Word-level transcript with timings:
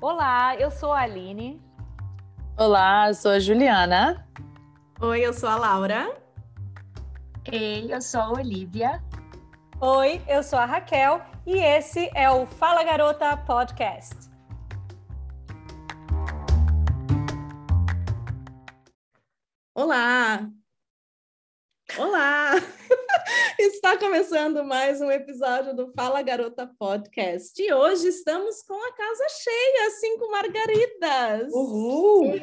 Olá, 0.00 0.56
eu 0.56 0.70
sou 0.70 0.94
a 0.94 1.00
Aline. 1.00 1.60
Olá, 2.56 3.08
eu 3.08 3.14
sou 3.14 3.32
a 3.32 3.38
Juliana. 3.38 4.26
Oi, 4.98 5.20
eu 5.20 5.34
sou 5.34 5.46
a 5.46 5.56
Laura. 5.56 6.16
Ei, 7.52 7.92
eu 7.92 8.00
sou 8.00 8.18
a 8.22 8.30
Olivia. 8.30 9.04
Oi, 9.78 10.22
eu 10.26 10.42
sou 10.42 10.58
a 10.58 10.64
Raquel 10.64 11.20
e 11.46 11.58
esse 11.58 12.10
é 12.14 12.30
o 12.30 12.46
Fala 12.46 12.82
Garota 12.82 13.36
Podcast. 13.36 14.30
Olá! 19.74 20.50
Olá! 21.98 22.52
Está 23.62 23.94
começando 23.98 24.64
mais 24.64 25.02
um 25.02 25.10
episódio 25.10 25.76
do 25.76 25.92
Fala 25.92 26.22
Garota 26.22 26.66
Podcast. 26.78 27.62
E 27.62 27.70
hoje 27.70 28.08
estamos 28.08 28.62
com 28.62 28.72
a 28.72 28.92
casa 28.94 29.26
cheia, 29.42 29.90
cinco 30.00 30.30
margaridas. 30.30 31.52
Uhul! 31.52 32.40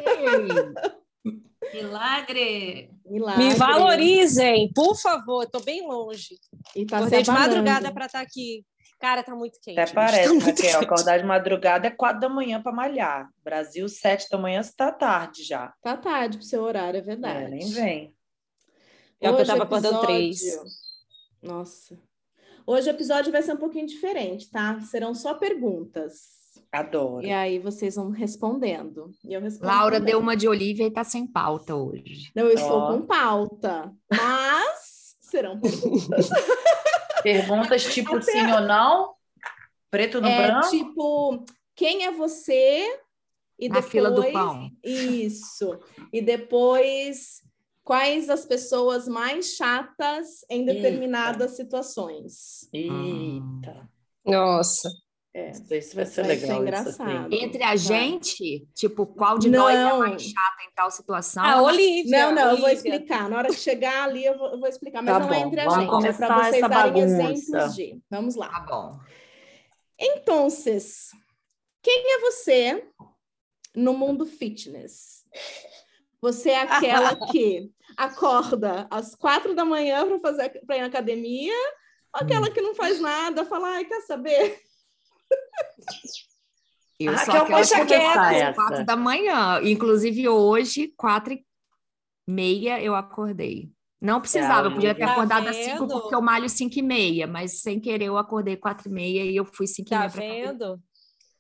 Milagre! 1.74 2.92
Milagre. 3.04 3.44
Me 3.44 3.56
valorizem, 3.56 4.72
por 4.76 4.96
favor. 4.96 5.46
Estou 5.46 5.64
bem 5.64 5.88
longe. 5.88 6.36
E 6.76 6.86
tá 6.86 6.98
Acordei 6.98 7.24
de 7.24 7.32
madrugada 7.32 7.92
para 7.92 8.06
estar 8.06 8.22
aqui. 8.22 8.64
Cara, 9.00 9.24
tá 9.24 9.36
muito 9.36 9.60
quente. 9.60 9.80
Até 9.80 9.86
bicho, 9.86 9.96
parece, 9.96 10.40
tá 10.40 10.46
Raquel. 10.46 10.56
quente. 10.56 10.86
Acordar 10.86 11.18
de 11.18 11.26
madrugada 11.26 11.88
é 11.88 11.90
quatro 11.90 12.20
da 12.20 12.30
manhã 12.30 12.62
para 12.62 12.72
malhar. 12.72 13.28
Brasil, 13.44 13.90
sete 13.90 14.30
da 14.30 14.38
manhã, 14.38 14.60
está 14.60 14.92
tarde 14.92 15.44
já. 15.44 15.74
Tá 15.82 15.98
tarde 15.98 16.38
pro 16.38 16.46
seu 16.46 16.62
horário, 16.62 17.00
é 17.00 17.02
verdade. 17.02 17.46
É, 17.46 17.50
nem 17.50 17.68
vem. 17.72 18.16
Eu 19.20 19.34
Hoje 19.34 19.48
tava 19.48 19.64
acordando 19.64 20.00
três. 20.02 20.40
Nossa. 21.42 21.98
Hoje 22.66 22.90
o 22.90 22.92
episódio 22.92 23.32
vai 23.32 23.42
ser 23.42 23.54
um 23.54 23.58
pouquinho 23.58 23.88
diferente, 23.88 24.50
tá? 24.50 24.80
Serão 24.82 25.14
só 25.16 25.34
perguntas. 25.36 26.36
Adoro. 26.72 27.26
E 27.26 27.32
aí 27.32 27.60
vocês 27.60 27.96
vão 27.96 28.10
respondendo. 28.10 29.12
E 29.24 29.34
eu 29.34 29.40
respondo 29.42 29.72
Laura 29.72 29.98
também. 29.98 30.12
deu 30.12 30.20
uma 30.20 30.36
de 30.36 30.48
Olivia 30.50 30.86
e 30.86 30.92
tá 30.92 31.04
sem 31.04 31.26
pauta 31.26 31.76
hoje. 31.76 32.30
Não, 32.36 32.44
eu 32.46 32.54
estou 32.54 32.78
Ó. 32.78 32.94
com 32.94 33.06
pauta, 33.06 33.94
mas 34.12 35.16
serão 35.22 35.60
perguntas. 35.60 36.30
Perguntas 37.24 37.84
tipo 37.94 38.16
Até- 38.18 38.32
sim 38.32 38.52
ou 38.52 38.62
não? 38.62 39.16
Preto 39.90 40.22
no 40.22 40.28
é 40.28 40.48
branco? 40.48 40.70
tipo, 40.70 41.46
quem 41.76 42.04
é 42.06 42.12
você? 42.12 42.86
E 43.60 43.68
Na 43.68 43.76
depois, 43.76 43.92
fila 43.92 44.12
do 44.12 44.32
pão. 44.32 44.70
Isso. 44.84 45.80
E 46.14 46.22
depois, 46.22 47.42
quais 47.88 48.30
as 48.30 48.46
pessoas 48.46 49.08
mais 49.08 49.56
chatas 49.56 50.46
em 50.50 50.66
determinadas 50.66 51.52
situações? 51.56 52.68
Eita. 52.74 53.90
Nossa. 54.26 54.90
É. 55.34 55.52
Isso 55.52 55.96
vai 55.96 56.06
ser 56.06 56.24
Vai 56.26 56.36
legal. 56.36 56.48
ser 56.48 56.54
isso 56.54 56.62
engraçado. 56.62 57.26
aqui. 57.28 57.36
Entre 57.36 57.64
a 57.64 57.76
gente, 57.78 58.68
tipo, 58.76 59.06
qual 59.06 59.38
de 59.38 59.50
nós 59.50 59.74
é 59.74 59.84
Não. 59.84 60.00
mais 60.00 60.22
chata 60.22 60.64
em 60.68 60.74
tal 60.76 60.92
situação? 60.92 61.44
A 61.46 61.62
Olivia. 61.62 62.26
Não, 62.26 62.32
não, 62.36 62.42
eu 62.52 62.58
vou 62.58 62.66
Olivia. 62.66 62.74
explicar. 62.74 63.30
Na 63.30 63.38
hora 63.38 63.48
que 63.48 63.56
chegar 63.56 64.04
ali, 64.04 64.26
eu 64.26 64.38
vou, 64.38 64.50
eu 64.52 64.60
vou 64.60 64.68
explicar. 64.68 65.02
Mas 65.02 65.14
Tá 65.14 65.20
não 65.20 65.34
é 65.34 65.40
bom, 65.40 65.48
entre 65.48 65.60
a 65.62 65.66
vamos 65.70 66.04
gente, 66.04 66.08
é 66.08 66.18
para 66.18 66.38
vocês 66.44 66.56
essa 66.56 66.68
darem 66.68 66.92
bagunça. 66.94 67.32
exemplos 67.32 67.76
de. 67.76 68.02
Vamos 68.10 68.36
lá. 68.36 68.50
Tá 68.50 68.60
bom. 68.62 69.00
Então, 69.98 70.48
quem 71.82 72.04
é 72.16 72.20
você 72.20 72.86
no 73.74 73.94
mundo 73.94 74.26
fitness? 74.26 75.24
Você 76.22 76.50
é 76.52 76.62
aquela 76.62 77.16
que 77.32 77.70
acorda 77.96 78.88
às 78.90 79.16
quatro 79.16 79.54
da 79.56 79.64
manhã 79.66 80.06
para 80.08 80.20
fazer 80.20 80.50
para 80.66 80.78
ir 80.78 80.82
na 80.82 80.88
academia, 80.88 81.54
ou 82.16 82.22
aquela 82.22 82.50
que 82.50 82.62
não 82.62 82.74
faz 82.76 83.00
nada, 83.00 83.46
fala, 83.46 83.70
ai, 83.76 83.86
quer 83.86 84.02
saber? 84.02 84.60
Eu 87.00 87.14
Ah, 87.14 87.18
sou 87.18 87.34
Raquel, 87.36 87.44
aquela 87.44 87.60
pode 87.60 87.70
que 87.70 87.76
começar 87.76 88.10
acorda 88.12 88.28
às 88.30 88.36
essa. 88.42 88.54
quatro 88.54 88.86
da 88.86 88.96
manhã. 88.96 89.62
Inclusive, 89.64 90.28
hoje, 90.30 90.88
quatro 90.98 91.32
e 91.34 91.46
meia, 92.28 92.82
eu 92.82 92.96
acordei. 92.96 93.70
Não 94.02 94.20
precisava, 94.20 94.68
eu 94.68 94.74
podia 94.74 94.96
ter 94.96 95.06
Tá 95.06 95.12
acordado 95.12 95.48
às 95.48 95.56
cinco, 95.58 95.86
vendo? 95.88 96.02
porque 96.02 96.16
eu 96.16 96.22
malho 96.24 96.50
cinco 96.50 96.80
e 96.80 96.82
meia, 96.82 97.28
mas 97.28 97.62
sem 97.62 97.80
querer 97.80 98.06
eu 98.06 98.18
acordei 98.18 98.58
quatro 98.58 98.90
e 98.90 98.92
meia 98.92 99.24
e 99.24 99.36
eu 99.36 99.46
fui 99.46 99.68
cinco 99.68 99.90
e 99.90 99.92
Tá 99.92 100.00
meia. 100.00 100.10
faculdade. 100.10 100.42
vendo? 100.42 100.80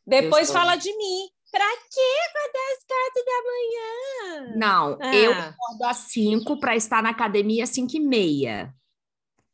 Depois 0.05 0.51
fala 0.51 0.75
de 0.75 0.95
mim. 0.95 1.27
Pra 1.57 1.65
que 1.91 1.99
acordar 2.29 2.67
às 2.71 2.83
quatro 2.85 3.25
da 3.25 4.43
manhã? 4.45 4.55
Não, 4.57 4.97
Ah. 5.01 5.15
eu 5.15 5.31
acordo 5.31 5.83
às 5.85 5.97
5 5.97 6.59
para 6.59 6.75
estar 6.75 7.01
na 7.01 7.09
academia 7.09 7.63
às 7.63 7.69
5 7.71 7.95
e 7.97 7.99
meia. 7.99 8.71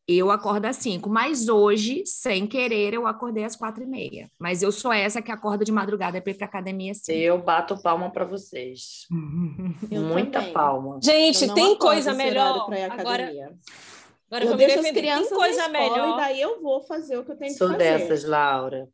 Eu 0.05 0.29
acordo 0.29 0.65
às 0.65 0.75
5, 0.75 1.09
mas 1.09 1.47
hoje, 1.47 2.03
sem 2.05 2.45
querer, 2.45 2.93
eu 2.93 3.07
acordei 3.07 3.45
às 3.45 3.55
4 3.55 3.83
e 3.83 3.85
meia. 3.85 4.29
Mas 4.37 4.61
eu 4.61 4.69
sou 4.69 4.91
essa 4.91 5.21
que 5.21 5.31
acorda 5.31 5.63
de 5.63 5.71
madrugada 5.71 6.21
para 6.21 6.31
ir 6.31 6.33
para 6.33 6.45
academia 6.45 6.91
às 6.91 6.97
5. 6.97 7.17
Eu 7.17 7.37
bato 7.41 7.81
palma 7.81 8.11
para 8.11 8.25
vocês. 8.25 9.07
Eu 9.89 10.01
Muita 10.01 10.39
também. 10.39 10.53
palma. 10.53 10.99
Gente, 11.01 11.53
tem 11.53 11.77
coisa 11.77 12.13
melhor. 12.13 12.65
pra 12.65 12.79
ir 12.79 12.83
à 12.83 12.93
Agora, 12.95 13.23
academia. 13.23 13.45
agora 14.27 14.41
eu 14.41 14.41
eu 14.41 14.47
vou 14.49 14.57
me 14.57 14.65
deixo 14.67 14.79
as 14.81 14.91
crianças 14.91 15.29
Tem 15.29 15.37
coisa 15.37 15.69
melhor. 15.69 16.09
e 16.09 16.17
daí 16.17 16.41
eu 16.41 16.61
vou 16.61 16.81
fazer 16.81 17.17
o 17.17 17.23
que 17.23 17.31
eu 17.31 17.37
tenho 17.37 17.53
Sou 17.57 17.69
que 17.69 17.75
fazer. 17.75 17.97
dessas, 17.99 18.25
Laura. 18.25 18.89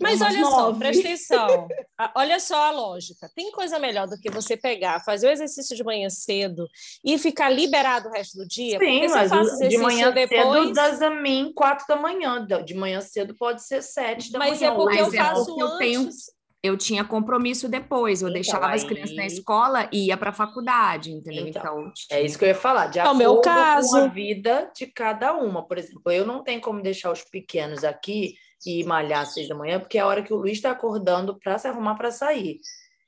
Mas 0.00 0.20
olha 0.20 0.44
só, 0.44 0.60
nove. 0.66 0.78
presta 0.78 1.02
atenção. 1.08 1.68
Olha 2.14 2.38
só 2.38 2.56
a 2.68 2.70
lógica. 2.70 3.28
Tem 3.34 3.50
coisa 3.50 3.78
melhor 3.78 4.06
do 4.06 4.18
que 4.20 4.30
você 4.30 4.56
pegar, 4.56 5.00
fazer 5.04 5.28
o 5.28 5.30
exercício 5.30 5.74
de 5.76 5.82
manhã 5.82 6.08
cedo 6.10 6.66
e 7.04 7.18
ficar 7.18 7.48
liberado 7.50 8.08
o 8.08 8.12
resto 8.12 8.36
do 8.38 8.46
dia? 8.46 8.78
Sim, 8.78 9.08
mas 9.08 9.32
o- 9.32 9.68
de 9.68 9.78
manhã 9.78 10.10
depois, 10.12 10.62
cedo 10.66 10.72
das 10.74 11.02
a 11.02 11.10
mim 11.10 11.50
quatro 11.54 11.84
da 11.88 11.96
manhã. 11.96 12.46
De 12.64 12.74
manhã 12.74 13.00
cedo 13.00 13.34
pode 13.36 13.62
ser 13.66 13.82
sete 13.82 14.30
da 14.30 14.38
Mas 14.38 14.60
manhã. 14.60 14.72
é 14.72 14.74
porque 14.76 14.94
Mas 15.02 15.12
eu 15.14 15.20
é 15.20 15.24
faço 15.24 15.46
porque 15.46 15.62
eu 15.62 15.78
tenho- 15.78 16.00
antes. 16.02 16.38
Eu 16.60 16.76
tinha 16.76 17.04
compromisso 17.04 17.68
depois, 17.68 18.20
eu 18.20 18.28
Então, 18.28 18.34
deixava 18.34 18.72
as 18.72 18.82
aí- 18.82 18.88
crianças 18.88 19.14
na 19.14 19.24
escola 19.26 19.88
e 19.92 20.06
ia 20.08 20.16
para 20.16 20.30
a 20.30 20.32
faculdade, 20.32 21.12
entendeu? 21.12 21.46
Então, 21.46 21.62
Então, 21.62 21.92
É 22.10 22.20
isso 22.20 22.36
que 22.36 22.44
eu 22.44 22.48
ia 22.48 22.54
falar, 22.54 22.88
de 22.88 22.98
É 22.98 23.02
o 23.02 23.04
acordo 23.06 23.18
meu 23.18 23.40
caso. 23.40 23.90
com 23.90 23.96
a 23.96 24.06
vida 24.08 24.70
de 24.76 24.86
cada 24.88 25.32
uma. 25.34 25.66
Por 25.66 25.78
exemplo, 25.78 26.10
eu 26.10 26.26
não 26.26 26.42
tenho 26.42 26.60
como 26.60 26.82
deixar 26.82 27.12
os 27.12 27.22
pequenos 27.22 27.84
aqui 27.84 28.34
e 28.66 28.84
malhar 28.84 29.22
às 29.22 29.34
seis 29.34 29.48
da 29.48 29.54
manhã, 29.54 29.80
porque 29.80 29.98
é 29.98 30.00
a 30.00 30.06
hora 30.06 30.22
que 30.22 30.32
o 30.32 30.36
Luiz 30.36 30.58
está 30.58 30.70
acordando 30.70 31.38
para 31.38 31.58
se 31.58 31.68
arrumar 31.68 31.94
para 31.96 32.10
sair. 32.10 32.58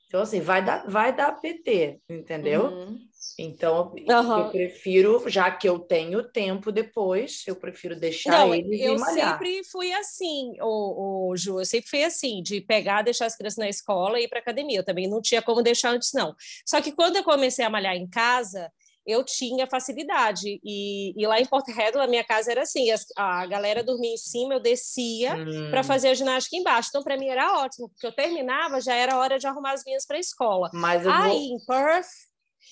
Então, 0.07 0.21
assim, 0.21 0.41
vai 0.41 0.63
dar, 0.63 0.85
vai 0.89 1.15
dar 1.15 1.31
PT, 1.39 1.99
entendeu? 2.09 2.65
Uhum. 2.65 2.99
Então, 3.39 3.93
Aham. 4.09 4.39
eu 4.39 4.49
prefiro, 4.49 5.29
já 5.29 5.49
que 5.49 5.67
eu 5.67 5.79
tenho 5.79 6.23
tempo 6.23 6.71
depois, 6.71 7.43
eu 7.47 7.55
prefiro 7.55 7.95
deixar 7.95 8.31
Não, 8.31 8.53
eles 8.53 8.81
eu 8.81 8.95
e 8.95 8.97
malhar. 8.97 9.37
sempre 9.37 9.63
fui 9.63 9.91
assim, 9.93 10.53
o, 10.61 11.29
o 11.31 11.37
Ju, 11.37 11.59
eu 11.59 11.65
sempre 11.65 11.89
fui 11.89 12.03
assim, 12.03 12.43
de 12.43 12.61
pegar, 12.61 13.01
deixar 13.01 13.25
as 13.25 13.35
crianças 13.35 13.57
na 13.57 13.69
escola 13.69 14.19
e 14.19 14.25
ir 14.25 14.27
para 14.27 14.39
academia. 14.39 14.79
Eu 14.79 14.85
também 14.85 15.09
não 15.09 15.21
tinha 15.21 15.41
como 15.41 15.63
deixar 15.63 15.91
antes, 15.91 16.11
não. 16.13 16.35
Só 16.65 16.81
que 16.81 16.91
quando 16.91 17.15
eu 17.15 17.23
comecei 17.23 17.63
a 17.63 17.69
malhar 17.69 17.95
em 17.95 18.07
casa, 18.07 18.69
eu 19.05 19.23
tinha 19.23 19.67
facilidade. 19.67 20.59
E, 20.63 21.13
e 21.21 21.27
lá 21.27 21.39
em 21.39 21.45
Porto 21.45 21.71
Redo, 21.71 21.97
na 21.97 22.07
minha 22.07 22.23
casa, 22.23 22.51
era 22.51 22.61
assim: 22.61 22.89
as- 22.91 23.05
a 23.17 23.45
galera 23.45 23.83
dormia 23.83 24.13
em 24.13 24.17
cima, 24.17 24.53
eu 24.55 24.59
descia 24.59 25.35
Hum, 25.35 25.69
para 25.71 25.83
fazer 25.83 26.09
a 26.09 26.13
ginástica 26.13 26.55
embaixo. 26.57 26.89
Então, 26.89 27.03
para 27.03 27.17
mim 27.17 27.27
era 27.27 27.59
ótimo, 27.63 27.89
porque 27.89 28.05
eu 28.07 28.11
terminava, 28.11 28.79
já 28.81 28.93
era 28.95 29.17
hora 29.17 29.39
de 29.39 29.47
arrumar 29.47 29.73
as 29.73 29.83
minhas 29.85 30.05
para 30.05 30.17
a 30.17 30.19
escola. 30.19 30.69
Mas 30.73 31.05
eu 31.05 31.11
Aí, 31.11 31.29
vou... 31.29 31.57
em 31.57 31.65
Perth, 31.65 32.07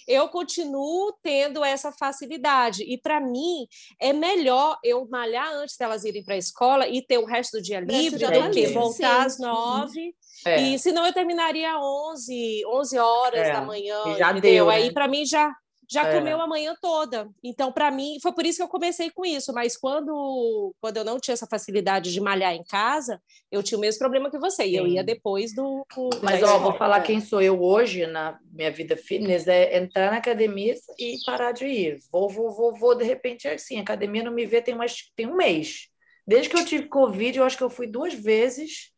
eu 0.08 0.28
continuo 0.30 1.14
tendo 1.22 1.64
essa 1.64 1.92
facilidade. 1.92 2.84
E 2.84 2.98
para 2.98 3.20
mim, 3.20 3.68
é 4.00 4.12
melhor 4.14 4.78
eu 4.84 5.08
malhar 5.08 5.52
antes 5.54 5.76
delas 5.78 6.04
irem 6.04 6.24
para 6.24 6.34
a 6.36 6.38
escola 6.38 6.88
e 6.88 7.02
ter 7.06 7.18
o 7.20 7.26
resto 7.26 7.58
do 7.58 7.62
dia 7.62 7.80
livre 7.80 8.20
do 8.20 8.52
que 8.52 8.68
voltar 8.68 8.94
sim. 9.22 9.26
às 9.26 9.40
nove. 9.40 10.16
É. 10.46 10.62
E 10.62 10.80
senão 10.80 11.06
eu 11.06 11.14
terminaria 11.14 11.70
às 11.76 11.82
11, 11.84 12.64
11 12.68 12.98
horas 12.98 13.48
É, 13.48 13.52
da 13.54 13.62
manhã, 13.62 14.02
e 14.08 14.18
já 14.18 14.32
entendeu? 14.32 14.42
deu, 14.42 14.66
né? 14.68 14.76
Aí 14.76 14.94
para 14.94 15.08
mim 15.08 15.26
já 15.26 15.54
já 15.92 16.08
É. 16.08 16.16
comeu 16.18 16.40
a 16.40 16.48
manhã 16.48 16.76
toda. 16.82 17.28
Então, 17.44 17.72
para 17.72 17.90
mim, 17.90 18.18
foi 18.22 18.32
por 18.34 18.46
isso 18.46 18.58
que 18.58 18.64
eu 18.64 18.68
comecei 18.68 19.10
com 19.10 19.26
isso. 19.26 19.52
Mas 19.54 19.76
quando, 19.76 20.74
quando 20.80 20.98
eu 20.98 21.04
não 21.04 21.20
tinha 21.20 21.34
essa 21.34 21.48
facilidade 21.48 22.14
de 22.14 22.22
malhar 22.22 22.54
em 22.54 22.64
casa, 22.64 23.22
eu 23.52 23.64
tinha 23.64 23.78
o 23.78 23.82
mesmo 23.82 24.00
problema 24.00 24.30
que 24.30 24.38
você. 24.38 24.66
E 24.66 24.76
eu 24.76 24.86
ia 24.88 25.04
depois 25.04 25.54
do. 25.56 25.86
do- 25.96 26.10
Mas, 26.22 26.42
ó, 26.44 26.46
escola. 26.46 26.60
vou 26.60 26.74
falar 26.78 27.00
é. 27.00 27.02
quem 27.04 27.20
sou 27.20 27.42
eu 27.42 27.62
hoje 27.62 28.06
na 28.06 28.38
minha 28.52 28.70
vida 28.72 28.96
fitness, 28.96 29.48
é 29.48 29.78
entrar 29.78 30.12
na 30.12 30.18
academia 30.18 30.76
e 31.00 31.16
parar 31.26 31.52
de 31.52 31.66
ir. 31.66 31.98
Vou, 32.12 32.30
vou, 32.30 32.52
vou, 32.52 32.74
vou, 32.78 32.96
de 32.96 33.04
repente, 33.04 33.48
é 33.48 33.54
assim, 33.56 33.80
a 33.80 33.82
academia 33.82 34.24
não 34.24 34.32
me 34.32 34.46
vê 34.46 34.62
tem, 34.62 34.76
mais, 34.76 35.12
tem 35.16 35.26
um 35.28 35.36
mês. 35.36 35.88
Desde 36.28 36.48
que 36.50 36.56
eu 36.58 36.64
tive 36.66 36.88
Covid, 36.88 37.40
eu 37.40 37.44
acho 37.44 37.58
que 37.58 37.64
eu 37.64 37.70
fui 37.70 37.88
duas 37.88 38.14
vezes. 38.14 38.92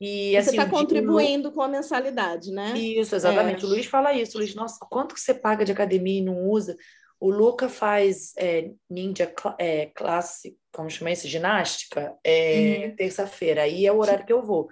E, 0.00 0.32
Você 0.32 0.36
assim, 0.38 0.50
está 0.50 0.62
o 0.62 0.66
Lu- 0.66 0.72
contribuindo 0.72 1.52
com 1.52 1.62
a 1.62 1.68
mensalidade, 1.68 2.52
né? 2.52 2.76
Isso, 2.76 3.14
exatamente. 3.16 3.64
É. 3.64 3.66
O 3.66 3.70
Luiz 3.70 3.86
fala 3.86 4.12
isso. 4.12 4.36
Luiz, 4.38 4.54
nossa, 4.54 4.78
quanto 4.90 5.14
que 5.14 5.20
você 5.20 5.32
paga 5.32 5.64
de 5.64 5.72
academia 5.72 6.20
e 6.20 6.24
não 6.24 6.44
usa? 6.48 6.76
O 7.18 7.30
Luca 7.30 7.68
faz 7.68 8.34
é, 8.36 8.70
Ninja 8.90 9.32
é, 9.58 9.86
Classe, 9.86 10.56
como 10.70 10.90
chama 10.90 11.10
isso? 11.12 11.26
Ginástica, 11.26 12.14
é, 12.22 12.90
terça-feira. 12.96 13.62
Aí 13.62 13.86
é 13.86 13.92
o 13.92 13.96
horário 13.98 14.26
que 14.26 14.32
eu 14.32 14.42
vou. 14.42 14.68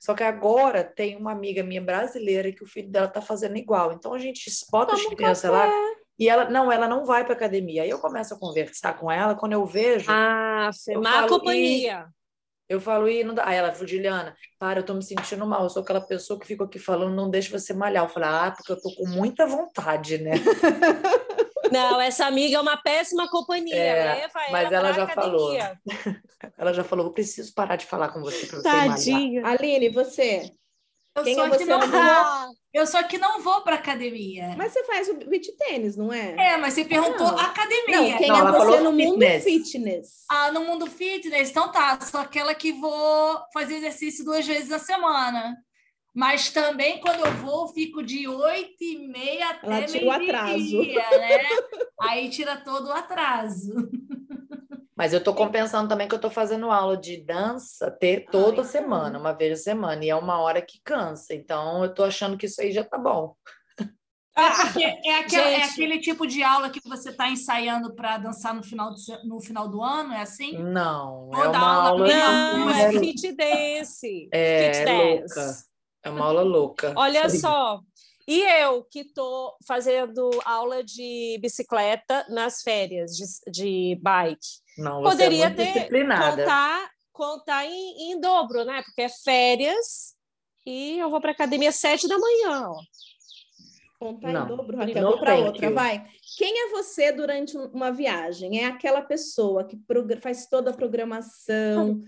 Só 0.00 0.14
que 0.14 0.22
agora 0.22 0.84
tem 0.84 1.16
uma 1.16 1.32
amiga 1.32 1.64
minha 1.64 1.82
brasileira 1.82 2.52
que 2.52 2.62
o 2.62 2.66
filho 2.68 2.88
dela 2.88 3.08
tá 3.08 3.20
fazendo 3.20 3.56
igual. 3.56 3.92
Então 3.92 4.14
a 4.14 4.18
gente 4.18 4.48
bota 4.70 4.94
as 4.94 5.04
um 5.04 5.10
crianças 5.10 5.50
lá 5.50 5.68
e 6.16 6.28
ela 6.28 6.48
não, 6.48 6.70
ela 6.70 6.86
não 6.86 7.04
vai 7.04 7.24
para 7.24 7.34
academia. 7.34 7.82
Aí 7.82 7.90
eu 7.90 7.98
começo 7.98 8.32
a 8.32 8.38
conversar 8.38 8.96
com 8.96 9.10
ela, 9.10 9.34
quando 9.34 9.54
eu 9.54 9.66
vejo, 9.66 10.08
Ah, 10.08 10.70
Eu 10.86 11.02
má 11.02 11.14
falo, 11.22 11.28
companhia. 11.40 12.06
Eu 12.68 12.80
falo, 12.80 13.08
e 13.08 13.24
não 13.24 13.34
dá. 13.34 13.46
Aí 13.46 13.56
ela 13.56 13.72
falou, 13.72 13.88
Juliana, 13.88 14.36
para, 14.58 14.80
eu 14.80 14.84
tô 14.84 14.92
me 14.92 15.02
sentindo 15.02 15.46
mal. 15.46 15.62
Eu 15.62 15.70
sou 15.70 15.82
aquela 15.82 16.00
pessoa 16.00 16.38
que 16.38 16.46
fica 16.46 16.64
aqui 16.64 16.78
falando, 16.78 17.14
não 17.14 17.30
deixa 17.30 17.56
você 17.56 17.72
malhar. 17.72 18.04
Eu 18.04 18.08
falei, 18.08 18.28
ah, 18.28 18.52
porque 18.54 18.72
eu 18.72 18.80
tô 18.80 18.94
com 18.94 19.08
muita 19.08 19.46
vontade, 19.46 20.18
né? 20.18 20.32
Não, 21.70 22.00
essa 22.00 22.26
amiga 22.26 22.56
é 22.56 22.60
uma 22.60 22.76
péssima 22.78 23.28
companhia. 23.28 23.76
É, 23.76 24.14
Leva 24.14 24.40
mas 24.50 24.72
ela 24.72 24.92
já 24.92 25.06
falou. 25.06 25.52
academia. 25.52 25.80
Ela 26.56 26.72
já 26.72 26.84
falou, 26.84 27.06
eu 27.06 27.12
preciso 27.12 27.52
parar 27.52 27.76
de 27.76 27.84
falar 27.84 28.08
com 28.10 28.20
você 28.20 28.46
pra 28.46 28.58
você 28.58 28.68
malhar. 28.68 28.88
Tadinha. 28.96 29.46
Aline, 29.46 29.88
você? 29.90 30.50
Eu 31.14 31.24
Quem 31.24 31.34
sou 31.34 31.46
é 31.46 31.48
você 31.48 31.64
não 31.64 31.80
Eu 32.78 32.86
sou 32.86 33.00
a 33.00 33.02
que 33.02 33.18
não 33.18 33.40
vou 33.42 33.60
para 33.62 33.74
academia. 33.74 34.54
Mas 34.56 34.72
você 34.72 34.84
faz 34.84 35.08
o 35.08 35.14
beat 35.14 35.46
tênis, 35.58 35.96
não 35.96 36.12
é? 36.12 36.52
É, 36.52 36.56
mas 36.56 36.74
você 36.74 36.84
perguntou 36.84 37.26
Não. 37.26 37.38
academia. 37.38 38.00
Não, 38.12 38.18
quem 38.18 38.28
Não, 38.28 38.48
é 38.48 38.52
você 38.52 38.80
no 38.80 38.92
mundo 38.92 39.18
fitness. 39.20 39.44
fitness? 39.44 40.08
Ah, 40.30 40.52
no 40.52 40.60
mundo 40.64 40.86
fitness, 40.86 41.50
então 41.50 41.72
tá, 41.72 41.98
sou 42.00 42.20
aquela 42.20 42.54
que 42.54 42.70
vou 42.72 43.40
fazer 43.52 43.76
exercício 43.78 44.24
duas 44.24 44.46
vezes 44.46 44.68
na 44.68 44.78
semana. 44.78 45.56
Mas 46.14 46.50
também, 46.50 47.00
quando 47.00 47.24
eu 47.26 47.32
vou, 47.38 47.66
fico 47.68 48.00
de 48.02 48.28
oito 48.28 48.82
e 48.82 49.08
meia 49.08 49.50
até 49.50 49.66
Ela 49.66 49.82
tira 49.82 50.06
o 50.06 50.10
atraso. 50.12 50.52
meio-dia, 50.56 51.10
né? 51.18 51.38
Aí 52.00 52.28
tira 52.30 52.56
todo 52.58 52.88
o 52.88 52.92
atraso. 52.92 53.72
Mas 54.98 55.12
eu 55.12 55.22
tô 55.22 55.32
compensando 55.32 55.88
também 55.88 56.08
que 56.08 56.14
eu 56.16 56.20
tô 56.20 56.28
fazendo 56.28 56.72
aula 56.72 56.96
de 56.96 57.18
dança 57.24 57.88
ter 57.88 58.26
toda 58.32 58.64
semana, 58.64 59.16
uma 59.16 59.32
vez 59.32 59.60
a 59.60 59.62
semana, 59.62 60.04
e 60.04 60.10
é 60.10 60.16
uma 60.16 60.40
hora 60.40 60.60
que 60.60 60.80
cansa. 60.82 61.32
Então 61.32 61.84
eu 61.84 61.94
tô 61.94 62.02
achando 62.02 62.36
que 62.36 62.46
isso 62.46 62.60
aí 62.60 62.72
já 62.72 62.82
tá 62.82 62.98
bom. 62.98 63.36
Porque 64.34 64.82
é, 64.84 65.14
aquela- 65.22 65.50
é 65.50 65.62
aquele 65.62 66.00
tipo 66.00 66.26
de 66.26 66.42
aula 66.42 66.68
que 66.68 66.80
você 66.84 67.10
está 67.10 67.28
ensaiando 67.30 67.94
para 67.94 68.18
dançar 68.18 68.52
no 68.52 68.62
final, 68.62 68.90
do, 68.92 68.96
no 69.24 69.40
final 69.40 69.68
do 69.68 69.80
ano, 69.80 70.12
é 70.12 70.20
assim? 70.20 70.58
Não, 70.62 71.30
é 71.32 71.44
Toda 71.44 71.58
uma 71.58 71.72
aula 71.72 71.88
aula. 71.90 72.08
Não, 72.08 72.70
é 72.70 72.92
fit 72.98 73.32
dance. 73.36 74.28
É, 74.32 74.72
fit 74.72 74.78
é 74.80 74.84
dance. 74.84 75.20
louca. 75.38 75.56
É 76.02 76.10
uma 76.10 76.24
aula 76.24 76.42
louca. 76.42 76.92
Olha 76.98 77.28
Sim. 77.28 77.38
só. 77.38 77.80
E 78.26 78.42
eu 78.42 78.82
que 78.90 79.00
estou 79.00 79.56
fazendo 79.66 80.28
aula 80.44 80.82
de 80.82 81.38
bicicleta 81.40 82.26
nas 82.28 82.62
férias 82.62 83.12
de, 83.16 83.24
de 83.50 83.98
bike. 84.02 84.46
Não, 84.78 85.02
você 85.02 85.10
Poderia 85.10 85.46
é 85.46 85.50
ter 85.50 85.88
contar, 85.88 86.90
contar 87.12 87.66
em, 87.66 88.12
em 88.12 88.20
dobro, 88.20 88.64
né? 88.64 88.82
Porque 88.84 89.02
é 89.02 89.08
férias 89.08 90.14
e 90.64 90.98
eu 90.98 91.10
vou 91.10 91.20
para 91.20 91.32
academia 91.32 91.70
às 91.70 91.76
sete 91.76 92.06
da 92.06 92.16
manhã. 92.18 92.68
ó. 92.68 92.80
Contar 93.98 94.32
Não. 94.32 94.44
em 94.44 94.48
dobro, 94.56 94.76
Raquel. 94.76 95.02
Vou 95.02 95.18
para 95.18 95.34
outra, 95.36 95.66
you. 95.66 95.74
vai. 95.74 96.06
Quem 96.36 96.66
é 96.66 96.70
você 96.70 97.10
durante 97.10 97.58
um- 97.58 97.66
uma 97.72 97.90
viagem? 97.90 98.60
É 98.60 98.66
aquela 98.66 99.02
pessoa 99.02 99.64
que 99.66 99.76
faz 100.22 100.46
toda 100.46 100.70
a 100.70 100.74
programação, 100.74 102.00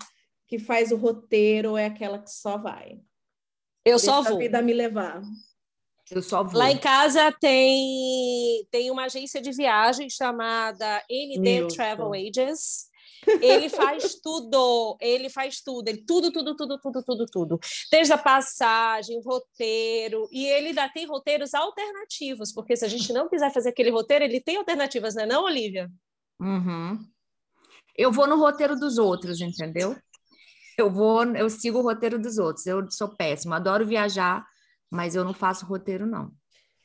que 0.46 0.56
faz 0.58 0.92
o 0.92 0.96
roteiro, 0.96 1.70
ou 1.70 1.78
é 1.78 1.86
aquela 1.86 2.20
que 2.20 2.30
só 2.30 2.56
vai? 2.56 3.00
Eu 3.84 3.98
só 3.98 4.16
Deixa 4.18 4.28
vou. 4.30 4.38
a 4.38 4.40
vida 4.40 4.62
me 4.62 4.72
levar. 4.72 5.20
Eu 6.10 6.22
só 6.22 6.42
vou. 6.42 6.58
Lá 6.58 6.70
em 6.70 6.78
casa 6.78 7.32
tem, 7.40 8.66
tem 8.70 8.90
uma 8.90 9.04
agência 9.04 9.40
de 9.40 9.52
viagem 9.52 10.08
chamada 10.10 11.02
ND. 11.08 11.68
Travel 11.74 12.12
Agents. 12.12 12.90
Ele 13.40 13.68
faz 13.68 14.14
tudo, 14.22 14.96
ele 15.00 15.28
faz 15.28 15.60
tudo, 15.60 15.88
ele 15.88 16.02
tudo, 16.04 16.32
tudo, 16.32 16.56
tudo, 16.56 16.78
tudo, 16.80 17.02
tudo, 17.04 17.26
tudo. 17.26 17.60
Desde 17.90 18.12
a 18.12 18.18
passagem, 18.18 19.20
roteiro, 19.22 20.26
e 20.32 20.46
ele 20.46 20.68
ainda 20.68 20.88
tem 20.88 21.06
roteiros 21.06 21.52
alternativos, 21.54 22.52
porque 22.52 22.76
se 22.76 22.84
a 22.84 22.88
gente 22.88 23.12
não 23.12 23.28
quiser 23.28 23.52
fazer 23.52 23.68
aquele 23.68 23.90
roteiro, 23.90 24.24
ele 24.24 24.40
tem 24.40 24.56
alternativas, 24.56 25.14
não 25.14 25.22
é 25.22 25.26
não, 25.26 25.44
Olivia? 25.44 25.90
Uhum. 26.40 26.98
Eu 27.94 28.10
vou 28.10 28.26
no 28.26 28.38
roteiro 28.38 28.74
dos 28.74 28.96
outros, 28.96 29.40
entendeu? 29.40 29.94
Eu 30.78 30.90
vou, 30.90 31.22
eu 31.36 31.50
sigo 31.50 31.78
o 31.78 31.82
roteiro 31.82 32.18
dos 32.18 32.38
outros. 32.38 32.66
Eu 32.66 32.90
sou 32.90 33.14
péssima, 33.14 33.56
adoro 33.56 33.86
viajar, 33.86 34.42
mas 34.90 35.14
eu 35.14 35.24
não 35.24 35.34
faço 35.34 35.66
roteiro, 35.66 36.06
não. 36.06 36.32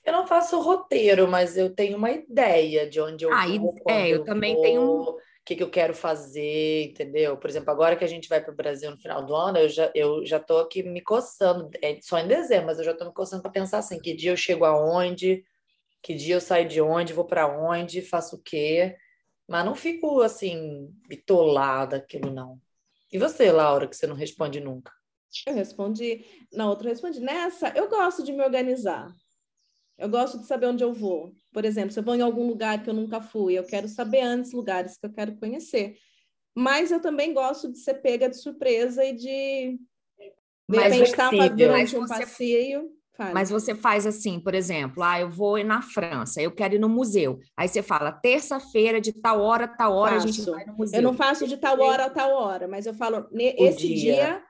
Eu 0.04 0.14
não 0.14 0.28
faço 0.28 0.60
roteiro, 0.62 1.28
mas 1.28 1.58
eu 1.58 1.74
tenho 1.74 1.98
uma 1.98 2.12
ideia 2.12 2.88
de 2.90 3.02
onde 3.02 3.26
eu 3.26 3.32
Ah, 3.32 3.48
vou, 3.48 3.76
é, 3.88 4.08
quando 4.08 4.12
eu 4.12 4.24
também 4.24 4.54
vou, 4.54 4.62
tenho 4.62 4.82
O 4.82 5.46
que, 5.46 5.56
que 5.56 5.64
eu 5.64 5.70
quero 5.70 5.94
fazer, 5.94 6.86
entendeu? 6.92 7.38
Por 7.38 7.50
exemplo, 7.50 7.72
agora 7.72 7.96
que 7.96 8.04
a 8.04 8.08
gente 8.08 8.28
vai 8.30 8.42
para 8.44 8.54
o 8.54 8.56
Brasil 8.56 8.92
no 8.92 8.98
final 8.98 9.26
do 9.26 9.36
ano, 9.36 9.60
eu 9.60 9.70
já, 9.70 9.92
eu 9.96 10.26
já 10.26 10.40
tô 10.40 10.58
aqui 10.60 10.84
me 10.84 11.02
coçando, 11.02 11.70
é 11.82 12.00
só 12.02 12.20
em 12.20 12.28
dezembro, 12.28 12.68
mas 12.68 12.80
eu 12.80 12.86
já 12.86 12.96
tô 12.96 13.06
me 13.06 13.14
coçando 13.14 13.42
para 13.44 13.52
pensar 13.52 13.80
assim, 13.80 14.00
que 14.00 14.16
dia 14.16 14.32
eu 14.32 14.38
chego 14.38 14.66
aonde, 14.66 15.44
que 16.04 16.16
dia 16.16 16.36
eu 16.36 16.42
saio 16.42 16.68
de 16.68 16.82
onde, 16.82 17.14
vou 17.14 17.26
para 17.26 17.48
onde, 17.48 18.02
faço 18.02 18.38
o 18.38 18.44
quê. 18.44 18.98
Mas 19.48 19.66
não 19.66 19.76
fico 19.76 20.22
assim, 20.22 20.90
bitolada 21.10 21.98
aquilo, 21.98 22.32
não. 22.32 22.60
E 23.12 23.20
você, 23.20 23.52
Laura, 23.52 23.88
que 23.88 23.96
você 23.98 24.08
não 24.08 24.16
responde 24.16 24.62
nunca? 24.62 24.94
Eu 25.48 25.54
respondi, 25.54 26.24
na 26.54 26.70
outra 26.70 26.88
eu 26.88 26.94
respondi, 26.94 27.20
nessa, 27.20 27.70
eu 27.76 27.90
gosto 27.90 28.24
de 28.24 28.32
me 28.32 28.44
organizar. 28.44 29.14
Eu 29.98 30.10
gosto 30.10 30.38
de 30.40 30.46
saber 30.46 30.68
onde 30.68 30.84
eu 30.84 30.94
vou. 30.94 31.34
Por 31.54 31.64
exemplo, 31.66 31.92
se 31.92 32.00
eu 32.00 32.04
vou 32.04 32.16
em 32.16 32.22
algum 32.22 32.48
lugar 32.48 32.84
que 32.84 32.90
eu 32.90 32.94
nunca 32.94 33.22
fui, 33.22 33.54
eu 33.58 33.64
quero 33.64 33.88
saber 33.88 34.22
antes 34.22 34.52
lugares 34.52 34.98
que 34.98 35.06
eu 35.06 35.12
quero 35.14 35.36
conhecer. 35.38 35.96
Mas 36.54 36.92
eu 36.92 37.02
também 37.02 37.34
gosto 37.34 37.72
de 37.72 37.78
ser 37.80 37.96
pega 37.96 38.30
de 38.30 38.38
surpresa 38.38 39.04
e 39.04 39.14
de, 39.14 39.78
de 39.78 40.78
Mais 40.78 40.94
repente, 40.94 41.16
flexível. 41.16 41.56
durante 41.56 41.96
um 41.96 42.00
Mas 42.02 42.10
você- 42.10 42.20
passeio. 42.20 42.90
Fale. 43.18 43.34
Mas 43.34 43.50
você 43.50 43.74
faz 43.74 44.06
assim, 44.06 44.42
por 44.42 44.54
exemplo, 44.54 45.02
ah, 45.02 45.18
eu 45.22 45.30
vou 45.30 45.64
na 45.64 45.82
França, 45.82 46.42
eu 46.42 46.52
quero 46.54 46.76
ir 46.76 46.80
no 46.80 46.90
museu. 46.90 47.40
Aí 47.56 47.66
você 47.66 47.82
fala, 47.82 48.12
terça-feira, 48.12 49.00
de 49.00 49.14
tal 49.14 49.40
hora, 49.40 49.70
tal 49.70 49.94
hora, 49.96 50.18
a 50.18 50.20
gente 50.20 50.40
Faço. 50.40 50.52
vai 50.52 50.66
no 50.66 50.74
museu. 50.76 51.00
Eu 51.00 51.02
não 51.04 51.14
faço 51.14 51.48
de 51.48 51.56
tal 51.56 51.80
hora 51.80 52.08
a 52.08 52.10
tal 52.10 52.32
hora, 52.34 52.68
mas 52.68 52.86
eu 52.86 52.94
falo, 52.94 53.26
esse 53.32 53.88
dia. 53.88 53.96
dia, 54.16 54.44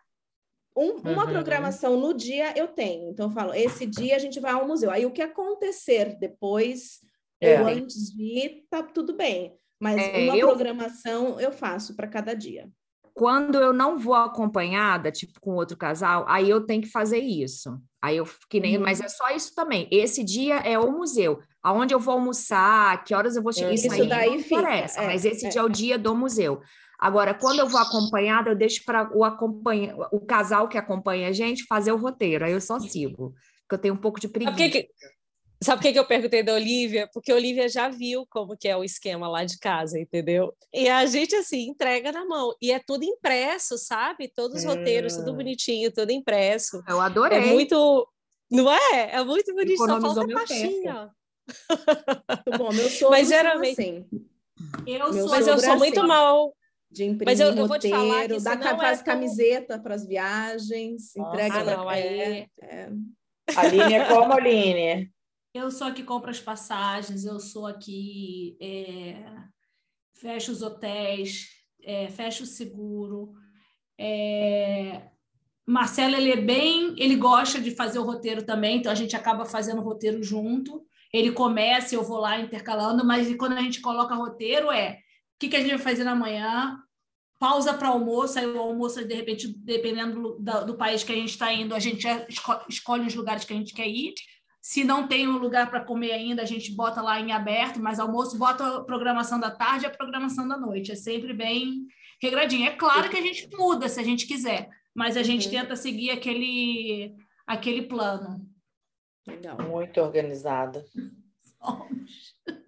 um- 0.76 0.98
uma 1.12 1.26
Uhum. 1.26 1.32
programação 1.32 1.98
no 2.00 2.14
dia 2.14 2.54
eu 2.58 2.68
tenho. 2.68 3.10
Então 3.10 3.28
eu 3.28 3.32
falo, 3.32 3.54
esse 3.54 3.86
dia 3.86 4.16
a 4.16 4.20
gente 4.20 4.40
vai 4.40 4.52
ao 4.52 4.68
museu. 4.68 4.92
Aí 4.92 5.06
o 5.06 5.12
que 5.12 5.22
acontecer 5.22 6.18
depois 6.20 7.00
É. 7.42 7.62
ou 7.62 7.68
antes 7.68 8.12
de 8.14 8.24
ir, 8.24 8.64
tá 8.70 8.82
tudo 8.84 9.14
bem. 9.16 9.54
Mas 9.80 9.98
É, 10.02 10.20
uma 10.26 10.38
eu- 10.38 10.48
programação 10.48 11.40
eu 11.40 11.52
faço 11.52 11.96
para 11.96 12.08
cada 12.08 12.34
dia. 12.34 12.70
Quando 13.14 13.56
eu 13.62 13.72
não 13.72 13.98
vou 13.98 14.14
acompanhada, 14.14 15.10
tipo 15.10 15.40
com 15.40 15.52
outro 15.56 15.78
casal, 15.78 16.26
aí 16.28 16.50
eu 16.50 16.66
tenho 16.66 16.82
que 16.82 16.90
fazer 16.90 17.20
isso. 17.20 17.80
Aí 18.02 18.18
eu 18.18 18.26
que 18.50 18.60
nem, 18.60 18.76
Uhum. 18.76 18.84
mas 18.84 19.00
é 19.00 19.08
só 19.08 19.30
isso 19.30 19.56
também. 19.56 19.88
Esse 19.90 20.22
dia 20.24 20.56
é 20.58 20.78
o 20.78 20.92
museu. 20.92 21.40
Aonde 21.64 21.94
eu 21.94 22.00
vou 22.00 22.14
almoçar, 22.16 23.02
que 23.06 23.16
horas 23.16 23.36
eu 23.38 23.42
vou 23.42 23.54
chegar, 23.54 23.74
isso, 23.74 23.88
Isso 23.88 24.02
aí 24.02 24.08
daí 24.10 24.32
não 24.36 24.44
fica, 24.44 24.56
interessa, 24.62 25.02
é, 25.02 25.06
mas 25.08 25.24
esse 25.24 25.46
é. 25.46 25.50
dia 25.50 25.62
é 25.62 25.64
o 25.64 25.70
dia 25.70 25.98
do 25.98 26.14
museu. 26.14 26.62
Agora, 27.00 27.34
quando 27.34 27.60
eu 27.60 27.68
vou 27.68 27.80
acompanhada, 27.80 28.50
eu 28.52 28.56
deixo 28.56 28.84
para 28.86 29.10
o 29.16 29.24
acompanha, 29.24 29.96
o 30.12 30.20
casal 30.20 30.68
que 30.68 30.78
acompanha 30.78 31.28
a 31.30 31.32
gente 31.32 31.66
fazer 31.66 31.92
o 31.92 31.98
roteiro. 31.98 32.46
Aí 32.46 32.52
eu 32.54 32.62
só 32.62 32.80
sigo, 32.80 33.34
porque 33.62 33.76
eu 33.76 33.80
tenho 33.80 33.94
um 33.94 33.98
pouco 33.98 34.20
de 34.20 34.28
Sabe 34.28 34.34
preguiça. 34.46 34.58
por 34.58 34.72
que, 34.72 34.84
que- 34.84 34.90
sabe 35.64 35.78
por 35.82 35.84
que 35.88 35.94
que 35.94 36.00
eu 36.00 36.06
perguntei 36.06 36.44
da 36.44 36.54
Olivia? 36.54 37.10
Porque 37.14 37.32
a 37.32 37.36
Olivia 37.36 37.68
já 37.68 37.90
viu 37.90 38.26
como 38.30 38.56
que 38.58 38.68
é 38.68 38.76
o 38.78 38.84
esquema 38.84 39.28
lá 39.28 39.44
de 39.44 39.58
casa, 39.60 40.00
entendeu? 40.00 40.54
E 40.74 40.88
a 40.88 41.06
gente, 41.06 41.36
assim, 41.36 41.68
entrega 41.70 42.12
na 42.12 42.26
mão. 42.26 42.54
E 42.62 42.72
é 42.72 42.80
tudo 42.86 43.04
impresso, 43.04 43.78
sabe? 43.78 44.32
Todos 44.34 44.58
os 44.60 44.64
roteiros, 44.66 45.16
tudo 45.16 45.34
bonitinho, 45.34 45.92
tudo 45.92 46.12
impresso. 46.12 46.82
Eu 46.88 47.00
adorei. 47.02 47.40
É 47.40 47.46
muito... 47.54 48.08
Não 48.52 48.72
é? 48.72 49.16
É 49.16 49.24
muito 49.24 49.54
bonito. 49.56 49.78
Só 49.78 50.00
falta 50.00 50.22
a 50.22 50.28
meu 50.28 50.38
caixinha. 50.38 51.10
Muito 52.46 52.58
bom. 52.58 52.72
Meu 52.72 52.90
sogro 52.90 53.10
Mas 53.12 53.28
geralmente- 53.28 53.82
assim, 53.82 54.06
Eu 54.86 55.12
sou. 55.14 55.30
Mas 55.30 55.48
eu 55.48 55.54
sogro 55.56 55.66
é 55.66 55.70
sou 55.70 55.78
muito 55.78 56.00
assim. 56.00 56.08
mal... 56.08 56.56
de 56.92 57.04
imprimir 57.04 57.26
Mas 57.26 57.40
eu- 57.40 57.54
eu 57.54 57.68
vou 57.68 57.78
te 57.80 57.90
falar 57.90 58.28
que 58.28 58.40
dá, 58.40 58.56
não 58.56 58.68
é 58.68 58.78
faz 58.78 58.98
tão- 59.00 59.06
camiseta 59.06 59.80
para 59.80 59.96
as 59.96 60.06
viagens, 60.08 61.14
Nossa. 61.16 61.30
entrega 61.36 61.60
Ah, 61.60 61.64
pra- 61.64 61.78
não, 61.78 61.92
é, 61.92 61.94
aí... 62.02 62.48
é. 62.62 62.90
Aline 63.56 63.94
é 63.94 64.06
como 64.06 64.34
Aline? 64.34 65.12
Eu 65.54 65.72
sou 65.72 65.88
a 65.88 65.92
que 65.92 66.04
compra 66.04 66.32
as 66.32 66.40
passagens, 66.40 67.26
eu 67.26 67.40
sou 67.40 67.66
a 67.68 67.74
que 67.74 68.58
é, 68.62 69.16
fecha 70.14 70.52
os 70.52 70.62
hotéis, 70.62 71.48
é, 71.84 72.08
fecha 72.10 72.44
o 72.44 72.48
seguro. 72.48 73.34
É, 73.98 75.04
Marcelo, 75.66 76.16
ele 76.16 76.32
é 76.32 76.38
bem, 76.42 76.94
ele 76.98 77.16
gosta 77.16 77.60
de 77.60 77.72
fazer 77.72 78.00
o 78.00 78.04
roteiro 78.04 78.44
também, 78.44 78.78
então 78.78 78.92
a 78.92 78.96
gente 78.96 79.16
acaba 79.16 79.46
fazendo 79.46 79.80
o 79.82 79.84
roteiro 79.84 80.22
junto. 80.22 80.86
Ele 81.14 81.32
começa, 81.32 81.96
eu 81.96 82.04
vou 82.04 82.18
lá 82.20 82.40
intercalando, 82.40 83.06
mas 83.06 83.34
quando 83.36 83.54
a 83.54 83.62
gente 83.62 83.80
coloca 83.82 84.14
roteiro 84.16 84.72
é 84.72 85.00
que, 85.40 85.50
que 85.50 85.56
a 85.56 85.60
gente 85.60 85.72
vai 85.72 85.80
fazer 85.80 86.04
na 86.04 86.16
manhã, 86.16 86.80
pausa 87.40 87.74
para 87.74 87.90
almoço, 87.90 88.40
aí 88.40 88.46
o 88.48 88.60
almoço, 88.60 89.06
de 89.06 89.14
repente, 89.14 89.48
dependendo 89.58 90.38
do, 90.40 90.66
do 90.66 90.78
país 90.78 91.04
que 91.04 91.12
a 91.12 91.16
gente 91.16 91.30
está 91.32 91.52
indo, 91.52 91.76
a 91.76 91.80
gente 91.80 92.08
escolhe 92.70 93.06
os 93.06 93.16
lugares 93.16 93.44
que 93.44 93.54
a 93.54 93.58
gente 93.58 93.74
quer 93.74 93.88
ir. 93.88 94.14
Se 94.62 94.84
não 94.84 95.08
tem 95.08 95.28
um 95.28 95.38
lugar 95.38 95.70
para 95.70 95.84
comer 95.86 96.12
ainda, 96.12 96.42
a 96.42 96.46
gente 96.46 96.72
bota 96.72 97.02
lá 97.02 97.20
em 97.20 97.32
aberto, 97.32 97.80
mas 97.80 98.00
almoço 98.00 98.38
bota 98.38 98.78
a 98.78 98.84
programação 98.84 99.40
da 99.40 99.52
tarde 99.52 99.86
e 99.86 99.88
a 99.88 99.92
programação 99.92 100.48
da 100.48 100.58
noite. 100.58 100.92
É 100.92 100.96
sempre 100.96 101.34
bem 101.34 101.86
regradinho. 102.20 102.68
É 102.68 102.72
claro 102.72 103.10
que 103.10 103.18
a 103.18 103.22
gente 103.22 103.48
muda 103.56 103.88
se 103.88 104.00
a 104.00 104.04
gente 104.04 104.26
quiser, 104.26 104.68
mas 104.94 105.18
a 105.18 105.24
gente 105.24 105.46
Uhum. 105.46 105.52
tenta 105.52 105.76
seguir 105.76 106.10
aquele, 106.10 107.14
aquele 107.46 107.84
plano. 107.84 108.44
Legal. 109.28 109.62
Muito 109.62 110.00
organizada. 110.02 110.84
Quem 112.46 112.65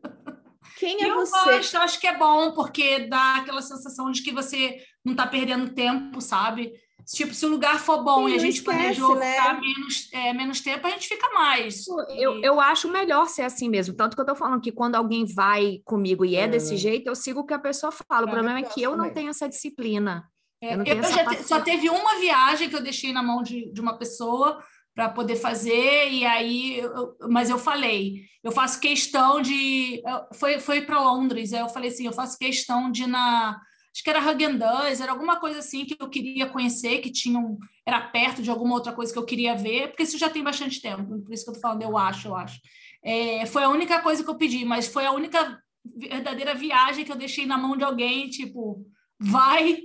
Quem 0.80 1.02
é 1.04 1.08
eu 1.10 1.16
você? 1.16 1.52
gosto, 1.52 1.76
eu 1.76 1.82
acho 1.82 2.00
que 2.00 2.08
é 2.08 2.18
bom, 2.18 2.52
porque 2.54 3.08
dá 3.08 3.38
aquela 3.38 3.62
sensação 3.62 4.12
de 4.12 4.22
que 4.22 4.32
você 4.32 4.78
não 5.04 5.14
está 5.14 5.26
perdendo 5.28 5.74
tempo, 5.74 6.22
sabe? 6.22 6.72
Tipo, 7.06 7.34
se 7.34 7.46
o 7.46 7.50
lugar 7.50 7.80
for 7.80 8.04
bom 8.04 8.28
Sim, 8.28 8.34
e 8.34 8.36
a 8.36 8.38
não 8.40 8.46
gente 8.46 8.56
esquece, 8.56 8.66
planejou 8.66 9.16
né? 9.16 9.32
ficar 9.32 9.62
menos, 9.62 10.10
é, 10.12 10.34
menos 10.34 10.60
tempo, 10.62 10.86
a 10.86 10.90
gente 10.90 11.08
fica 11.08 11.30
mais. 11.30 11.86
Eu, 12.18 12.42
eu 12.44 12.60
acho 12.60 12.90
melhor 12.92 13.28
ser 13.30 13.44
assim 13.44 13.70
mesmo. 13.70 13.96
Tanto 13.96 14.14
que 14.16 14.22
eu 14.22 14.26
tô 14.26 14.36
falando 14.36 14.60
que 14.62 14.74
quando 14.74 14.96
alguém 14.96 15.26
vai 15.26 15.80
comigo 15.86 16.26
e 16.26 16.36
é 16.36 16.48
desse 16.50 16.74
Hum. 16.74 16.78
jeito, 16.78 17.08
eu 17.08 17.16
sigo 17.16 17.40
o 17.40 17.46
que 17.46 17.54
a 17.54 17.60
pessoa 17.60 17.92
fala. 17.94 18.26
O 18.26 18.30
Ah, 18.30 18.34
problema 18.34 18.60
é 18.60 18.64
que 18.64 18.82
eu 18.82 18.92
não 18.92 18.98
também. 18.98 19.14
tenho 19.14 19.30
essa 19.30 19.48
disciplina. 19.48 20.30
É, 20.62 20.74
Eu 20.74 20.78
não 20.80 20.84
eu 20.86 20.90
tenho 20.90 21.00
essa 21.00 21.12
já 21.16 21.26
te- 21.26 21.44
só 21.44 21.62
teve 21.62 21.90
uma 21.90 22.20
viagem 22.20 22.68
que 22.70 22.76
eu 22.76 22.84
deixei 22.84 23.14
na 23.14 23.24
mão 23.24 23.42
de, 23.42 23.72
de 23.72 23.80
uma 23.80 23.98
pessoa 23.98 24.62
para 24.98 25.10
poder 25.10 25.36
fazer, 25.36 26.12
e 26.12 26.25
aí, 26.25 26.80
eu- 26.80 27.16
mas 27.30 27.51
eu 27.51 27.60
falei, 27.60 28.24
eu 28.44 28.51
faço 28.51 28.80
questão 28.80 29.39
de. 29.39 30.01
Foi, 30.34 30.60
foi 30.60 30.82
para 30.82 31.00
Londres, 31.00 31.54
aí 31.54 31.60
eu 31.60 31.70
falei 31.70 31.92
assim: 31.92 32.08
eu 32.08 32.12
faço 32.13 32.36
questão 32.36 32.89
de 32.92 33.06
na. 33.06 33.62
Acho 33.94 34.04
que 34.04 34.10
era 34.10 34.20
Häagen-Dazs, 34.20 35.00
era 35.00 35.12
alguma 35.12 35.39
coisa 35.39 35.60
assim 35.60 35.86
que 35.86 35.96
eu 36.00 36.10
queria 36.10 36.48
conhecer, 36.48 36.98
que 36.98 37.12
tinha 37.12 37.38
um, 37.38 37.60
era 37.86 38.01
perto 38.01 38.42
de 38.42 38.50
alguma 38.50 38.74
outra 38.74 38.92
coisa 38.92 39.13
que 39.13 39.20
eu 39.20 39.25
queria 39.25 39.56
ver, 39.56 39.89
porque 39.89 40.01
isso 40.01 40.18
já 40.18 40.32
tem 40.32 40.44
bastante 40.44 40.82
tempo, 40.82 41.22
por 41.22 41.32
isso 41.32 41.44
que 41.44 41.51
eu 41.51 41.54
tô 41.56 41.60
falando, 41.60 41.84
eu 41.84 41.96
acho, 41.96 42.27
eu 42.30 42.36
acho. 42.36 42.60
É, 43.04 43.46
foi 43.46 43.63
a 43.63 43.70
única 43.70 44.01
coisa 44.01 44.24
que 44.24 44.30
eu 44.30 44.36
pedi, 44.36 44.66
mas 44.66 44.88
foi 44.88 45.06
a 45.06 45.12
única 45.12 45.60
verdadeira 45.96 46.56
viagem 46.56 47.06
que 47.06 47.12
eu 47.12 47.16
deixei 47.16 47.46
na 47.46 47.58
mão 47.58 47.77
de 47.77 47.84
alguém, 47.84 48.30
tipo, 48.30 48.84
vai 49.20 49.77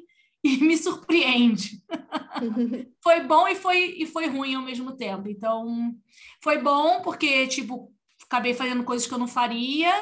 e 0.59 0.59
me 0.59 0.77
surpreende. 0.77 1.83
foi 3.03 3.21
bom 3.21 3.47
e 3.49 3.55
foi, 3.55 3.95
e 3.99 4.07
foi 4.07 4.27
ruim 4.27 4.55
ao 4.55 4.63
mesmo 4.63 4.97
tempo. 4.97 5.29
Então, 5.29 5.95
foi 6.43 6.59
bom 6.59 7.01
porque, 7.03 7.47
tipo, 7.47 7.93
acabei 8.25 8.55
fazendo 8.55 8.85
coisas 8.85 9.07
que 9.07 9.15
eu 9.15 9.19
não 9.19 9.29
faria, 9.29 9.93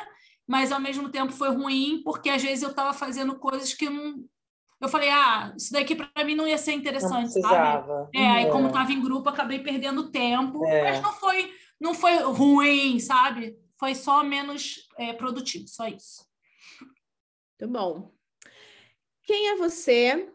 mas 0.47 0.73
ao 0.73 0.81
mesmo 0.81 1.09
tempo 1.11 1.33
foi 1.33 1.51
ruim 1.51 2.03
porque 2.05 2.31
às 2.31 2.43
vezes 2.43 2.63
eu 2.63 2.71
estava 2.71 2.93
fazendo 2.93 3.39
coisas 3.39 3.75
que 3.75 3.87
eu 3.87 3.91
não. 3.91 4.25
Eu 4.81 4.89
falei, 4.89 5.11
ah, 5.11 5.53
isso 5.55 5.73
daqui 5.75 5.95
para 5.95 6.25
mim 6.25 6.35
não 6.35 6.49
ia 6.49 6.57
ser 6.57 6.71
Não 6.73 6.79
interessante, 6.79 7.31
sabe? 7.33 7.43
precisava. 7.43 8.09
É, 8.15 8.27
aí 8.27 8.51
como 8.51 8.65
É. 8.65 8.69
estava 8.69 8.91
em 8.93 9.03
grupo, 9.03 9.29
acabei 9.29 9.59
perdendo 9.59 10.11
tempo, 10.11 10.65
É. 10.65 10.85
mas 10.85 11.03
não 11.03 11.13
foi, 11.13 11.53
não 11.79 11.93
foi 11.93 12.17
ruim, 12.23 12.99
sabe? 12.99 13.55
Foi 13.79 13.95
só 13.95 14.25
menos 14.25 14.89
é, 14.97 15.13
produtivo, 15.13 15.69
só 15.69 15.87
isso. 15.87 16.25
Muito 17.61 17.73
bom. 17.73 18.13
Quem 19.31 19.47
é 19.51 19.55
você 19.55 20.29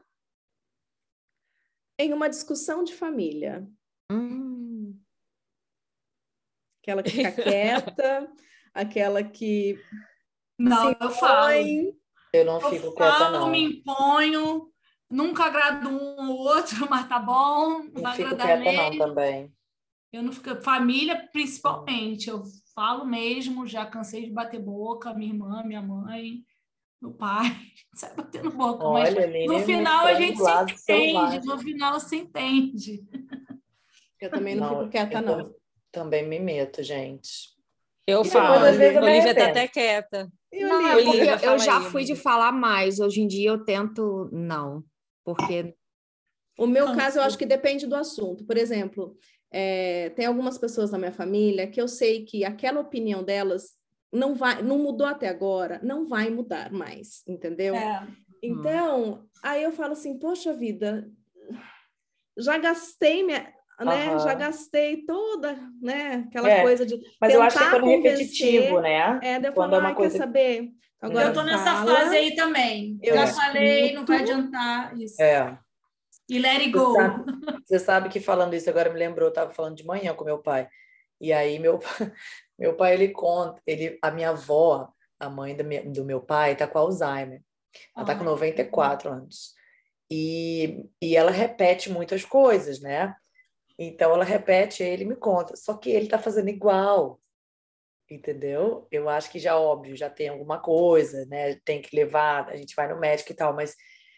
em 2.00 2.14
uma 2.14 2.30
discussão 2.30 2.82
de 2.82 2.96
família? 2.96 3.70
Hum. 4.10 4.98
Aquela 6.82 7.04
que 7.04 7.10
fica 7.10 7.32
quieta, 7.34 8.34
aquela 8.74 9.22
que 9.22 9.78
Não, 10.58 10.96
eu 10.98 11.10
falo. 11.10 11.58
Eu 12.32 12.46
não 12.46 12.62
Eu 12.62 12.70
fico 12.70 12.96
quieta, 12.96 13.18
falo, 13.18 13.40
não. 13.40 13.52
me 13.52 13.64
imponho, 13.66 14.72
nunca 15.12 15.44
agrado 15.44 15.90
um 15.90 16.30
ou 16.30 16.38
outro, 16.38 16.78
mas 16.90 17.10
tá 17.10 17.20
bom, 17.20 17.80
não 17.80 17.92
Não 17.96 18.02
vai 18.02 18.16
fico 18.16 18.30
agradar 18.30 18.62
quieta, 18.62 18.72
não, 18.72 18.90
mesmo. 18.92 18.98
também. 19.06 19.54
Eu 20.14 20.24
não 20.24 20.32
fico. 20.32 20.56
Família, 20.62 21.28
principalmente, 21.34 22.30
eu 22.30 22.44
falo 22.74 23.04
mesmo, 23.04 23.68
já 23.68 23.86
cansei 23.86 24.24
de 24.24 24.32
bater 24.32 24.62
boca, 24.64 25.14
minha 25.14 25.34
irmã, 25.34 25.64
minha 25.66 25.82
mãe, 25.82 26.46
meu 27.06 27.14
pai, 27.14 27.44
sai 27.94 28.16
batendo 28.16 28.52
boca, 28.52 28.84
mas 28.90 29.14
Olha, 29.16 29.24
Aline, 29.24 29.48
no 29.48 29.60
final 29.60 30.06
a 30.06 30.14
gente 30.16 30.38
se 30.38 30.92
entende, 30.94 31.46
no 31.48 31.60
final 31.60 32.00
se 32.00 32.16
entende. 32.16 33.04
Eu 34.20 34.32
também 34.32 34.56
não, 34.56 34.70
fico 34.80 34.90
quieta, 34.90 35.18
eu 35.18 35.22
não. 35.22 35.38
tam- 35.38 35.54
Também 35.92 36.28
me 36.28 36.40
meto, 36.40 36.82
gente. 36.82 37.54
Eu 38.08 38.24
E 38.24 38.30
falo. 38.30 38.54
depois, 38.56 38.78
vezes, 38.78 38.96
eu 38.96 39.04
Olivia 39.04 39.36
tá 39.36 39.46
até 39.46 39.68
quieta. 39.68 40.32
E 40.52 40.64
Não, 40.64 40.76
Olivia? 40.78 40.92
é 40.92 40.96
porque 40.96 41.10
Olivia, 41.10 41.32
eu, 41.34 41.40
fala 41.40 41.58
já 41.60 41.78
aí, 41.80 41.84
fui 41.92 42.04
de 42.04 42.16
falar 42.16 42.52
mais. 42.52 43.00
Hoje 43.00 43.22
em 43.22 43.28
dia 43.28 43.50
eu 43.50 43.64
tento 43.64 44.30
não. 44.32 44.84
Porque 45.24 45.76
O 46.58 46.66
meu 46.68 46.94
caso, 46.96 47.20
eu 47.20 47.24
acho 47.24 47.38
que 47.38 47.46
depende 47.46 47.86
do 47.88 47.96
assunto. 47.96 48.46
Por 48.46 48.58
exemplo, 48.58 49.18
é, 49.52 50.10
tem 50.12 50.26
algumas 50.26 50.58
pessoas 50.58 50.92
na 50.92 50.98
minha 50.98 51.12
família 51.12 51.68
que 51.68 51.80
eu 51.82 51.88
sei 51.88 52.26
que 52.26 52.44
aquela 52.46 52.80
opinião 52.80 53.24
delas 53.24 53.76
não 54.16 54.34
vai, 54.36 54.62
não 54.62 54.78
mudou 54.80 55.06
até 55.08 55.28
agora, 55.28 55.80
não 55.84 56.06
vai 56.08 56.30
mudar 56.30 56.72
mais, 56.72 57.22
entendeu? 57.28 57.76
É, 57.76 58.08
Então, 58.42 59.26
aí 59.44 59.64
eu 59.64 59.72
falo 59.72 59.94
assim, 59.94 60.18
poxa 60.20 60.54
vida, 60.54 61.10
já 62.38 62.58
gastei 62.58 63.24
minha, 63.24 63.52
né? 63.80 64.20
Já 64.20 64.34
gastei 64.34 65.06
toda, 65.06 65.56
né? 65.82 66.26
Aquela 66.28 66.50
É, 66.50 66.62
coisa 66.62 66.86
de 66.86 67.00
Mas 67.20 67.34
eu 67.34 67.42
acho 67.42 67.58
que 67.58 67.64
é 67.64 67.66
tentar 67.68 67.80
quando 67.80 67.90
é 67.92 67.96
repetitivo, 67.96 68.82
né? 68.82 69.20
É, 69.22 69.40
daí 69.40 69.50
eu 69.50 69.54
Quando 69.54 69.72
falo, 69.72 69.76
é 69.76 69.80
uma 69.80 69.90
"Ai, 69.90 69.96
coisa- 69.96 70.18
quer 70.18 70.24
saber? 70.26 70.70
Agora 71.02 71.28
eu 71.28 71.34
tô 71.34 71.44
nessa 71.44 71.76
fala, 71.76 72.00
fase 72.00 72.16
aí 72.16 72.36
também. 72.36 72.98
eu 73.04 73.14
Já 73.16 73.24
É. 73.24 73.28
falei, 73.28 73.94
não 73.94 74.06
vai 74.06 74.22
adiantar 74.22 74.98
isso. 75.00 75.22
É. 75.22 75.58
E 76.28 76.40
let 76.40 76.62
it 76.62 76.72
Você 76.72 76.78
go. 76.86 76.94
sabe, 76.94 77.24
você 77.66 77.80
sabe 77.80 78.10
que 78.10 78.20
falando 78.20 78.54
isso 78.56 78.70
agora 78.70 78.92
me 78.92 78.98
lembrou, 78.98 79.28
eu 79.28 79.30
estava 79.30 79.52
falando 79.52 79.76
de 79.76 79.86
manhã 79.86 80.14
com 80.16 80.24
meu 80.26 80.40
pai. 80.40 80.68
E 81.20 81.32
aí 81.34 81.60
meu, 81.60 81.80
meu 82.58 82.76
pai 82.76 82.94
ele 82.94 83.10
conta, 83.10 83.62
ele, 83.66 83.98
a 84.02 84.12
minha 84.12 84.30
avó, 84.30 84.92
a 85.20 85.30
mãe 85.30 85.56
do 85.56 85.64
meu, 85.64 85.92
do 85.92 86.06
meu 86.06 86.22
pai, 86.22 86.54
está 86.54 86.68
com 86.68 86.80
Alzheimer. 86.80 87.42
Ela 87.96 88.04
está 88.04 88.16
com 88.16 88.22
Ai, 88.22 88.28
94 88.28 89.10
anos. 89.10 89.54
E, 90.10 90.86
e 91.02 91.16
ela 91.16 91.32
repete 91.32 91.90
muitas 91.90 92.24
coisas, 92.24 92.80
né? 92.80 93.16
Então 93.78 94.14
ela 94.14 94.24
repete, 94.24 94.84
ele 94.84 95.06
me 95.06 95.16
conta. 95.16 95.56
Só 95.56 95.76
que 95.76 95.90
ele 95.90 96.06
está 96.06 96.18
fazendo 96.20 96.50
igual. 96.50 97.20
Entendeu? 98.10 98.88
Eu 98.92 99.10
acho 99.10 99.32
que 99.32 99.40
já 99.40 99.58
óbvio, 99.58 99.96
já 99.96 100.10
tem 100.10 100.30
alguma 100.30 100.60
coisa, 100.60 101.26
né? 101.26 101.56
Tem 101.66 101.82
que 101.82 101.96
levar, 101.96 102.48
a 102.50 102.56
gente 102.56 102.76
vai 102.76 102.88
no 102.88 103.00
médico 103.00 103.32
e 103.32 103.36
tal, 103.36 103.54
mas 103.54 103.76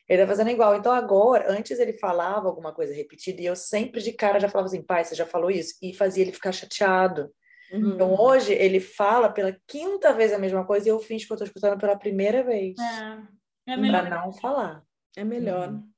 ele 0.07 0.21
tá 0.21 0.27
fazendo 0.27 0.49
igual. 0.49 0.75
Então 0.75 0.91
agora, 0.91 1.51
antes 1.51 1.79
ele 1.79 1.93
falava 1.93 2.47
alguma 2.47 2.73
coisa 2.73 2.93
repetida 2.93 3.41
e 3.41 3.45
eu 3.45 3.55
sempre 3.55 4.01
de 4.01 4.11
cara 4.11 4.39
já 4.39 4.49
falava 4.49 4.67
assim, 4.67 4.81
pai, 4.81 5.03
você 5.03 5.15
já 5.15 5.25
falou 5.25 5.51
isso? 5.51 5.75
E 5.81 5.93
fazia 5.93 6.23
ele 6.23 6.31
ficar 6.31 6.51
chateado. 6.51 7.29
Uhum. 7.71 7.95
Então 7.95 8.15
hoje 8.15 8.53
ele 8.53 8.79
fala 8.79 9.29
pela 9.29 9.55
quinta 9.67 10.13
vez 10.13 10.31
a 10.31 10.37
mesma 10.39 10.65
coisa 10.65 10.87
e 10.87 10.91
eu 10.91 10.99
finjo 10.99 11.27
que 11.27 11.33
eu 11.33 11.37
tô 11.37 11.43
escutando 11.43 11.79
pela 11.79 11.97
primeira 11.97 12.43
vez. 12.43 12.75
É, 12.79 13.73
é 13.73 13.75
Pra 13.75 13.77
melhor. 13.77 14.09
não 14.09 14.31
falar. 14.31 14.83
É 15.15 15.23
melhor. 15.23 15.69
Uhum. 15.69 15.89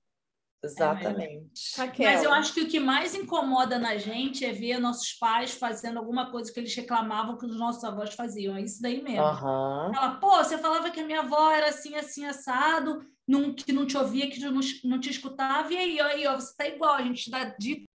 Exatamente. 0.63 1.77
Raquel. 1.77 2.11
Mas 2.11 2.23
eu 2.23 2.33
acho 2.33 2.53
que 2.53 2.61
o 2.61 2.67
que 2.67 2.79
mais 2.79 3.15
incomoda 3.15 3.79
na 3.79 3.97
gente 3.97 4.45
é 4.45 4.51
ver 4.51 4.79
nossos 4.79 5.13
pais 5.13 5.51
fazendo 5.51 5.97
alguma 5.97 6.29
coisa 6.31 6.51
que 6.51 6.59
eles 6.59 6.75
reclamavam 6.75 7.37
que 7.37 7.45
os 7.45 7.57
nossos 7.57 7.83
avós 7.83 8.13
faziam. 8.13 8.57
É 8.57 8.61
isso 8.61 8.81
daí 8.81 9.01
mesmo. 9.01 9.23
Aham. 9.23 9.91
Fala, 9.93 10.15
pô, 10.15 10.35
você 10.37 10.57
falava 10.57 10.91
que 10.91 10.99
a 10.99 11.05
minha 11.05 11.21
avó 11.21 11.51
era 11.51 11.69
assim, 11.69 11.95
assim, 11.95 12.25
assado, 12.25 13.01
não, 13.27 13.53
que 13.53 13.71
não 13.71 13.85
te 13.85 13.97
ouvia, 13.97 14.29
que 14.29 14.39
não, 14.39 14.59
não 14.83 14.99
te 14.99 15.09
escutava, 15.09 15.71
e 15.71 15.77
aí, 15.77 16.01
ó, 16.01 16.05
aí, 16.05 16.27
ó, 16.27 16.35
você 16.35 16.53
tá 16.55 16.67
igual, 16.67 16.95
a 16.95 17.03
gente 17.03 17.31
dá 17.31 17.45
dica, 17.57 17.85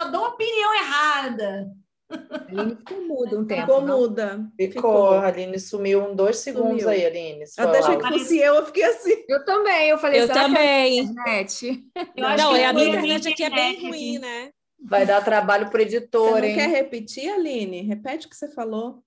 eu 0.00 0.10
dou 0.10 0.26
opinião 0.26 0.74
errada. 0.74 1.70
A 2.10 2.44
Aline 2.48 2.76
ficou 2.76 3.06
muda 3.06 3.38
um 3.38 3.44
tempo. 3.44 3.60
Ficou 3.62 3.80
não? 3.80 3.98
muda. 3.98 4.50
Ficou, 4.56 5.08
a 5.10 5.26
Aline 5.26 5.58
sumiu 5.58 6.04
um 6.04 6.14
dois 6.14 6.38
segundos 6.38 6.82
Sumiu. 6.82 6.88
aí, 6.88 7.04
Aline. 7.04 7.44
Até 7.58 7.78
achei 7.78 7.96
que 7.96 8.08
fosse 8.08 8.38
eu, 8.38 8.54
eu 8.54 8.66
fiquei 8.66 8.84
assim. 8.84 9.24
Eu 9.28 9.44
também, 9.44 9.88
eu 9.90 9.98
falei, 9.98 10.20
Eu 10.20 10.24
é 10.24 10.28
também. 10.28 11.00
a 11.00 11.02
internet? 11.02 11.90
Eu 11.94 12.36
Não, 12.36 12.54
que 12.54 12.60
é 12.60 12.66
a 12.66 12.72
minha 12.72 12.88
internet 12.88 13.28
aqui 13.28 13.44
é 13.44 13.50
bem 13.50 13.88
ruim, 13.88 14.18
né? 14.18 14.50
Vai 14.78 15.04
dar 15.04 15.24
trabalho 15.24 15.68
pro 15.70 15.80
Você 15.80 15.96
editor, 15.96 16.38
não 16.38 16.44
hein? 16.44 16.54
quer 16.54 16.68
repetir, 16.68 17.30
Aline? 17.30 17.82
Repete 17.82 18.26
o 18.26 18.30
que 18.30 18.36
você 18.36 18.48
falou. 18.48 19.02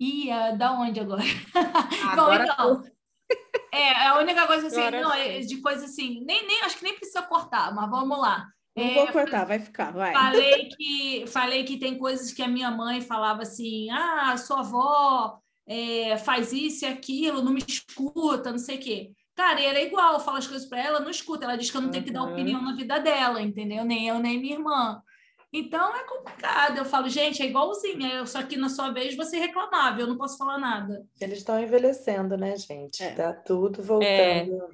Ih, 0.00 0.30
ah, 0.30 0.52
da 0.52 0.72
onde 0.72 0.98
agora? 0.98 1.22
Agora 2.10 2.46
Bom, 2.46 2.52
então. 2.80 2.84
É, 3.72 4.06
a 4.08 4.18
única 4.18 4.46
coisa 4.46 4.66
assim, 4.66 4.90
não, 4.90 5.12
é 5.12 5.40
de 5.40 5.58
coisa 5.58 5.84
assim, 5.84 6.24
nem, 6.24 6.46
nem 6.46 6.62
acho 6.62 6.78
que 6.78 6.82
nem 6.84 6.96
precisa 6.96 7.22
cortar, 7.22 7.72
mas 7.74 7.88
vamos 7.88 8.18
lá. 8.18 8.48
Não 8.76 8.84
É, 8.84 8.94
vou 8.94 9.08
cortar, 9.08 9.44
vai 9.44 9.58
ficar, 9.58 9.92
vai. 9.92 10.12
Falei 10.12 10.68
que, 10.76 11.24
falei 11.26 11.64
que 11.64 11.78
tem 11.78 11.98
coisas 11.98 12.32
que 12.32 12.42
a 12.42 12.48
minha 12.48 12.70
mãe 12.70 13.00
falava 13.00 13.42
assim: 13.42 13.90
ah, 13.90 14.36
sua 14.36 14.60
avó 14.60 15.38
é, 15.66 16.16
faz 16.18 16.52
isso 16.52 16.84
e 16.84 16.88
aquilo, 16.88 17.42
não 17.42 17.52
me 17.52 17.62
escuta, 17.66 18.50
não 18.50 18.58
sei 18.58 18.76
o 18.76 18.80
quê. 18.80 19.10
Cara, 19.34 19.60
e 19.60 19.64
era 19.64 19.80
igual, 19.80 20.14
eu 20.14 20.20
falo 20.20 20.36
as 20.36 20.46
coisas 20.46 20.68
para 20.68 20.80
ela, 20.84 21.00
não 21.00 21.10
escuta. 21.10 21.44
Ela 21.44 21.56
diz 21.56 21.70
que 21.70 21.76
eu 21.76 21.80
não 21.80 21.90
tenho 21.90 22.04
que 22.04 22.10
dar 22.12 22.22
Uhum. 22.24 22.32
opinião 22.32 22.60
na 22.62 22.74
vida 22.74 22.98
dela, 22.98 23.40
entendeu? 23.40 23.84
Nem 23.84 24.06
eu, 24.08 24.18
nem 24.18 24.38
minha 24.38 24.54
irmã. 24.56 25.00
Então 25.52 25.96
é 25.96 26.04
complicado. 26.04 26.76
Eu 26.78 26.84
falo, 26.84 27.08
gente, 27.08 27.42
é 27.42 27.46
igualzinha, 27.46 28.08
eu, 28.14 28.26
só 28.26 28.42
que 28.42 28.56
na 28.56 28.68
sua 28.68 28.90
vez 28.90 29.16
você 29.16 29.38
reclamava, 29.38 30.00
eu 30.00 30.06
não 30.06 30.16
posso 30.16 30.36
falar 30.38 30.58
nada. 30.58 31.04
Eles 31.20 31.38
estão 31.38 31.58
envelhecendo, 31.60 32.36
né, 32.36 32.56
gente? 32.56 33.02
É. 33.02 33.14
Tá 33.14 33.32
tudo 33.32 33.82
voltando. 33.82 34.06
É. 34.06 34.68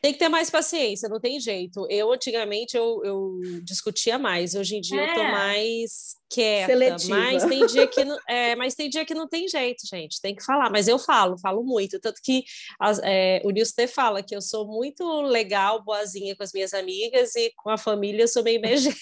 Tem 0.00 0.12
que 0.12 0.18
ter 0.18 0.28
mais 0.28 0.48
paciência, 0.50 1.08
não 1.08 1.18
tem 1.20 1.40
jeito. 1.40 1.86
Eu, 1.90 2.12
antigamente, 2.12 2.76
eu, 2.76 3.00
eu 3.04 3.40
discutia 3.64 4.18
mais. 4.18 4.54
Hoje 4.54 4.76
em 4.76 4.80
dia, 4.80 5.00
eu 5.00 5.14
tô 5.14 5.20
É. 5.20 5.32
mais 5.32 6.14
quieta. 6.30 6.66
Seletiva. 6.72 7.16
Mas 7.16 7.44
tem, 7.44 7.66
dia 7.66 7.86
que 7.86 8.04
não, 8.04 8.18
é, 8.28 8.54
mas 8.54 8.74
tem 8.74 8.88
dia 8.88 9.04
que 9.04 9.14
não 9.14 9.26
tem 9.28 9.48
jeito, 9.48 9.86
gente. 9.90 10.20
Tem 10.20 10.34
que 10.36 10.44
falar. 10.44 10.70
Mas 10.70 10.86
eu 10.88 10.98
falo, 10.98 11.38
falo 11.40 11.64
muito. 11.64 11.98
Tanto 12.00 12.20
que 12.22 12.44
as, 12.78 13.00
é, 13.02 13.40
o 13.44 13.50
Nilson 13.50 13.72
até 13.72 13.86
fala 13.88 14.22
que 14.22 14.36
eu 14.36 14.40
sou 14.40 14.66
muito 14.66 15.04
legal, 15.22 15.82
boazinha 15.82 16.36
com 16.36 16.42
as 16.44 16.52
minhas 16.52 16.72
amigas 16.74 17.34
e 17.34 17.52
com 17.56 17.70
a 17.70 17.76
família 17.78 18.22
eu 18.22 18.28
sou 18.28 18.42
meio 18.44 18.60
megera. 18.60 18.94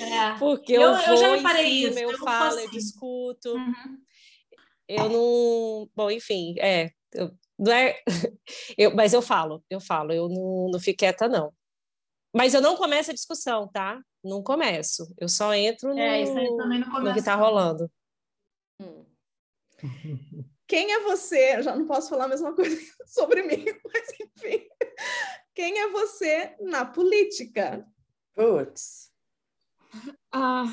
É. 0.00 0.38
Porque 0.38 0.72
eu, 0.72 0.80
Eu- 0.82 0.92
eu 0.94 1.06
vou 1.06 1.16
já 1.16 1.28
em 1.28 1.36
reparei 1.36 1.64
cima, 1.82 1.90
isso, 1.90 1.98
eu 2.00 2.10
eu 2.12 2.18
falo, 2.18 2.58
eu 2.58 2.64
assim. 2.66 2.70
discuto. 2.76 3.54
Uhum. 3.54 3.96
eu 4.88 5.08
não. 5.08 5.90
Bom, 5.94 6.10
enfim, 6.10 6.54
é. 6.58 6.90
Eu, 7.14 7.30
não 7.62 7.72
é 7.72 8.02
eu, 8.76 8.94
mas 8.94 9.12
eu 9.12 9.22
falo, 9.22 9.64
eu 9.70 9.80
falo, 9.80 10.12
eu 10.12 10.28
não, 10.28 10.70
não 10.72 10.80
fico 10.80 10.98
quieta, 10.98 11.28
não. 11.28 11.54
Mas 12.34 12.54
eu 12.54 12.60
não 12.60 12.76
começo 12.76 13.10
a 13.10 13.14
discussão, 13.14 13.68
tá? 13.68 14.02
Não 14.24 14.42
começo. 14.42 15.12
Eu 15.18 15.28
só 15.28 15.54
entro 15.54 15.94
no, 15.94 16.00
É, 16.00 16.22
isso 16.22 16.36
aí 16.36 16.56
também 16.56 16.80
não 16.80 16.86
no 16.88 16.92
que 16.92 16.98
começa. 16.98 17.24
tá 17.24 17.34
rolando. 17.34 17.90
Hum. 18.80 19.04
Quem 20.66 20.92
é 20.92 21.00
você? 21.00 21.56
Eu 21.56 21.62
já 21.62 21.76
não 21.76 21.86
posso 21.86 22.08
falar 22.08 22.24
a 22.24 22.28
mesma 22.28 22.54
coisa 22.54 22.74
sobre 23.06 23.42
mim, 23.42 23.64
mas 23.84 24.08
enfim. 24.20 24.66
Quem 25.54 25.78
é 25.78 25.90
você 25.90 26.56
na 26.60 26.84
política? 26.84 27.86
Putz. 28.34 29.12
Ah, 30.32 30.64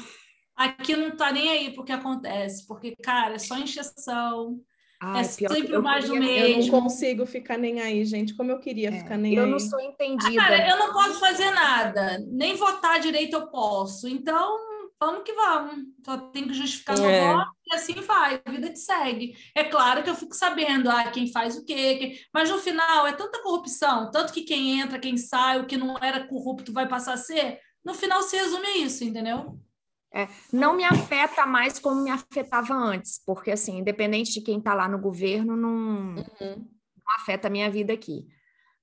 Aqui 0.59 0.93
não 0.93 1.15
tá 1.15 1.31
nem 1.31 1.49
aí 1.49 1.73
pro 1.73 1.85
que 1.85 1.91
acontece, 1.93 2.67
porque, 2.67 2.93
cara, 2.97 3.35
é 3.35 3.39
só 3.39 3.57
encheção. 3.57 4.61
Ai, 4.99 5.21
É 5.21 5.23
sempre 5.23 5.71
eu 5.71 5.81
mais 5.81 6.05
do 6.05 6.13
queria- 6.13 6.39
Eu 6.43 6.49
não 6.49 6.55
Mesmo. 6.57 6.81
consigo 6.81 7.25
ficar 7.25 7.57
nem 7.57 7.79
aí, 7.81 8.05
gente. 8.05 8.35
Como 8.35 8.51
eu 8.51 8.59
queria 8.59 8.89
É, 8.89 8.91
ficar 8.99 9.17
nem 9.17 9.33
eu 9.35 9.45
aí. 9.45 9.49
não 9.51 9.59
sou 9.59 9.79
entendida. 9.79 10.35
Cara, 10.35 10.69
eu 10.69 10.77
não 10.77 10.91
posso 10.93 11.19
fazer 11.19 11.49
nada, 11.51 12.19
nem 12.27 12.55
votar 12.55 12.99
direito 12.99 13.33
eu 13.35 13.47
posso. 13.47 14.07
Então, 14.07 14.57
vamos 14.99 15.23
que 15.23 15.33
vamos. 15.33 15.85
Só 16.05 16.17
tem 16.17 16.47
que 16.47 16.53
justificar 16.53 16.97
meu 16.99 17.09
É. 17.09 17.33
voto 17.33 17.51
e 17.71 17.75
assim 17.75 17.93
vai, 18.01 18.41
a 18.43 18.51
vida 18.51 18.69
que 18.69 18.77
segue. 18.79 19.35
É 19.55 19.63
claro 19.63 20.03
que 20.03 20.09
eu 20.09 20.15
fico 20.15 20.35
sabendo 20.35 20.89
ah, 20.89 21.09
quem 21.11 21.31
faz 21.31 21.55
o 21.55 21.63
quê, 21.65 21.95
quem- 21.95 22.19
mas 22.33 22.49
no 22.49 22.57
final 22.57 23.07
é 23.07 23.13
tanta 23.13 23.41
corrupção, 23.41 24.11
tanto 24.11 24.33
que 24.33 24.41
quem 24.41 24.79
entra, 24.81 24.99
quem 24.99 25.15
sai, 25.17 25.59
o 25.59 25.65
que 25.65 25.77
não 25.77 25.97
era 26.01 26.27
corrupto 26.27 26.73
vai 26.73 26.87
passar 26.87 27.13
a 27.13 27.17
ser. 27.17 27.59
No 27.85 27.93
final 27.93 28.21
se 28.23 28.35
resume 28.35 28.65
a 28.67 28.77
isso, 28.79 29.03
entendeu? 29.05 29.57
Não 30.51 30.75
me 30.75 30.83
afeta 30.83 31.45
mais 31.45 31.79
como 31.79 32.01
me 32.03 32.09
afetava 32.09 32.73
antes, 32.73 33.21
porque 33.25 33.51
assim, 33.51 33.77
independente 33.79 34.33
de 34.33 34.41
quem 34.41 34.57
está 34.57 34.73
lá 34.73 34.87
no 34.87 34.99
governo, 34.99 35.55
não, 35.55 36.15
Uhum. 36.15 36.15
não 36.39 37.15
afeta 37.17 37.47
a 37.47 37.51
minha 37.51 37.69
vida 37.69 37.93
aqui. 37.93 38.25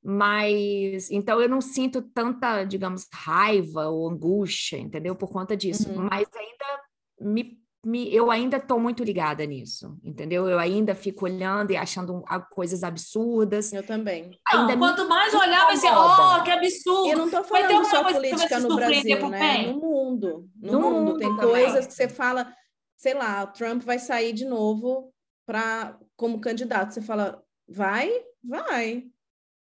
Mas 0.03 1.11
então 1.11 1.41
eu 1.41 1.49
não 1.49 1.61
sinto 1.61 2.01
tanta, 2.01 2.63
digamos, 2.65 3.09
raiva 3.13 3.89
ou 3.89 4.09
angústia, 4.09 4.77
entendeu? 4.79 5.17
Por 5.17 5.29
conta 5.31 5.57
disso. 5.57 5.91
Uhum. 5.91 6.09
Mas 6.09 6.29
ainda 6.33 6.83
me, 7.21 7.59
me- 7.87 8.13
eu 8.13 8.31
ainda 8.31 8.57
estou 8.57 8.81
muito 8.81 9.05
ligada 9.05 9.47
nisso, 9.47 9.97
entendeu? 10.03 10.49
Eu 10.49 10.59
ainda 10.59 10.95
fico 10.95 11.25
olhando 11.25 11.71
e 11.71 11.77
achando 11.77 12.23
coisas 12.51 12.83
absurdas. 12.83 13.73
Eu 13.73 13.87
também. 13.87 14.31
Não, 14.53 14.79
quanto 14.79 15.09
mais 15.09 15.33
olhar, 15.33 15.67
vai 15.67 15.77
ser, 15.77 15.91
oh, 15.93 16.43
que 16.43 16.51
absurdo. 16.51 17.09
Eu 17.11 17.19
não 17.19 17.31
tô 17.31 17.43
ter 17.43 17.49
falando 17.49 17.85
só 17.87 18.03
política 18.13 18.61
no 18.61 18.75
Brasil, 18.77 19.29
né? 19.29 19.67
No 19.73 19.81
mundo. 19.81 20.51
No, 20.61 20.73
No 20.73 20.81
mundo. 20.81 20.95
mundo 21.07 21.19
Tem 21.19 21.29
também. 21.37 21.49
coisas 21.51 21.87
que 21.87 21.93
você 21.95 22.09
fala, 22.09 22.53
sei 22.97 23.15
lá, 23.15 23.45
o 23.45 23.53
Trump 23.53 23.83
vai 23.83 23.99
sair 23.99 24.33
de 24.33 24.45
novo 24.45 25.13
para 25.47 25.97
como 26.17 26.41
candidato. 26.41 26.93
Você 26.93 27.01
fala, 27.03 27.43
vai? 27.69 28.11
Vai. 28.43 29.05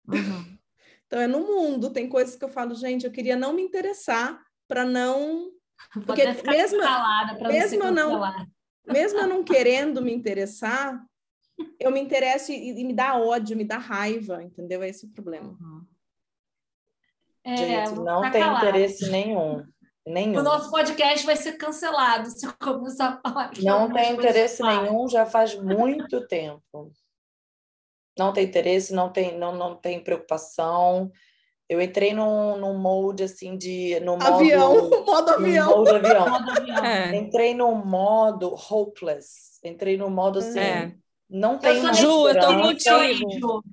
Uhum. 0.08 0.14
Então 1.06 1.22
é 1.22 1.28
no 1.28 1.42
mundo. 1.42 1.92
Tem 1.92 2.10
coisas 2.10 2.36
que 2.36 2.44
eu 2.44 2.50
falo, 2.50 2.74
gente, 2.74 3.06
eu 3.06 3.12
queria 3.12 3.36
não 3.36 3.54
me 3.54 3.62
interessar 3.62 4.40
para 4.68 4.84
não. 4.84 5.52
Vou 5.96 6.04
Porque 6.06 6.24
mesmo- 6.26 6.80
mesmo 7.42 7.92
não. 7.92 8.22
Mesmo 8.86 9.20
eu 9.20 9.28
não 9.28 9.44
querendo 9.44 10.02
me 10.02 10.12
interessar, 10.14 11.02
eu 11.80 11.92
me 11.92 12.00
interesso 12.02 12.52
e, 12.52 12.82
e 12.82 12.84
me 12.84 12.94
dá 12.94 13.16
ódio, 13.18 13.56
me 13.56 13.64
dá 13.64 13.78
raiva, 13.78 14.44
entendeu? 14.44 14.84
Esse 14.84 15.06
é 15.06 15.10
o 15.10 15.12
problema. 15.12 15.50
Uhum. 15.50 15.86
É, 17.46 17.58
Gente, 17.58 18.00
não 18.00 18.20
ficar 18.22 18.32
tem 18.32 18.42
calada. 18.42 18.66
interesse 18.70 19.10
nenhum. 19.10 19.66
Nenhum. 20.06 20.40
O 20.40 20.44
nosso 20.44 20.70
podcast 20.70 21.26
vai 21.26 21.36
ser 21.38 21.54
cancelado 21.54 22.28
se 22.32 22.46
eu 22.46 22.54
começar 22.60 23.22
a 23.24 23.30
falar. 23.30 23.50
que 23.50 23.64
Não 23.64 23.92
tem 23.92 24.14
interesse 24.14 24.62
nenhum 24.62 25.08
já 25.08 25.26
faz 25.26 25.56
muito 25.56 26.26
tempo. 26.28 26.92
Não 28.18 28.32
tem 28.34 28.46
interesse, 28.46 28.94
não 28.94 29.12
tem, 29.12 29.38
não, 29.38 29.56
não 29.56 29.76
tem 29.76 30.04
preocupação. 30.04 31.12
Eu 31.74 31.82
entrei 31.82 32.14
num, 32.14 32.56
num 32.58 32.78
molde 32.78 33.24
assim 33.24 33.58
de. 33.58 34.00
No 34.02 34.12
modo, 34.14 34.26
Avião, 34.28 34.74
modo 34.90 35.06
modo 35.06 35.30
avião. 35.32 35.70
Modo 35.78 35.90
avião. 35.90 36.28
É. 36.86 37.16
Entrei 37.16 37.56
no 37.56 37.74
modo 37.74 38.54
hopeless. 38.70 39.60
Entrei 39.64 39.98
no 39.98 40.08
modo 40.08 40.38
assim. 40.38 40.60
É. 40.60 40.94
Não 41.28 41.58
tem 41.58 41.82
mais 41.82 41.98
Ju, 41.98 42.28
eu 42.30 42.40
tô 42.40 42.62
contigo. 42.62 43.64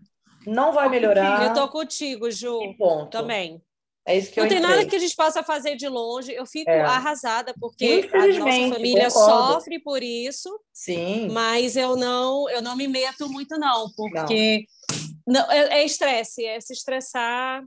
Não 0.46 0.72
vai 0.72 0.88
melhorar. 0.88 1.48
Eu 1.48 1.52
tô 1.52 1.68
contigo, 1.68 2.30
Ju, 2.30 2.62
E 2.62 2.74
ponto. 2.78 3.10
também. 3.10 3.60
É 4.06 4.16
isso 4.16 4.30
que 4.32 4.38
Não 4.40 4.46
eu 4.46 4.48
tem 4.48 4.58
entrei. 4.60 4.76
nada 4.76 4.88
que 4.88 4.96
a 4.96 4.98
gente 4.98 5.14
possa 5.14 5.42
fazer 5.42 5.76
de 5.76 5.86
longe. 5.86 6.32
Eu 6.32 6.46
fico 6.46 6.70
É. 6.70 6.80
arrasada, 6.80 7.52
porque 7.60 8.08
a 8.14 8.26
nossa 8.28 8.74
família 8.74 9.08
concordo. 9.10 9.52
sofre 9.52 9.78
por 9.78 10.02
isso, 10.02 10.48
Sim. 10.72 11.28
mas 11.30 11.76
eu 11.76 11.96
não, 11.96 12.48
eu 12.48 12.62
não 12.62 12.74
me 12.74 12.88
meto 12.88 13.28
muito, 13.28 13.58
não, 13.58 13.90
porque 13.94 14.64
não, 15.26 15.52
é 15.52 15.80
é 15.80 15.84
estresse, 15.84 16.46
é 16.46 16.58
se 16.62 16.72
estressar 16.72 17.62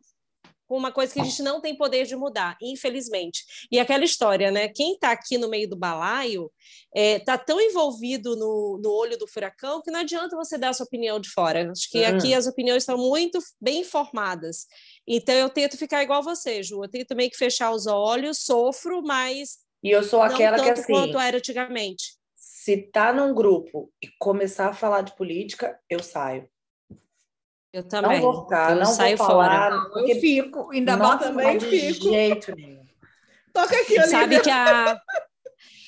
uma 0.77 0.91
coisa 0.91 1.13
que 1.13 1.19
a 1.19 1.23
gente 1.23 1.41
não 1.41 1.61
tem 1.61 1.75
poder 1.75 2.05
de 2.05 2.15
mudar, 2.15 2.57
infelizmente. 2.61 3.43
E 3.71 3.79
aquela 3.79 4.03
história, 4.03 4.51
né? 4.51 4.67
Quem 4.67 4.93
está 4.93 5.11
aqui 5.11 5.37
no 5.37 5.49
meio 5.49 5.69
do 5.69 5.75
balaio 5.75 6.51
está 6.95 7.37
tão 7.37 7.59
envolvido 7.59 8.35
no, 8.35 8.79
no 8.81 8.91
olho 8.91 9.17
do 9.17 9.27
furacão 9.27 9.81
que 9.81 9.91
não 9.91 10.01
adianta 10.01 10.35
você 10.35 10.57
dar 10.57 10.69
a 10.69 10.73
sua 10.73 10.85
opinião 10.85 11.19
de 11.19 11.29
fora. 11.29 11.71
Acho 11.71 11.89
que 11.89 12.03
Hum. 12.03 12.17
aqui 12.17 12.33
as 12.33 12.47
opiniões 12.47 12.83
estão 12.83 12.97
muito 12.97 13.39
bem 13.59 13.81
informadas. 13.81 14.65
Então 15.07 15.33
eu 15.35 15.49
tento 15.49 15.77
ficar 15.77 16.03
igual 16.03 16.21
você, 16.23 16.61
Ju. 16.63 16.83
Eu 16.83 16.89
tento 16.89 17.15
meio 17.15 17.29
que 17.29 17.37
fechar 17.37 17.71
os 17.71 17.87
olhos, 17.87 18.43
sofro, 18.43 19.01
mas 19.03 19.57
E 19.83 19.89
eu 19.91 20.03
sou 20.03 20.21
aquela 20.21 20.57
que 20.61 20.69
assim. 20.69 20.91
quanto 20.93 21.17
era 21.19 21.37
antigamente. 21.37 22.15
se 22.35 22.77
tá 22.77 23.11
num 23.11 23.33
grupo 23.33 23.91
e 24.01 24.07
começar 24.19 24.69
a 24.69 24.73
falar 24.73 25.01
de 25.01 25.13
política, 25.17 25.77
eu 25.89 26.01
saio. 26.01 26.47
Eu 27.73 27.83
também. 27.87 28.21
Não 28.21 28.31
vou 28.31 28.43
ficar, 28.43 28.69
eu 28.71 28.75
não 28.77 28.85
saio 28.85 29.17
vou 29.17 29.25
falar, 29.27 29.71
fora. 29.71 29.75
Eu 29.75 29.91
porque 29.93 30.15
fico, 30.15 30.69
ainda 30.71 30.95
não 30.95 31.17
também 31.17 31.57
de 31.57 31.65
fico. 31.65 32.09
jeito 32.09 32.55
nenhum. 32.55 32.83
Toca 33.51 33.75
aqui, 33.75 33.93
Olivia. 33.93 34.07
Sabe 34.07 34.39
que 34.41 34.49
a, 34.49 35.01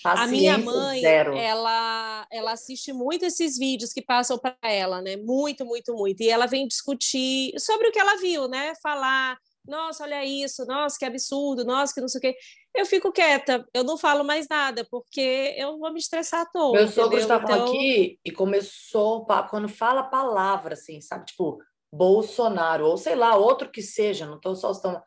A 0.03 0.27
minha 0.27 0.57
mãe, 0.57 1.01
zero. 1.01 1.35
ela, 1.35 2.27
ela 2.31 2.51
assiste 2.51 2.91
muito 2.93 3.25
esses 3.25 3.57
vídeos 3.57 3.91
que 3.93 4.01
passam 4.03 4.37
para 4.37 4.55
ela, 4.63 5.01
né? 5.01 5.15
Muito, 5.17 5.65
muito, 5.65 5.93
muito. 5.95 6.21
E 6.21 6.29
ela 6.29 6.45
vem 6.45 6.67
discutir 6.67 7.53
sobre 7.59 7.87
o 7.87 7.91
que 7.91 7.99
ela 7.99 8.17
viu, 8.17 8.47
né? 8.47 8.73
Falar, 8.83 9.37
nossa, 9.67 10.03
olha 10.03 10.23
isso, 10.23 10.63
nossa, 10.65 10.97
que 10.97 11.05
absurdo, 11.05 11.65
nossa, 11.65 11.91
que 11.93 12.01
não 12.01 12.07
sei 12.07 12.19
o 12.19 12.21
quê. 12.21 12.35
Eu 12.75 12.85
fico 12.85 13.11
quieta, 13.11 13.65
eu 13.73 13.83
não 13.83 13.97
falo 13.97 14.23
mais 14.23 14.47
nada, 14.47 14.85
porque 14.91 15.55
eu 15.57 15.79
vou 15.79 15.91
me 15.91 15.99
estressar 15.99 16.41
à 16.41 16.45
toa. 16.45 16.73
Meus 16.73 16.93
sogros 16.93 17.23
entendeu? 17.23 17.37
estavam 17.37 17.55
Então, 17.55 17.67
aqui 17.67 18.19
e 18.23 18.31
começou 18.31 19.17
o 19.19 19.25
papo, 19.25 19.49
quando 19.49 19.67
fala 19.67 20.01
a 20.01 20.03
palavra, 20.03 20.73
assim, 20.75 21.01
sabe? 21.01 21.25
Tipo, 21.25 21.57
Bolsonaro, 21.93 22.85
ou 22.87 22.97
sei 22.97 23.15
lá, 23.15 23.35
outro 23.35 23.69
que 23.71 23.81
seja, 23.81 24.25
não 24.25 24.39
tô 24.39 24.55
só... 24.55 24.71
Estão... 24.71 25.01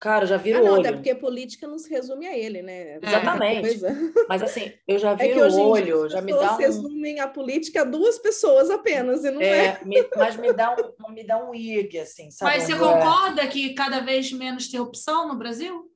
Cara, 0.00 0.26
já 0.26 0.36
Ah, 0.36 0.38
vira 0.38 0.60
o 0.60 0.64
não, 0.64 0.72
olho. 0.74 0.80
até 0.80 0.92
porque 0.92 1.12
política 1.12 1.66
não 1.66 1.76
se 1.76 1.90
resume 1.90 2.28
a 2.28 2.38
ele, 2.38 2.62
né? 2.62 3.00
Exatamente. 3.02 3.60
Coisa. 3.62 3.96
Mas 4.28 4.42
assim, 4.44 4.72
eu 4.86 4.96
já 4.96 5.10
É 5.14 5.16
que 5.16 5.24
viro 5.26 5.40
hoje 5.44 5.56
o 5.56 5.58
em 5.58 5.62
dia 5.82 5.96
olho, 5.96 6.04
as 6.04 6.12
já 6.12 6.20
me 6.22 6.32
dá 6.32 6.54
um... 6.54 6.56
resumem 6.56 7.18
a 7.18 7.26
política 7.26 7.80
a 7.80 7.84
duas 7.84 8.16
pessoas 8.18 8.70
apenas, 8.70 9.24
e 9.24 9.30
não 9.32 9.40
é. 9.42 9.80
É, 9.80 9.84
me- 9.84 10.08
mas 10.16 10.36
me 10.36 10.52
dá 10.52 10.76
um, 10.76 11.12
me 11.12 11.24
dá 11.26 11.44
um 11.44 11.52
irgue, 11.52 11.98
assim, 11.98 12.30
sabe? 12.30 12.52
Mas 12.52 12.62
você 12.62 12.74
Um- 12.74 12.78
concorda 12.78 13.44
que 13.48 13.74
cada 13.74 13.98
vez 13.98 14.30
menos 14.32 14.68
tem 14.68 14.78
opção 14.78 15.26
no 15.26 15.36
Brasil? 15.36 15.90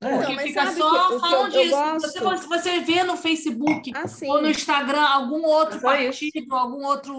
É. 0.00 0.10
Porque 0.10 0.26
Não, 0.28 0.34
mas 0.36 0.44
fica 0.46 0.66
só 0.72 1.08
que 1.08 1.18
falando 1.18 1.50
disso. 1.50 1.76
Você, 2.00 2.46
você 2.46 2.80
vê 2.80 3.02
no 3.02 3.16
Facebook 3.16 3.90
Ah, 3.96 4.04
ou 4.28 4.40
no 4.42 4.48
Instagram 4.48 5.00
algum 5.02 5.44
outro 5.44 5.74
isso. 5.76 5.84
partido, 5.84 6.54
algum 6.54 6.84
outro, 6.86 7.14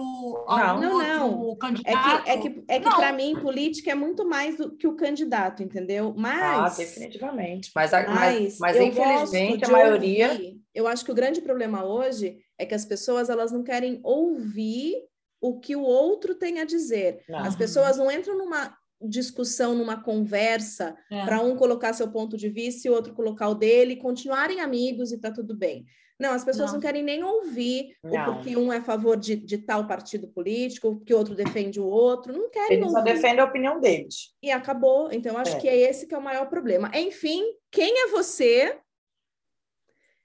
algum 0.46 0.80
Não, 0.80 0.92
outro 0.94 1.06
não. 1.06 1.52
É 1.52 1.56
candidato. 1.56 2.22
que, 2.24 2.30
é 2.30 2.38
que, 2.38 2.64
é 2.68 2.80
que 2.80 2.88
Não. 2.88 2.96
para 2.96 3.12
mim, 3.12 3.36
política 3.38 3.90
é 3.90 3.94
muito 3.94 4.26
mais 4.26 4.56
do 4.56 4.74
que 4.74 4.86
o 4.86 4.96
candidato, 4.96 5.62
entendeu? 5.62 6.14
Ah, 6.16 6.20
Mas. 6.62 6.76
definitivamente. 6.78 7.70
Mas, 7.74 7.90
mas, 7.92 8.08
Mas, 8.08 8.58
mas 8.58 8.76
infelizmente 8.80 9.64
a 9.66 9.68
maioria. 9.68 10.30
ouvir. 10.32 10.60
Eu 10.74 10.86
acho 10.86 11.04
que 11.04 11.12
o 11.12 11.14
grande 11.14 11.42
problema 11.42 11.84
hoje 11.84 12.38
é 12.58 12.64
que 12.64 12.74
as 12.74 12.86
pessoas 12.86 13.28
elas 13.28 13.52
não 13.52 13.62
querem 13.62 14.00
ouvir 14.02 14.94
o 15.38 15.58
que 15.60 15.76
o 15.76 15.82
outro 15.82 16.34
tem 16.34 16.60
a 16.60 16.64
dizer. 16.64 17.22
Não. 17.28 17.40
As 17.40 17.56
pessoas 17.56 17.96
não 17.98 18.10
entram 18.10 18.38
numa 18.38 18.74
discussão, 19.00 19.74
numa 19.74 20.02
conversa, 20.02 20.96
É. 21.10 21.24
para 21.24 21.40
um 21.40 21.56
colocar 21.56 21.92
seu 21.94 22.10
ponto 22.10 22.36
de 22.36 22.48
vista 22.48 22.86
e 22.86 22.90
o 22.90 22.94
outro 22.94 23.14
colocar 23.14 23.48
o 23.48 23.54
dele, 23.54 23.96
continuarem 23.96 24.60
amigos 24.60 25.10
e 25.12 25.18
tá 25.18 25.30
tudo 25.30 25.54
bem. 25.56 25.84
Não, 26.18 26.32
as 26.32 26.44
pessoas 26.44 26.66
não, 26.68 26.74
Não. 26.74 26.80
querem 26.82 27.02
nem 27.02 27.24
ouvir 27.24 27.96
o 28.02 28.08
Não. 28.10 28.34
porquê 28.34 28.54
um 28.54 28.70
é 28.70 28.76
a 28.76 28.82
favor 28.84 29.16
de, 29.16 29.36
de 29.36 29.56
tal 29.56 29.86
partido 29.86 30.28
político, 30.28 30.96
porque 30.96 31.14
o 31.14 31.16
outro 31.16 31.34
defende 31.34 31.80
o 31.80 31.86
outro, 31.86 32.30
não 32.34 32.50
querem 32.50 32.76
Eles 32.76 32.92
só 32.92 32.98
ouvir. 32.98 33.14
defendem 33.14 33.40
a 33.40 33.44
opinião 33.46 33.80
deles. 33.80 34.34
E 34.42 34.50
acabou. 34.50 35.10
Então, 35.10 35.38
acho 35.38 35.56
É. 35.56 35.60
que 35.60 35.66
é 35.68 35.76
esse 35.78 36.06
que 36.06 36.14
é 36.14 36.18
o 36.18 36.22
maior 36.22 36.46
problema. 36.50 36.90
Enfim, 36.94 37.42
quem 37.70 38.02
é 38.02 38.08
você 38.08 38.66
em 38.68 38.80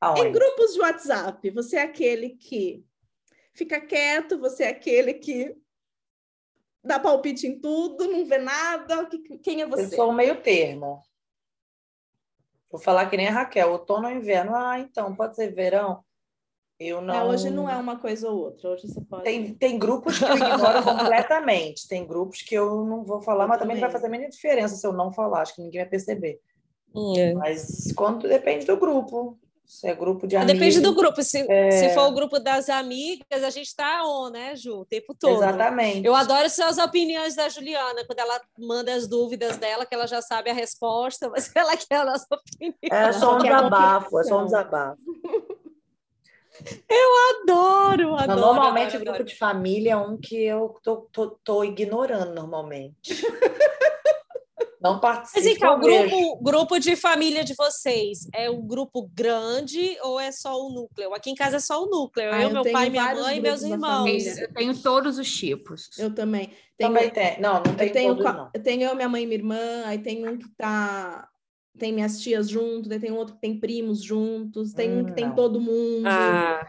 Aonde? 0.02 0.32
grupos 0.32 0.74
de 0.74 0.82
WhatsApp, 0.82 1.50
você 1.52 1.78
é 1.78 1.82
aquele 1.84 2.32
que 2.32 2.84
fica 3.54 3.80
quieto, 3.80 4.38
você 4.38 4.64
é 4.66 4.70
aquele 4.72 5.14
que 5.14 5.56
dá 6.86 7.00
palpite 7.00 7.48
em 7.48 7.60
tudo, 7.60 8.08
não 8.08 8.26
vê 8.26 8.38
nada. 8.38 9.10
Quem 9.44 9.62
é 9.62 9.66
Eu 9.66 9.70
você? 9.70 9.96
sou 9.96 10.10
o 10.10 10.14
meio 10.14 10.42
termo. 10.42 11.02
Vou 12.72 12.80
falar 12.80 13.10
que 13.10 13.18
nem 13.18 13.28
a 13.28 13.32
Raquel, 13.32 13.72
outono 13.72 14.08
ou 14.08 14.14
inverno. 14.14 14.54
Ah, 14.56 14.80
então, 14.80 15.16
pode 15.16 15.36
ser 15.36 15.54
verão. 15.54 16.04
Eu 16.78 17.02
não. 17.02 17.14
É, 17.14 17.24
hoje 17.24 17.50
não 17.50 17.70
é 17.70 17.76
uma 17.78 17.98
coisa 17.98 18.30
ou 18.30 18.38
outra. 18.38 18.70
Hoje 18.72 18.88
você 18.88 19.00
pode. 19.02 19.24
Tem, 19.24 19.54
tem 19.54 19.80
grupos 19.80 20.20
que 20.20 20.26
eu 20.26 20.36
ignoro 20.36 20.84
completamente. 20.84 21.88
Tem 21.88 22.06
grupos 22.06 22.42
que 22.42 22.54
eu 22.54 22.84
não 22.84 23.04
vou 23.04 23.22
falar, 23.22 23.46
Eu 23.46 23.48
mas 23.48 23.60
também 23.60 23.76
não 23.76 23.82
vai 23.82 23.92
fazer 23.92 24.08
a 24.08 24.10
mínima 24.10 24.30
diferença 24.30 24.76
se 24.76 24.86
eu 24.86 24.92
não 24.92 25.14
falar. 25.14 25.42
Acho 25.42 25.56
que 25.56 25.62
ninguém 25.62 25.82
vai 25.82 25.90
perceber. 25.90 26.40
É. 27.18 27.34
Mas 27.34 27.94
quando 27.94 28.28
depende 28.28 28.66
do 28.66 28.78
grupo. 28.78 29.40
Se 29.66 29.88
é 29.88 29.96
grupo 29.96 30.28
de 30.28 30.36
amigos. 30.36 30.54
Depende 30.54 30.80
do 30.80 30.94
grupo. 30.94 31.22
Se, 31.24 31.46
É. 31.50 31.72
se 31.72 31.90
for 31.94 32.08
o 32.08 32.12
grupo 32.14 32.40
das 32.40 32.70
amigas, 32.70 33.44
a 33.44 33.50
gente 33.50 33.76
tá 33.76 34.04
on, 34.06 34.30
né, 34.30 34.56
Ju? 34.56 34.82
O 34.82 34.86
tempo 34.86 35.14
todo. 35.14 35.38
Exatamente. 35.44 36.06
Eu 36.06 36.16
adoro 36.16 36.50
suas 36.50 36.78
opiniões 36.78 37.36
da 37.36 37.50
Juliana, 37.50 38.06
quando 38.06 38.20
ela 38.20 38.40
manda 38.58 38.94
as 38.94 39.08
dúvidas 39.08 39.58
dela, 39.58 39.86
que 39.86 39.96
ela 39.96 40.08
já 40.08 40.22
sabe 40.22 40.50
a 40.50 40.54
resposta, 40.54 41.30
mas 41.34 41.52
ela 41.56 41.76
quer 41.76 41.98
a 41.98 42.06
nossa 42.06 42.28
opinião. 42.32 42.76
É 42.92 43.12
só 43.12 43.36
um 43.36 43.40
desabafo, 43.40 44.20
é 44.20 44.24
só 44.24 44.42
um 44.42 44.46
desabafo. 44.46 45.02
Adoro, 47.42 48.16
adoro. 48.16 48.28
Não, 48.28 48.36
normalmente 48.36 48.96
adoro, 48.96 49.02
o 49.02 49.06
grupo 49.06 49.16
adoro. 49.16 49.24
de 49.26 49.36
família 49.36 49.92
é 49.92 49.98
um 49.98 50.18
que 50.18 50.44
eu 50.46 50.76
tô, 50.82 51.08
tô, 51.12 51.38
tô 51.44 51.64
ignorando 51.64 52.34
normalmente. 52.34 53.14
Não 54.86 55.00
participo. 55.00 55.40
Mas 55.44 55.56
então, 55.56 55.76
o 55.76 55.80
grupo, 55.80 56.44
grupo 56.44 56.80
de 56.80 56.96
família 56.96 57.44
de 57.44 57.54
vocês 57.56 58.28
é 58.34 58.50
um 58.50 58.62
grupo 58.62 59.10
grande 59.14 59.98
ou 60.02 60.20
é 60.20 60.32
só 60.32 60.56
o 60.60 60.70
núcleo? 60.70 61.14
Aqui 61.14 61.30
em 61.32 61.36
casa 61.36 61.58
é 61.58 61.60
só 61.60 61.84
o 61.84 61.88
núcleo. 61.90 62.32
Ah, 62.32 62.42
eu, 62.42 62.50
eu 62.50 62.54
meu 62.64 62.72
pai, 62.72 62.90
minha 62.90 63.16
mãe 63.16 63.38
e 63.38 63.42
meus 63.42 63.64
irmãos. 63.64 64.38
Eu 64.38 64.54
tenho 64.54 64.78
todos 64.78 65.18
os 65.18 65.32
tipos. 65.34 65.90
Eu 65.98 66.14
também. 66.14 66.52
Tenho, 66.78 66.92
Também 66.94 67.10
tem. 67.10 67.40
Não, 67.42 67.56
não 67.56 67.76
tem 67.76 67.88
eu 67.88 67.94
tenho, 67.94 68.16
todos, 68.16 68.34
não. 68.34 68.50
eu 68.54 68.62
tenho 68.64 68.82
eu, 68.84 68.96
minha 68.96 69.08
mãe 69.10 69.24
e 69.24 69.26
minha 69.26 69.38
irmã, 69.40 69.84
aí 69.86 69.98
tem 69.98 70.28
um 70.28 70.38
que 70.38 70.50
tá. 70.58 71.28
Tem 71.78 71.92
minhas 71.92 72.22
tias 72.22 72.50
junto, 72.50 72.88
daí 72.88 73.00
tem 73.00 73.12
outro 73.12 73.36
que 73.36 73.42
tem 73.42 73.60
primos 73.60 74.02
juntos, 74.02 74.72
tem 74.74 74.90
um 74.98 75.04
que 75.06 75.12
tem 75.14 75.26
Não. 75.28 75.36
todo 75.36 75.60
mundo. 75.60 76.06
Ah, 76.08 76.66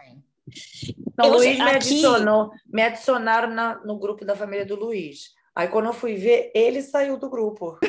Não, 1.17 1.25
Eu- 1.25 1.31
o 1.33 1.35
Luiz 1.37 1.57
me 1.57 1.61
aqui- 1.63 1.75
adicionou, 1.75 2.51
me 2.67 2.81
adicionaram 2.81 3.49
na- 3.53 3.75
no 3.83 3.97
grupo 3.97 4.23
da 4.23 4.35
família 4.35 4.65
do 4.65 4.75
Luiz. 4.75 5.33
Aí 5.57 5.67
quando 5.69 5.87
eu 5.87 5.93
fui 5.93 6.13
ver, 6.13 6.51
ele 6.53 6.83
saiu 6.83 7.17
do 7.17 7.27
grupo. 7.27 7.79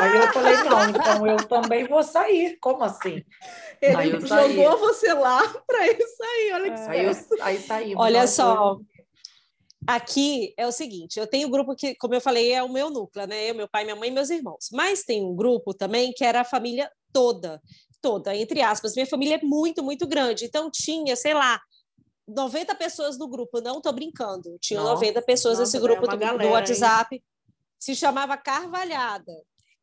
Aí 0.00 0.16
eu 0.16 0.32
falei, 0.32 0.56
não, 0.64 0.88
então 0.88 1.26
eu 1.26 1.36
também 1.46 1.84
vou 1.84 2.02
sair. 2.02 2.56
Como 2.58 2.82
assim? 2.82 3.22
Ele 3.82 4.14
eu 4.14 4.26
saí. 4.26 4.56
jogou 4.56 4.78
você 4.78 5.12
lá 5.12 5.46
para 5.66 5.86
ele 5.86 6.06
sair, 6.06 6.52
olha 6.54 6.72
que 6.72 6.80
Aí, 6.90 7.04
eu, 7.04 7.12
aí 7.42 7.60
saímos. 7.60 8.02
Olha 8.02 8.26
só, 8.26 8.78
aqui 9.86 10.54
é 10.56 10.66
o 10.66 10.72
seguinte: 10.72 11.20
eu 11.20 11.26
tenho 11.26 11.48
um 11.48 11.50
grupo 11.50 11.76
que, 11.76 11.94
como 11.96 12.14
eu 12.14 12.20
falei, 12.20 12.50
é 12.50 12.62
o 12.62 12.72
meu 12.72 12.88
núcleo, 12.88 13.26
né? 13.26 13.50
Eu, 13.50 13.54
meu 13.54 13.68
pai, 13.68 13.84
minha 13.84 13.96
mãe 13.96 14.08
e 14.08 14.12
meus 14.12 14.30
irmãos. 14.30 14.70
Mas 14.72 15.02
tem 15.02 15.22
um 15.22 15.36
grupo 15.36 15.74
também 15.74 16.14
que 16.14 16.24
era 16.24 16.40
a 16.40 16.44
família 16.44 16.90
toda, 17.12 17.60
toda, 18.00 18.34
entre 18.34 18.62
aspas. 18.62 18.94
Minha 18.94 19.06
família 19.06 19.34
é 19.34 19.44
muito, 19.44 19.82
muito 19.82 20.06
grande. 20.06 20.46
Então 20.46 20.70
tinha, 20.72 21.14
sei 21.14 21.34
lá, 21.34 21.60
90 22.34 22.74
pessoas 22.74 23.18
no 23.18 23.28
grupo, 23.28 23.60
não 23.60 23.80
tô 23.80 23.92
brincando. 23.92 24.58
Tinha 24.58 24.80
Nossa, 24.80 24.94
90 24.94 25.22
pessoas 25.22 25.58
nossa, 25.58 25.72
nesse 25.72 25.80
grupo 25.80 26.04
é 26.04 26.08
do, 26.08 26.16
do 26.16 26.18
galera, 26.18 26.44
hein? 26.44 26.50
WhatsApp. 26.50 27.22
Se 27.78 27.94
chamava 27.94 28.36
Carvalhada. 28.36 29.32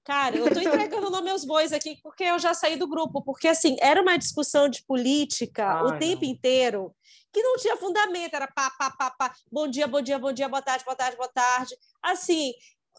Cara, 0.04 0.38
eu 0.38 0.54
tô 0.54 0.60
entregando 0.60 1.12
meus 1.22 1.44
bois 1.44 1.74
aqui 1.74 2.00
porque 2.02 2.24
eu 2.24 2.40
já 2.40 2.54
saí 2.54 2.78
do 2.78 2.88
grupo, 2.88 3.22
porque 3.22 3.48
assim, 3.48 3.76
era 3.82 4.02
uma 4.02 4.18
discussão 4.18 4.70
de 4.70 4.84
política 4.86 5.84
o 5.84 5.90
Ai, 5.90 6.00
tempo 6.00 6.24
não. 6.24 6.32
inteiro 6.32 6.96
que 7.32 7.44
não 7.44 7.58
tinha 7.58 7.78
fundamento, 7.78 8.34
era 8.34 8.48
pá, 8.48 8.72
pá, 8.72 8.90
pá, 8.90 9.12
pá, 9.12 9.34
bom 9.52 9.68
dia, 9.68 9.88
bom 9.88 10.02
dia, 10.02 10.18
bom 10.18 10.32
dia, 10.32 10.50
boa 10.50 10.62
tarde, 10.62 10.84
boa 10.86 10.96
tarde, 10.96 11.18
boa 11.18 11.30
tarde. 11.30 11.76
Assim, 12.02 12.54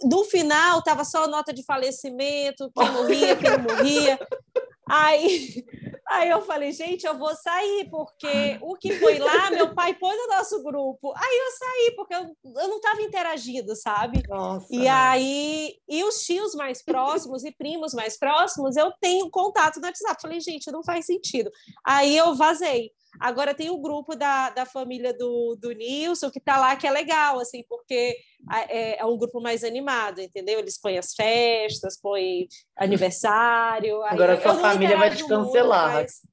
no 0.04 0.24
final 0.24 0.82
tava 0.82 1.04
só 1.04 1.26
nota 1.26 1.52
de 1.52 1.64
falecimento, 1.64 2.70
quem 2.76 2.90
morria, 2.92 3.36
quem 3.36 3.50
não 3.50 3.60
morria. 3.60 4.18
Aí, 4.88 5.64
aí 6.08 6.28
eu 6.30 6.40
falei, 6.42 6.72
gente, 6.72 7.06
eu 7.06 7.16
vou 7.16 7.34
sair, 7.34 7.88
porque 7.90 8.58
o 8.60 8.74
que 8.76 8.98
foi 8.98 9.18
lá, 9.18 9.50
meu 9.50 9.74
pai 9.74 9.94
pôs 9.94 10.16
no 10.16 10.36
nosso 10.36 10.62
grupo. 10.62 11.12
Aí 11.16 11.38
eu 11.38 11.50
saí, 11.52 11.94
porque 11.96 12.14
eu, 12.14 12.36
eu 12.62 12.68
não 12.68 12.76
estava 12.76 13.02
interagindo, 13.02 13.74
sabe? 13.76 14.22
Nossa, 14.28 14.66
E 14.70 14.88
aí, 14.88 15.74
e 15.88 16.02
os 16.04 16.22
tios 16.24 16.54
mais 16.54 16.82
próximos 16.82 17.44
e 17.44 17.52
primos 17.52 17.94
mais 17.94 18.18
próximos, 18.18 18.76
eu 18.76 18.92
tenho 19.00 19.30
contato 19.30 19.80
no 19.80 19.86
WhatsApp. 19.86 20.20
Falei, 20.20 20.40
gente, 20.40 20.70
não 20.70 20.82
faz 20.82 21.06
sentido. 21.06 21.50
Aí 21.84 22.16
eu 22.16 22.34
vazei. 22.34 22.92
Agora 23.20 23.54
tem 23.54 23.70
o 23.70 23.78
grupo 23.80 24.14
da, 24.16 24.50
da 24.50 24.64
família 24.66 25.12
do, 25.12 25.56
do 25.60 25.72
Nilson, 25.72 26.30
que 26.30 26.40
tá 26.40 26.56
lá, 26.58 26.76
que 26.76 26.86
é 26.86 26.90
legal, 26.90 27.38
assim, 27.40 27.64
porque 27.68 28.16
a- 28.48 28.60
é, 28.62 28.98
é 29.00 29.04
um 29.04 29.16
grupo 29.18 29.40
mais 29.40 29.64
animado, 29.64 30.20
entendeu? 30.20 30.58
Eles 30.58 30.80
põem 30.80 30.98
as 30.98 31.14
festas, 31.14 31.98
põem 32.00 32.46
aniversário. 32.76 34.02
aí 34.02 34.14
Agora 34.14 34.34
eu- 34.34 34.40
sua 34.40 34.50
eu 34.50 34.54
não 34.54 34.60
família 34.62 34.96
vai 34.96 35.14
te 35.14 35.26
cancelar. 35.26 35.94
muito, 35.94 36.06
mas- 36.06 36.28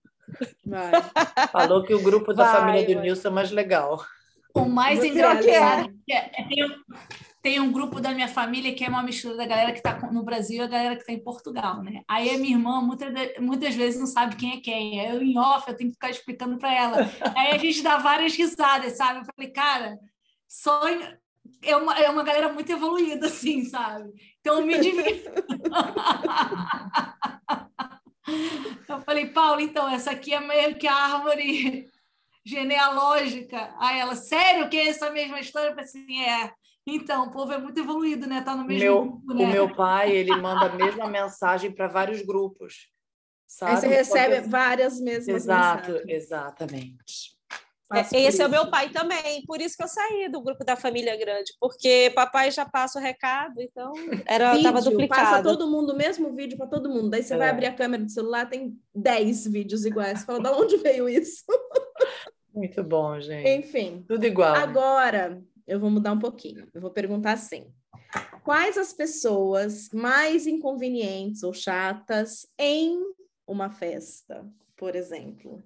Vai. 0.66 0.92
Falou 1.52 1.84
que 1.84 1.94
o 1.94 2.02
grupo 2.02 2.34
da 2.34 2.46
Vai, 2.46 2.60
família 2.60 2.88
do 2.88 2.94
vai. 2.96 3.04
Nilson 3.04 3.28
é 3.28 3.32
mais 3.32 3.52
legal. 3.52 4.04
O 4.56 4.66
mais 4.66 5.00
Você 5.00 5.10
engraçado 5.10 5.48
é. 5.48 5.52
é 6.10 6.16
é- 6.16 6.64
é- 6.64 6.76
tem, 7.46 7.60
um, 7.60 7.72
grupo 7.72 8.02
da 8.02 8.12
minha 8.12 8.28
família 8.28 8.74
que 8.74 8.84
é 8.84 8.90
uma 8.90 9.04
mistura 9.04 9.38
da 9.38 9.46
galera 9.46 9.72
que 9.72 9.78
está 9.78 9.96
no 10.12 10.24
Brasil 10.24 10.58
e 10.58 10.62
a 10.62 10.68
galera 10.68 10.96
que 10.96 11.02
está 11.02 11.14
em 11.14 11.24
Portugal, 11.24 11.84
né? 11.84 12.02
Aí 12.08 12.32
a 12.32 12.40
minha 12.40 12.56
irmã 12.56 12.82
muitas, 12.82 13.14
muitas 13.40 13.76
vezes 13.76 14.00
não 14.00 14.08
sabe 14.08 14.36
quem 14.36 14.54
é 14.54 14.62
quem. 14.62 15.00
Eu, 15.00 15.22
em 15.22 15.38
off, 15.38 15.70
eu 15.70 15.78
tenho 15.78 15.92
que 15.92 15.96
ficar 15.96 16.10
explicando 16.10 16.58
para 16.58 16.74
ela. 16.74 16.98
Aí 17.38 17.52
a 17.52 17.58
gente 17.60 17.84
dá 17.84 17.98
várias 17.98 18.36
risadas, 18.36 18.98
sabe? 18.98 19.20
Eu 19.20 19.26
falei, 19.26 19.52
cara, 19.52 20.00
sonho. 20.48 21.16
É 21.62 21.78
uma, 21.78 22.00
é 22.00 22.10
uma 22.10 22.24
galera 22.24 22.52
muito 22.52 22.72
evoluída, 22.72 23.28
assim, 23.28 23.64
sabe? 23.66 24.12
Então 24.40 24.60
eu 24.60 24.66
me 24.66 24.80
divirto. 24.80 25.30
Eu 28.90 29.02
falei, 29.02 29.28
Paulo, 29.28 29.62
então, 29.62 29.88
essa 29.88 30.12
aqui 30.12 30.34
é 30.34 30.40
meio 30.40 30.76
que 30.78 30.88
a 30.88 30.96
árvore 30.96 31.88
genealógica. 32.44 33.72
Aí 33.80 34.00
ela, 34.00 34.16
sério 34.16 34.68
que 34.68 34.78
é 34.78 34.88
essa 34.88 35.12
mesma 35.12 35.40
história? 35.40 35.68
Eu 35.68 35.76
falei 35.76 35.86
assim, 35.86 36.24
é. 36.24 36.52
Então, 36.88 37.28
o 37.28 37.32
povo 37.32 37.52
é 37.52 37.58
muito 37.58 37.80
evoluído, 37.80 38.28
né? 38.28 38.42
Tá 38.42 38.56
no 38.56 38.64
mesmo 38.64 38.80
Meu, 38.84 39.02
grupo, 39.26 39.34
o 39.34 39.48
né? 39.48 39.52
meu 39.54 39.76
pai, 39.76 40.12
ele 40.16 40.36
manda 40.40 40.68
a 40.68 40.76
mesma 40.76 41.08
mensagem 41.08 41.72
para 41.72 41.88
vários 41.88 42.22
grupos. 42.22 42.90
Sabe? 43.48 43.72
Aí 43.72 43.78
você 43.78 43.88
recebe 43.88 44.48
várias 44.48 45.00
mesmas 45.00 45.44
Exato, 45.44 45.92
mensagens. 45.92 46.10
exatamente. 46.10 47.36
Faço 47.88 48.16
É, 48.16 48.22
Esse 48.24 48.42
é 48.42 48.48
o 48.48 48.50
meu 48.50 48.70
pai 48.70 48.90
também, 48.90 49.44
por 49.46 49.62
isso 49.62 49.78
que 49.78 49.84
eu 49.84 49.88
saí 49.88 50.28
do 50.30 50.42
grupo 50.42 50.64
da 50.66 50.76
família 50.76 51.16
grande, 51.16 51.54
porque 51.60 52.12
papai 52.16 52.50
já 52.50 52.66
passa 52.68 52.98
o 52.98 53.02
recado, 53.02 53.62
então 53.62 53.94
era 54.26 54.52
tava 54.62 54.80
Vídeo, 54.80 54.92
duplicado. 54.92 55.22
passa 55.22 55.44
todo 55.44 55.70
mundo 55.70 55.94
o 55.94 55.96
mesmo 55.96 56.34
vídeo 56.36 56.58
para 56.58 56.66
todo 56.68 56.90
mundo. 56.90 57.12
Daí 57.12 57.22
você 57.24 57.38
vai 57.38 57.48
É. 57.48 57.52
abrir 57.52 57.68
a 57.68 57.74
câmera 57.76 58.04
do 58.04 58.10
celular, 58.12 58.50
tem 58.50 58.76
10 58.94 59.46
vídeos 59.46 59.86
iguais. 59.86 60.20
Você 60.20 60.26
fala, 60.26 60.40
da 60.42 60.52
onde 60.52 60.78
veio 60.78 61.08
isso? 61.08 61.44
Muito 62.54 62.84
bom, 62.84 63.20
gente. 63.20 63.48
Enfim. 63.50 64.04
Tudo 64.08 64.26
igual. 64.26 64.56
Agora, 64.56 65.40
eu 65.68 65.80
vou 65.80 65.90
mudar 65.90 66.12
um 66.14 66.20
pouquinho. 66.20 66.68
Eu 66.74 66.82
vou 66.82 66.92
perguntar 66.92 67.34
assim: 67.34 67.72
quais 68.44 68.78
as 68.78 68.94
pessoas 68.94 69.90
mais 69.94 70.46
inconvenientes 70.48 71.44
ou 71.44 71.54
chatas 71.54 72.48
em 72.60 73.00
uma 73.48 73.70
festa, 73.70 74.46
por 74.76 74.96
exemplo? 74.96 75.64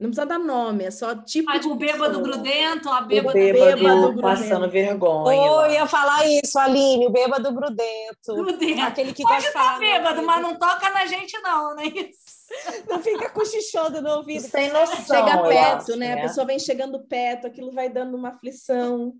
Não 0.00 0.08
precisa 0.10 0.26
dar 0.26 0.38
nome, 0.40 0.82
é 0.84 0.90
só 0.90 1.14
tipo 1.14 1.48
Ah, 1.48 1.60
o 1.64 1.76
bêbado 1.76 2.18
pessoa. 2.18 2.22
grudento, 2.24 2.88
a 2.88 3.02
O 3.02 3.06
bêbada 3.06 3.34
bêbado, 3.38 3.76
bêbado 3.76 4.20
passando 4.20 4.62
grudento. 4.62 4.70
vergonha. 4.72 5.40
Ou 5.52 5.66
ia 5.70 5.86
falar 5.86 6.26
isso, 6.26 6.58
Aline, 6.58 7.06
o 7.06 7.10
bêbado 7.10 7.52
grudento. 7.52 8.34
grudento. 8.34 8.80
Aquele 8.80 9.12
que 9.12 9.22
Pode 9.22 9.44
gosta 9.44 9.74
no 9.74 9.78
bêbado, 9.78 10.22
mas 10.24 10.42
não 10.42 10.58
toca 10.58 10.90
na 10.90 11.06
gente, 11.06 11.38
não, 11.40 11.76
né? 11.76 11.84
Isso. 11.86 12.31
não 12.88 13.02
fica 13.02 13.30
cochichando 13.30 14.00
no 14.00 14.16
ouvido. 14.16 14.46
Sem 14.46 14.70
noção. 14.70 15.04
Chega 15.04 15.42
perto, 15.42 15.90
acho, 15.90 15.96
né? 15.96 16.14
A 16.14 16.22
pessoa 16.22 16.46
vem 16.46 16.58
chegando 16.58 17.06
perto, 17.06 17.46
aquilo 17.46 17.72
vai 17.72 17.88
dando 17.88 18.16
uma 18.16 18.30
aflição. 18.30 19.14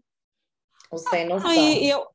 O 0.90 0.98
sem 0.98 1.26
noção. 1.26 1.50
Aí 1.50 1.88
eu, 1.88 2.06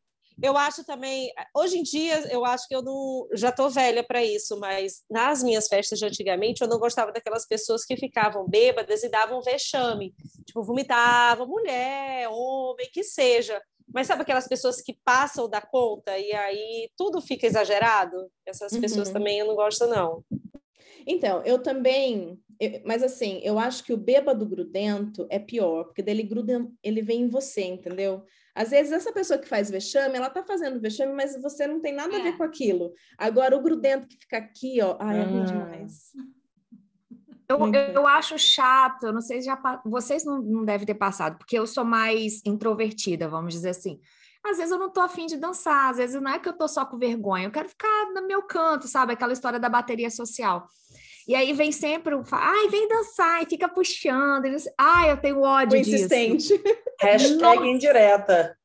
eu 0.42 0.56
acho 0.56 0.84
também, 0.84 1.32
hoje 1.56 1.80
em 1.80 1.84
dia, 1.84 2.32
eu 2.32 2.46
acho 2.46 2.68
que 2.68 2.76
eu 2.76 2.82
não, 2.82 3.28
já 3.34 3.50
estou 3.50 3.70
velha 3.70 4.04
para 4.04 4.24
isso, 4.24 4.60
mas 4.60 5.04
nas 5.10 5.44
minhas 5.44 5.68
festas 5.68 5.98
de 5.98 6.06
antigamente, 6.06 6.62
eu 6.62 6.68
não 6.68 6.78
gostava 6.78 7.12
daquelas 7.12 7.48
pessoas 7.48 7.84
que 7.84 7.98
ficavam 7.98 8.48
bêbadas 8.48 9.04
e 9.04 9.10
davam 9.10 9.42
vexame, 9.42 10.14
tipo, 10.46 10.64
vomitavam, 10.64 11.48
mulher, 11.48 12.28
homem, 12.30 12.88
que 12.92 13.04
seja. 13.04 13.60
Mas 13.92 14.06
sabe 14.06 14.22
aquelas 14.22 14.48
pessoas 14.48 14.82
que 14.82 14.94
passam 15.04 15.50
da 15.50 15.62
conta 15.62 16.18
e 16.18 16.32
aí 16.34 16.92
tudo 16.98 17.22
fica 17.22 17.48
exagerado? 17.48 18.30
Essas 18.46 18.74
Uhum. 18.74 18.82
pessoas 18.82 19.10
também 19.10 19.40
eu 19.40 19.48
não 19.48 19.56
gosto, 19.56 19.88
não. 19.88 20.24
Então, 21.10 21.42
eu 21.46 21.58
também, 21.60 22.38
eu- 22.60 22.82
mas 22.86 23.02
assim, 23.02 23.40
eu 23.42 23.58
acho 23.58 23.84
que 23.84 23.94
o 23.94 23.98
bêbado 23.98 24.46
grudento 24.46 25.26
é 25.30 25.40
pior, 25.40 25.86
porque 25.86 26.04
dele 26.04 26.22
gruda, 26.24 26.68
ele 26.84 27.02
vem 27.02 27.22
em 27.22 27.30
você, 27.30 27.64
entendeu? 27.64 28.26
Às 28.54 28.72
vezes 28.72 28.92
essa 28.92 29.14
pessoa 29.14 29.40
que 29.40 29.48
faz 29.48 29.70
vexame, 29.72 30.18
ela 30.18 30.30
tá 30.30 30.44
fazendo 30.44 30.82
vexame, 30.82 31.14
mas 31.14 31.40
você 31.42 31.66
não 31.66 31.80
tem 31.80 31.94
nada 31.94 32.18
a 32.18 32.22
ver 32.24 32.30
É. 32.34 32.38
com 32.38 32.44
aquilo. 32.44 32.94
Agora 33.18 33.56
o 33.56 33.62
grudento 33.62 34.08
que 34.08 34.18
fica 34.18 34.38
aqui, 34.38 34.82
ó, 34.82 34.98
ai, 35.00 35.20
é 35.20 35.24
ruim 35.24 35.42
Hum. 35.42 35.46
demais. 35.46 36.12
Eu, 37.50 37.58
eu, 37.74 38.06
acho 38.06 38.38
chato, 38.38 39.04
eu 39.06 39.14
não 39.14 39.22
sei 39.22 39.40
se 39.40 39.46
já 39.46 39.82
vocês 39.86 40.26
não, 40.26 40.42
não 40.42 40.66
devem 40.66 40.86
ter 40.86 40.96
passado, 40.96 41.38
porque 41.38 41.58
eu 41.58 41.66
sou 41.66 41.86
mais 41.86 42.42
introvertida, 42.46 43.30
vamos 43.30 43.54
dizer 43.54 43.70
assim. 43.70 44.02
Às 44.50 44.58
vezes 44.58 44.72
eu 44.72 44.80
não 44.80 44.90
tô 44.90 45.02
afim 45.02 45.26
de 45.26 45.38
dançar, 45.38 45.90
às 45.92 45.98
vezes 45.98 46.22
não 46.22 46.32
é 46.32 46.40
que 46.40 46.48
eu 46.50 46.54
tô 46.54 46.68
só 46.68 46.86
com 46.86 46.98
vergonha, 46.98 47.46
eu 47.48 47.52
quero 47.52 47.70
ficar 47.70 48.12
no 48.14 48.26
meu 48.28 48.42
canto, 48.44 48.88
sabe? 48.88 49.14
Aquela 49.14 49.34
história 49.34 49.60
da 49.60 49.70
bateria 49.70 50.10
social. 50.10 50.68
E 51.28 51.36
aí 51.36 51.52
vem 51.52 51.72
sempre 51.74 52.16
o. 52.16 52.24
Ai, 52.32 52.70
vem 52.70 52.88
dançar, 52.88 53.44
e 53.44 53.46
fica 53.46 53.68
puxando. 53.68 54.46
e 54.46 54.56
Ai, 54.78 55.12
eu 55.12 55.18
tenho 55.18 55.42
ódio 55.42 55.78
O 55.78 55.82
disso. 55.82 55.96
insistente. 55.96 56.62
Hashtag 57.02 57.42
Nossa. 57.42 57.66
indireta. 57.68 58.58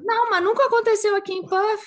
Não, 0.00 0.30
mas 0.30 0.42
nunca 0.42 0.64
aconteceu 0.64 1.14
aqui 1.14 1.32
em 1.34 1.42
Puff. 1.42 1.84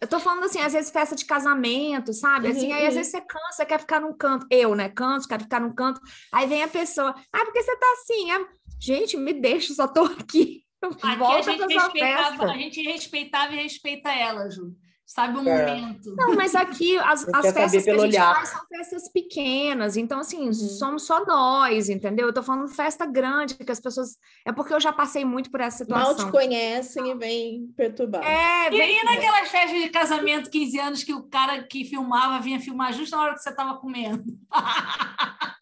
Eu 0.00 0.08
tô 0.08 0.18
falando 0.18 0.44
assim, 0.44 0.60
às 0.60 0.72
vezes 0.72 0.90
festa 0.90 1.14
de 1.14 1.26
casamento, 1.26 2.12
sabe? 2.14 2.48
Assim, 2.48 2.68
Uhum, 2.68 2.74
aí 2.74 2.86
às 2.86 2.94
uhum. 2.94 2.98
vezes 3.00 3.12
você 3.12 3.20
cansa, 3.20 3.66
quer 3.66 3.78
ficar 3.78 4.00
num 4.00 4.14
canto. 4.16 4.46
Eu, 4.50 4.74
né? 4.74 4.88
Canso, 4.88 5.28
quero 5.28 5.42
ficar 5.42 5.60
num 5.60 5.74
canto. 5.74 6.00
Aí 6.32 6.46
vem 6.48 6.62
a 6.62 6.68
pessoa. 6.68 7.14
Ah, 7.32 7.44
porque 7.44 7.62
você 7.62 7.76
tá 7.76 7.86
assim? 7.92 8.30
Ah, 8.32 8.48
gente, 8.80 9.16
me 9.18 9.34
deixa, 9.34 9.74
só 9.74 9.86
tô 9.86 10.02
aqui. 10.04 10.64
Aqui 10.82 11.06
a 11.06 11.14
Volta 11.16 11.42
gente, 11.42 11.58
pra 11.58 11.68
sua 11.70 11.82
respeitava, 11.82 12.28
festa. 12.30 12.44
a 12.50 12.56
gente 12.56 12.82
respeitava 12.82 13.52
e 13.54 13.62
respeita 13.62 14.10
ela, 14.10 14.50
Ju. 14.50 14.74
Sabe 15.04 15.38
o 15.38 15.40
É. 15.48 15.66
momento. 15.74 16.14
Não, 16.14 16.36
mas 16.36 16.54
aqui 16.54 16.96
as, 16.98 17.28
as 17.34 17.52
festas 17.52 17.82
que 17.82 17.90
a 17.90 17.94
gente 17.94 18.00
olhar. 18.14 18.32
faz 18.36 18.48
são 18.50 18.64
festas 18.68 19.08
pequenas, 19.12 19.96
então 19.96 20.20
assim, 20.20 20.46
Uhum. 20.46 20.52
somos 20.52 21.02
só 21.04 21.24
nós, 21.26 21.88
entendeu? 21.88 22.28
Eu 22.28 22.32
tô 22.32 22.44
falando 22.44 22.68
festa 22.68 23.04
grande, 23.06 23.56
que 23.56 23.72
as 23.72 23.80
pessoas. 23.80 24.16
É 24.46 24.52
porque 24.52 24.72
eu 24.72 24.78
já 24.78 24.92
passei 24.92 25.24
muito 25.24 25.50
por 25.50 25.60
essa 25.60 25.84
Mal 25.88 26.10
situação. 26.10 26.26
te 26.26 26.30
conhecem 26.30 27.10
e 27.10 27.14
vem 27.16 27.66
perturbar. 27.76 28.22
É, 28.24 28.70
vem 28.70 29.00
e 29.00 29.04
naquelas 29.04 29.48
festas 29.48 29.82
de 29.82 29.88
casamento, 29.90 30.48
15 30.48 30.78
anos, 30.78 31.02
que 31.02 31.12
o 31.12 31.24
cara 31.24 31.60
que 31.64 31.84
filmava 31.84 32.40
vinha 32.40 32.60
filmar 32.60 32.92
justo 32.92 33.16
na 33.16 33.22
hora 33.22 33.34
que 33.34 33.40
você 33.42 33.50
estava 33.50 33.78
comendo. 33.80 34.22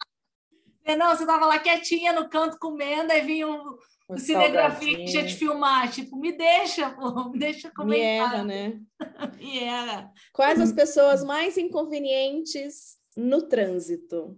Não, 0.97 1.09
você 1.15 1.23
estava 1.23 1.45
lá 1.45 1.57
quietinha 1.59 2.13
no 2.13 2.29
canto 2.29 2.57
comendo, 2.59 3.11
aí 3.11 3.21
vinha 3.21 3.47
o, 3.47 3.51
Um 3.51 3.77
o 4.09 4.17
cinegrafista 4.17 5.23
te 5.23 5.35
filmar. 5.35 5.89
Tipo, 5.91 6.17
me 6.17 6.31
deixa, 6.35 6.89
pô, 6.89 7.29
me 7.29 7.39
deixa 7.39 7.67
Me 7.69 7.73
comentar. 7.73 8.33
erra, 8.33 8.43
né? 8.43 8.79
Me 9.39 9.59
erra. 9.63 10.11
Quais 10.33 10.59
as 10.59 10.71
pessoas 10.71 11.23
mais 11.23 11.57
inconvenientes 11.57 12.97
no 13.15 13.43
trânsito? 13.47 14.37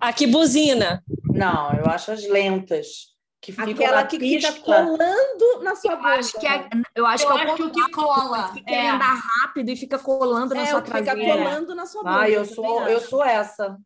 Aqui 0.00 0.26
buzina. 0.26 1.02
Não, 1.32 1.72
eu 1.74 1.86
acho 1.86 2.12
as 2.12 2.26
lentas. 2.26 3.10
Que 3.40 3.50
ficam 3.50 3.70
Aquela 3.72 3.96
na 4.02 4.06
que 4.06 4.18
pista. 4.20 4.52
fica 4.52 4.64
colando 4.64 5.62
na 5.64 5.74
sua 5.74 5.92
Eu 5.92 5.96
bunda. 5.96 6.08
acho 6.14 6.38
que 6.38 6.46
é, 6.46 6.68
eu 6.94 7.04
acho 7.04 7.24
Eu 7.24 7.26
que 7.26 7.32
é 7.32 7.44
o 7.44 7.52
acho 7.54 7.56
que 7.56 7.70
que 7.82 7.90
cola. 7.90 8.52
que 8.52 8.62
quer 8.62 8.84
É. 8.84 8.90
andar 8.90 9.14
rápido 9.20 9.68
e 9.68 9.76
fica 9.76 9.98
colando 9.98 10.54
na 10.54 10.62
É, 10.62 10.66
sua 10.66 10.78
o 10.78 10.82
que 10.82 10.92
fica 10.92 11.02
traseira. 11.02 11.32
colando 11.44 11.74
na 11.74 11.84
sua 11.84 12.04
bunda. 12.04 12.20
Ah, 12.20 12.30
eu 12.30 12.44
sou, 12.44 12.82
eu 12.88 13.00
sou 13.00 13.24
essa. 13.24 13.76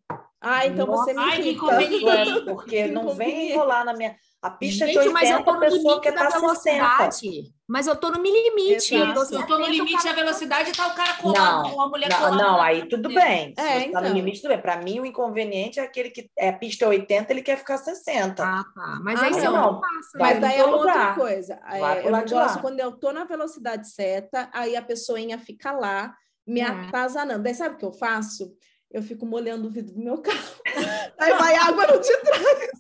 Ah, 0.43 0.67
então 0.67 0.87
você 0.87 1.15
me 1.15 1.21
Ai, 1.21 1.41
que 1.41 1.49
irrita. 1.49 2.13
essa, 2.13 2.41
porque 2.43 2.87
não 2.89 3.09
vem 3.15 3.53
enrolar 3.53 3.83
na 3.87 3.95
minha. 3.95 4.15
A 4.43 4.51
pista 4.51 4.87
de 4.87 4.93
Gente, 4.93 5.09
mas 5.09 5.29
eu 5.31 5.39
80, 5.39 5.45
tô 5.45 5.51
a 5.51 5.55
no 5.55 5.61
pessoa 5.61 5.79
limite 5.83 6.01
quer 6.03 6.13
da 6.13 6.25
estar 6.27 6.31
60. 6.41 6.41
velocidade. 6.79 7.55
Mas 7.67 7.87
eu 7.89 7.97
tô 7.97 8.11
no 8.11 8.23
limite. 8.23 8.95
Eu 8.95 9.15
tô, 9.15 9.23
Exato. 9.23 9.35
Eu 9.35 9.41
estou 9.41 9.59
no 9.59 9.65
70, 9.65 9.71
limite 9.71 9.93
o 9.95 9.97
da 9.97 10.03
cara- 10.03 10.15
velocidade 10.25 10.71
e 10.71 10.73
tá 10.73 10.87
o 10.87 10.95
cara 10.95 11.15
colado, 11.15 11.63
Não, 11.65 11.73
ou 11.75 11.81
a 11.83 11.89
mulher 11.89 12.11
Não, 12.11 12.19
colada. 12.19 12.37
não, 12.37 12.61
aí 12.63 12.89
tudo 12.89 13.09
bem. 13.09 13.55
Se 13.59 13.61
É, 13.61 13.81
você 13.81 13.91
tá 13.91 14.01
no 14.01 14.07
então. 14.07 14.15
limite, 14.15 14.41
tudo 14.43 14.51
bem. 14.51 14.61
Para 14.61 14.77
mim, 14.77 15.01
o 15.01 15.07
inconveniente 15.07 15.81
é 15.81 15.83
aquele 15.83 16.11
que 16.11 16.31
é 16.39 16.51
a 16.51 16.53
pista 16.53 16.85
é 16.85 16.89
80, 16.89 17.33
ele 17.33 17.43
quer 17.43 17.57
ficar 17.57 17.79
60. 17.79 18.45
Ah, 18.45 18.65
tá. 18.73 19.01
Mas 19.03 19.21
Ah, 19.21 19.25
aí 19.25 19.35
você 19.35 19.45
não. 19.49 19.53
não 19.73 19.81
passa. 19.81 20.19
Vai 20.19 20.33
Mas 20.35 20.41
daí 20.43 20.59
é 20.61 20.65
outra 20.65 21.15
coisa. 21.15 21.59
É, 21.69 22.07
eu 22.07 22.13
não 22.13 22.25
gosto 22.25 22.61
quando 22.61 22.79
eu 22.79 22.93
tô 22.93 23.11
na 23.13 23.25
velocidade 23.25 23.89
certa, 23.91 24.49
aí 24.53 24.77
a 24.77 24.83
pessoinha 24.83 25.39
fica 25.39 25.73
lá 25.73 26.15
me 26.47 26.61
É. 26.61 26.67
atazanando. 26.67 27.43
Daí 27.43 27.55
sabe 27.55 27.75
o 27.75 27.79
que 27.79 27.85
eu 27.85 27.93
faço? 27.93 28.53
Eu 28.93 29.03
fico 29.03 29.27
molhando 29.27 29.67
o 29.67 29.71
vidro 29.71 29.93
do 29.95 30.01
meu 30.01 30.19
carro. 30.23 30.39
aí 31.19 31.33
vai 31.33 31.57
água 31.57 31.87
no 31.89 31.99
de 32.01 32.17
trás. 32.19 32.71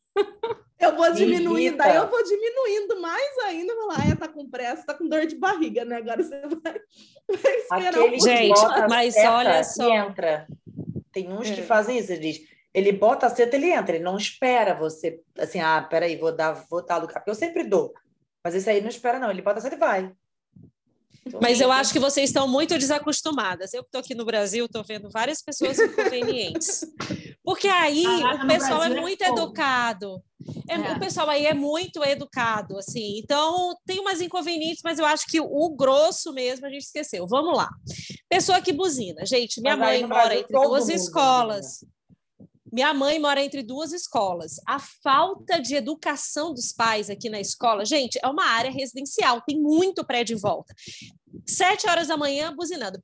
Eu 0.79 0.97
vou 0.97 1.11
diminuindo, 1.13 1.59
irrita. 1.61 1.77
daí 1.79 1.97
eu 1.97 2.11
vou 2.11 2.23
diminuindo 2.23 3.01
mais 3.01 3.39
ainda. 3.39 3.73
Lá, 3.87 3.97
ah, 4.13 4.17
tá 4.17 4.29
com 4.29 4.49
pressa, 4.49 4.85
tá 4.85 4.95
com 4.95 5.09
dor 5.09 5.25
de 5.27 5.37
barriga, 5.37 5.85
né? 5.85 5.97
Agora 5.97 6.23
você 6.23 6.41
vai, 6.41 6.81
vai 7.43 7.57
esperar 7.57 7.89
Aquele 7.89 8.05
um 8.05 8.11
que 8.11 8.21
Gente, 8.21 8.61
mas 8.89 9.17
olha 9.17 9.65
só. 9.65 9.89
entra. 9.95 10.47
Tem 11.13 11.33
uns 11.33 11.49
que 11.51 11.61
É. 11.61 11.65
fazem 11.65 11.99
isso, 11.99 12.13
ele 12.13 12.33
diz. 12.33 12.41
Ele 12.75 12.91
bota 12.93 13.27
a 13.27 13.31
seta, 13.31 13.55
ele 13.57 13.71
entra, 13.71 13.95
ele 13.95 14.05
não 14.05 14.17
espera 14.17 14.75
você, 14.75 15.21
assim, 15.39 15.61
ah, 15.61 15.81
peraí, 15.89 16.17
vou 16.17 16.33
dar, 16.33 16.53
vou 16.69 16.85
dar 16.85 16.97
lugar, 16.97 17.15
porque 17.15 17.31
eu 17.31 17.35
sempre 17.37 17.63
dou. 17.63 17.95
Mas 18.45 18.55
esse 18.57 18.69
aí 18.69 18.81
não 18.81 18.89
espera, 18.89 19.19
não, 19.21 19.31
ele 19.31 19.43
bota 19.43 19.61
a 19.61 19.63
seta 19.63 19.77
e 19.77 19.79
vai. 19.79 20.13
Então, 21.25 21.41
Mas 21.41 21.61
eu 21.61 21.73
acho 21.73 21.93
que 21.93 21.99
vocês 22.01 22.29
estão 22.29 22.47
muito 22.47 22.77
desacostumadas. 22.77 23.73
Eu 23.73 23.83
que 23.83 23.89
estou 23.89 24.01
aqui 24.01 24.15
no 24.15 24.25
Brasil, 24.27 24.67
estou 24.67 24.85
vendo 24.85 25.09
várias 25.09 25.41
pessoas 25.41 25.79
inconvenientes. 25.79 26.85
Porque 27.45 27.69
aí 27.69 28.05
Caraca, 28.05 28.45
o 28.45 28.49
pessoal 28.49 28.79
Brasil 28.79 28.95
é 28.95 28.99
é 28.99 29.01
muito 29.03 29.25
fogo. 29.25 29.39
educado. 29.39 30.23
É- 30.67 30.75
É. 30.75 30.93
O 30.93 30.99
pessoal 30.99 31.29
aí 31.29 31.45
é 31.45 31.53
muito 31.53 32.03
educado, 32.03 32.79
assim. 32.79 33.19
Então, 33.19 33.77
tem 33.87 34.01
umas 34.01 34.23
inconvenientes, 34.23 34.81
mas 34.83 34.99
eu 34.99 35.05
acho 35.05 35.27
que 35.27 35.41
o 35.41 35.69
grosso 35.77 36.33
mesmo 36.33 36.67
a 36.67 36.71
gente 36.71 36.85
esqueceu. 36.85 37.27
Vamos 37.27 37.55
lá. 37.57 37.69
Pessoa 38.31 38.63
que 38.63 38.73
buzina. 38.73 39.27
Gente, 39.27 39.61
minha 39.61 39.77
Mas 39.77 40.01
mãe 40.01 40.09
mora 40.09 40.23
Brasil 40.25 40.41
entre 40.41 40.53
duas 40.55 40.89
escolas. 40.89 41.85
Minha 42.73 42.93
mãe 42.93 43.21
mora 43.21 43.45
entre 43.45 43.63
duas 43.63 43.93
escolas. 43.93 44.55
A 44.67 44.79
falta 44.81 45.61
de 45.61 45.77
educação 45.77 46.53
dos 46.53 46.73
pais 46.73 47.09
aqui 47.09 47.29
na 47.31 47.39
escola, 47.39 47.85
gente, 47.85 48.19
é 48.23 48.27
uma 48.27 48.47
área 48.47 48.71
residencial, 48.71 49.41
tem 49.43 49.61
muito 49.61 50.05
prédio 50.05 50.35
em 50.37 50.41
volta. 50.41 50.75
Sete 51.47 51.89
horas 51.89 52.09
da 52.09 52.17
manhã, 52.17 52.53
buzinando. 52.57 52.99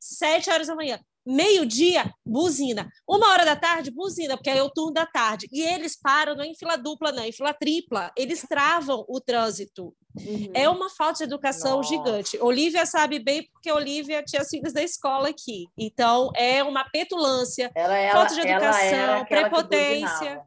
Sete 0.00 0.50
horas 0.50 0.66
da 0.66 0.74
manhã. 0.74 0.98
Meio-dia, 1.26 2.12
buzina. 2.24 2.88
Uma 3.08 3.30
hora 3.30 3.44
da 3.44 3.56
tarde, 3.56 3.90
buzina, 3.90 4.36
porque 4.36 4.50
é 4.50 4.62
o 4.62 4.68
turno 4.68 4.92
da 4.92 5.06
tarde. 5.06 5.48
E 5.50 5.62
eles 5.62 5.96
param, 5.96 6.34
não 6.34 6.44
é 6.44 6.48
em 6.48 6.54
fila 6.54 6.76
dupla, 6.76 7.12
não, 7.12 7.22
é 7.22 7.28
em 7.28 7.32
fila 7.32 7.54
tripla. 7.54 8.12
Eles 8.16 8.42
travam 8.42 9.04
o 9.08 9.20
trânsito. 9.20 9.94
Uhum. 10.20 10.50
É 10.52 10.68
uma 10.68 10.90
falta 10.90 11.18
de 11.18 11.24
educação 11.24 11.78
Nossa. 11.78 11.88
gigante. 11.88 12.38
Olivia 12.40 12.84
sabe 12.84 13.18
bem, 13.18 13.48
porque 13.52 13.72
Olivia 13.72 14.22
tinha 14.22 14.42
as 14.42 14.48
filhas 14.48 14.72
da 14.72 14.82
escola 14.82 15.28
aqui. 15.28 15.66
Então, 15.78 16.30
é 16.36 16.62
uma 16.62 16.84
petulância. 16.84 17.70
Ela, 17.74 17.96
ela, 17.96 18.12
falta 18.12 18.34
de 18.34 18.40
educação, 18.40 19.24
prepotência. 19.24 20.42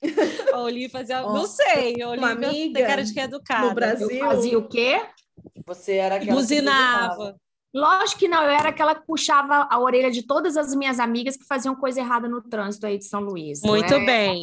A 0.54 0.60
Olivia 0.60 0.88
fazia. 0.88 1.26
Ó, 1.26 1.34
não 1.34 1.46
sei, 1.46 2.00
a 2.00 2.08
Olivia 2.08 2.28
amiga 2.30 2.78
tem 2.78 2.86
cara 2.86 3.02
de 3.02 3.12
que 3.12 3.18
é 3.18 3.24
educada. 3.24 3.66
no 3.66 3.74
Brasil. 3.74 4.08
Eu 4.08 4.18
fazia 4.20 4.58
o 4.58 4.68
quê? 4.68 5.04
Você 5.66 5.96
era 5.96 6.14
aquela 6.14 6.30
que 6.30 6.36
Buzinava. 6.36 7.36
Lógico 7.72 8.18
que 8.20 8.28
não, 8.28 8.42
eu 8.42 8.50
era 8.50 8.70
aquela 8.70 8.94
que 8.94 9.06
puxava 9.06 9.68
a 9.70 9.78
orelha 9.78 10.10
de 10.10 10.22
todas 10.26 10.56
as 10.56 10.74
minhas 10.74 10.98
amigas 10.98 11.36
que 11.36 11.44
faziam 11.44 11.74
coisa 11.76 12.00
errada 12.00 12.28
no 12.28 12.42
trânsito 12.42 12.86
aí 12.86 12.98
de 12.98 13.04
São 13.04 13.20
Luís. 13.20 13.62
Muito 13.62 13.94
é? 13.94 14.04
bem. 14.04 14.42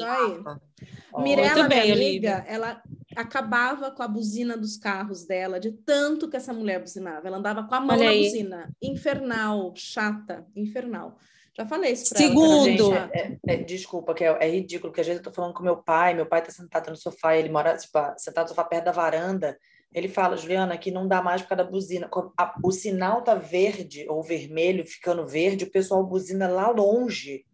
Ó, 1.14 1.22
Mirella, 1.22 1.56
Muito 1.56 1.70
bem, 1.70 1.82
minha 1.84 1.94
Olivia. 1.96 2.36
amiga, 2.38 2.46
ela 2.48 2.82
acabava 3.16 3.92
com 3.92 4.04
a 4.04 4.08
buzina 4.08 4.56
dos 4.56 4.78
carros 4.78 5.26
dela, 5.26 5.60
de 5.60 5.72
tanto 5.72 6.30
que 6.30 6.38
essa 6.38 6.54
mulher 6.54 6.80
buzinava. 6.80 7.28
Ela 7.28 7.38
andava 7.38 7.64
com 7.64 7.76
a 7.76 7.80
mão 7.82 7.96
Olha 7.96 8.06
na 8.06 8.12
aí. 8.12 8.24
buzina. 8.24 8.70
Infernal, 8.82 9.74
chata, 9.76 10.46
infernal. 10.56 11.18
Já 11.58 11.66
falei 11.66 11.94
isso 11.94 12.14
pra 12.14 12.20
ela. 12.22 12.28
Segundo. 12.30 12.64
que 12.66 12.72
Gente, 12.72 12.92
era 12.92 13.02
chata. 13.02 13.18
é, 13.18 13.38
é- 13.48 13.58
desculpa, 13.64 14.14
que 14.14 14.24
é, 14.24 14.38
é 14.40 14.50
ridículo, 14.50 14.92
porque 14.92 15.02
às 15.02 15.08
vezes 15.08 15.20
eu 15.20 15.24
tô 15.24 15.36
falando 15.36 15.54
com 15.54 15.64
meu 15.64 15.78
pai, 15.78 16.14
meu 16.14 16.28
pai 16.28 16.42
tá 16.44 16.52
sentado 16.52 16.90
no 16.92 16.96
sofá, 16.96 17.36
ele 17.36 17.50
mora, 17.50 17.76
tipo, 17.76 17.98
sentado 18.18 18.44
no 18.46 18.50
sofá 18.50 18.64
perto 18.64 18.86
da 18.86 18.92
varanda, 18.92 19.58
ele 19.94 20.08
fala, 20.08 20.38
Juliana, 20.38 20.74
aqui 20.74 20.92
não 20.92 21.08
dá 21.08 21.22
mais 21.22 21.42
por 21.42 21.50
causa 21.50 21.64
da 21.64 21.70
buzina. 21.70 22.10
A- 22.38 22.56
o 22.64 22.72
sinal 22.72 23.22
tá 23.24 23.36
verde 23.36 24.06
ou 24.10 24.22
vermelho, 24.22 24.86
ficando 24.86 25.26
verde, 25.26 25.66
o 25.66 25.72
pessoal 25.72 26.06
buzina 26.06 26.48
lá 26.48 26.70
longe, 26.70 27.46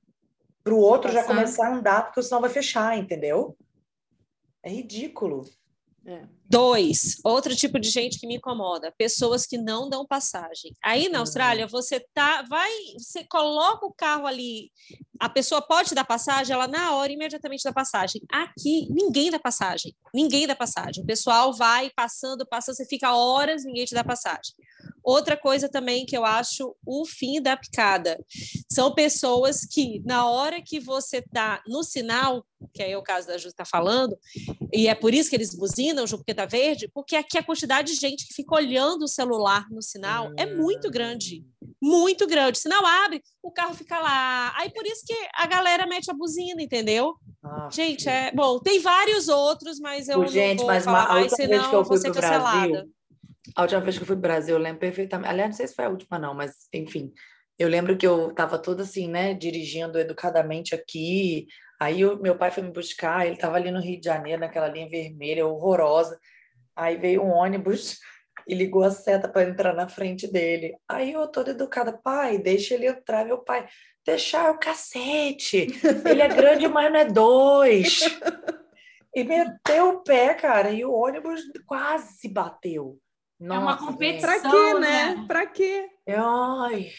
pro 0.63 0.77
outro 0.77 1.11
já 1.11 1.23
começar 1.23 1.67
a 1.67 1.75
andar, 1.75 2.05
porque 2.05 2.19
o 2.19 2.23
sinal 2.23 2.41
vai 2.41 2.49
fechar, 2.49 2.97
entendeu? 2.97 3.57
É 4.61 4.69
ridículo. 4.69 5.43
É. 6.05 6.23
Dois, 6.45 7.17
outro 7.23 7.56
tipo 7.56 7.79
de 7.79 7.89
gente 7.89 8.19
que 8.19 8.27
me 8.27 8.36
incomoda, 8.36 8.93
pessoas 8.97 9.45
que 9.45 9.58
não 9.58 9.89
dão 9.89 10.06
passagem. 10.06 10.75
Aí 10.84 11.10
na 11.10 11.19
Uhum. 11.19 11.21
Austrália, 11.21 11.67
você 11.67 11.99
tá, 12.13 12.43
vai, 12.43 12.69
você 12.97 13.23
coloca 13.23 13.86
o 13.86 13.93
carro 13.93 14.27
ali, 14.27 14.69
a 15.19 15.29
pessoa 15.29 15.62
pode 15.62 15.95
dar 15.95 16.03
passagem, 16.03 16.53
ela 16.53 16.67
na 16.67 16.95
hora 16.95 17.12
imediatamente 17.12 17.63
dá 17.63 17.71
passagem. 17.71 18.21
Aqui 18.32 18.88
ninguém 18.91 19.32
dá 19.32 19.39
passagem, 19.39 19.95
ninguém 20.13 20.45
dá 20.45 20.56
passagem. 20.56 21.03
O 21.03 21.08
pessoal 21.08 21.53
vai 21.53 21.89
passando, 21.95 22.45
passando, 22.45 22.75
você 22.75 22.86
fica 22.86 23.15
horas, 23.15 23.63
ninguém 23.63 23.86
te 23.86 23.95
dá 23.95 24.03
passagem. 24.03 24.53
Outra 25.01 25.38
coisa 25.38 25.69
também 25.69 26.06
que 26.06 26.15
eu 26.15 26.25
acho 26.25 26.75
o 26.86 27.06
fim 27.06 27.41
da 27.41 27.56
picada 27.58 28.19
são 28.69 28.93
pessoas 28.93 29.65
que 29.65 30.01
na 30.06 30.29
hora 30.29 30.62
que 30.62 30.79
você 30.79 31.21
tá 31.21 31.62
no 31.67 31.84
sinal, 31.84 32.45
que 32.73 32.84
é 32.84 32.97
o 32.97 33.03
caso 33.03 33.27
da 33.27 33.38
Ju 33.38 33.47
está 33.49 33.65
falando, 33.65 34.17
e 34.73 34.88
é 34.88 34.95
por 34.95 35.13
isso 35.13 35.29
que 35.29 35.36
eles 35.36 35.56
buzinam, 35.56 36.08
Ju, 36.08 36.17
porque 36.17 36.34
tá 36.34 36.42
verde, 36.45 36.89
porque 36.93 37.15
aqui 37.15 37.38
a 37.38 37.43
quantidade 37.43 37.93
de 37.93 37.99
gente 37.99 38.27
que 38.27 38.34
fica 38.34 38.56
olhando 38.56 39.03
o 39.03 39.08
celular 39.08 39.65
no 39.69 39.82
sinal 39.82 40.32
é 40.38 40.45
muito 40.45 40.89
grande. 40.91 41.43
Muito 41.82 42.25
grande. 42.27 42.58
O 42.58 42.62
sinal 42.62 42.86
abre, 42.86 43.21
o 43.41 43.51
carro 43.51 43.73
fica 43.73 43.99
lá. 43.99 44.53
Aí 44.58 44.69
por 44.71 44.86
isso 44.86 45.03
que 45.06 45.13
a 45.34 45.45
galera 45.47 45.86
mete 45.86 46.10
a 46.10 46.13
buzina, 46.13 46.62
entendeu? 46.62 47.15
Ah, 47.43 47.69
Gente, 47.71 48.08
é. 48.08 48.32
Bom, 48.32 48.60
tem 48.60 48.79
vários 48.79 49.27
outros, 49.27 49.79
mas 49.79 50.08
eu 50.08 50.25
gente, 50.27 50.60
não 50.60 50.65
vou 50.65 50.73
mas 50.73 50.86
falar 50.86 51.03
a 51.03 51.13
mais, 51.13 51.32
última 51.32 51.47
vez 51.47 51.49
senão 51.49 51.69
que 51.69 51.75
eu 51.75 51.84
vou 51.84 51.86
fui 51.86 51.97
ser 51.97 52.13
cancelada. 52.13 52.67
Brasil, 52.67 52.93
a 53.56 53.62
última 53.62 53.82
vez 53.82 53.97
que 53.97 54.03
eu 54.03 54.08
fui 54.08 54.15
pro 54.15 54.21
Brasil, 54.21 54.56
eu 54.56 54.62
lembro 54.62 54.79
perfeitamente. 54.79 55.29
Aliás, 55.29 55.49
não 55.49 55.58
sei 55.58 55.67
se 55.67 55.75
foi 55.75 55.86
a 55.86 55.89
última, 55.89 56.17
não, 56.17 56.34
mas 56.34 56.53
enfim. 56.73 57.12
Eu 57.60 57.69
lembro 57.69 57.97
que 57.97 58.08
eu 58.08 58.34
tava 58.34 58.58
toda 58.58 58.84
assim, 58.84 59.08
né, 59.08 59.34
dirigindo 59.34 59.99
educadamente 59.99 60.73
aqui. 60.73 61.47
Aí 61.79 62.05
o 62.05 62.17
meu 62.21 62.38
pai 62.38 62.51
foi 62.51 62.63
me 62.63 62.71
buscar, 62.71 63.25
ele 63.25 63.38
tava 63.38 63.57
ali 63.57 63.71
no 63.71 63.81
Rio 63.81 63.99
de 63.99 64.05
Janeiro, 64.05 64.41
naquela 64.41 64.67
linha 64.67 64.88
vermelha, 64.88 65.45
horrorosa. 65.45 66.19
Aí 66.75 66.97
veio 66.97 67.23
um 67.23 67.31
ônibus 67.31 67.99
e 68.47 68.53
ligou 68.53 68.83
a 68.83 68.91
seta 68.91 69.27
para 69.27 69.47
entrar 69.47 69.73
na 69.73 69.88
frente 69.88 70.31
dele. 70.31 70.75
Aí 70.88 71.13
eu 71.13 71.27
toda 71.27 71.51
educada, 71.51 71.93
pai, 71.93 72.38
deixa 72.38 72.73
ele 72.73 72.88
entrar, 72.88 73.25
meu 73.25 73.39
pai. 73.39 73.67
Deixar 74.05 74.51
o 74.51 74.59
cacete. 74.59 75.67
Ele 76.05 76.21
é 76.21 76.27
grande, 76.27 76.67
mas 76.67 76.91
não 76.91 76.99
é 76.99 77.05
dois. 77.05 78.01
E 79.15 79.23
meteu 79.23 79.89
o 79.89 80.03
pé, 80.03 80.33
cara, 80.33 80.71
e 80.71 80.83
o 80.83 80.91
ônibus 80.91 81.41
quase 81.65 82.27
bateu. 82.27 82.99
Nossa, 83.39 83.59
é 83.59 83.63
uma 83.63 83.77
competição. 83.77 84.41
Pra 84.41 84.51
quê, 84.51 84.73
né? 84.73 85.15
né? 85.15 85.25
Pra 85.27 85.45
quê? 85.45 85.89
Ai. 86.09 86.89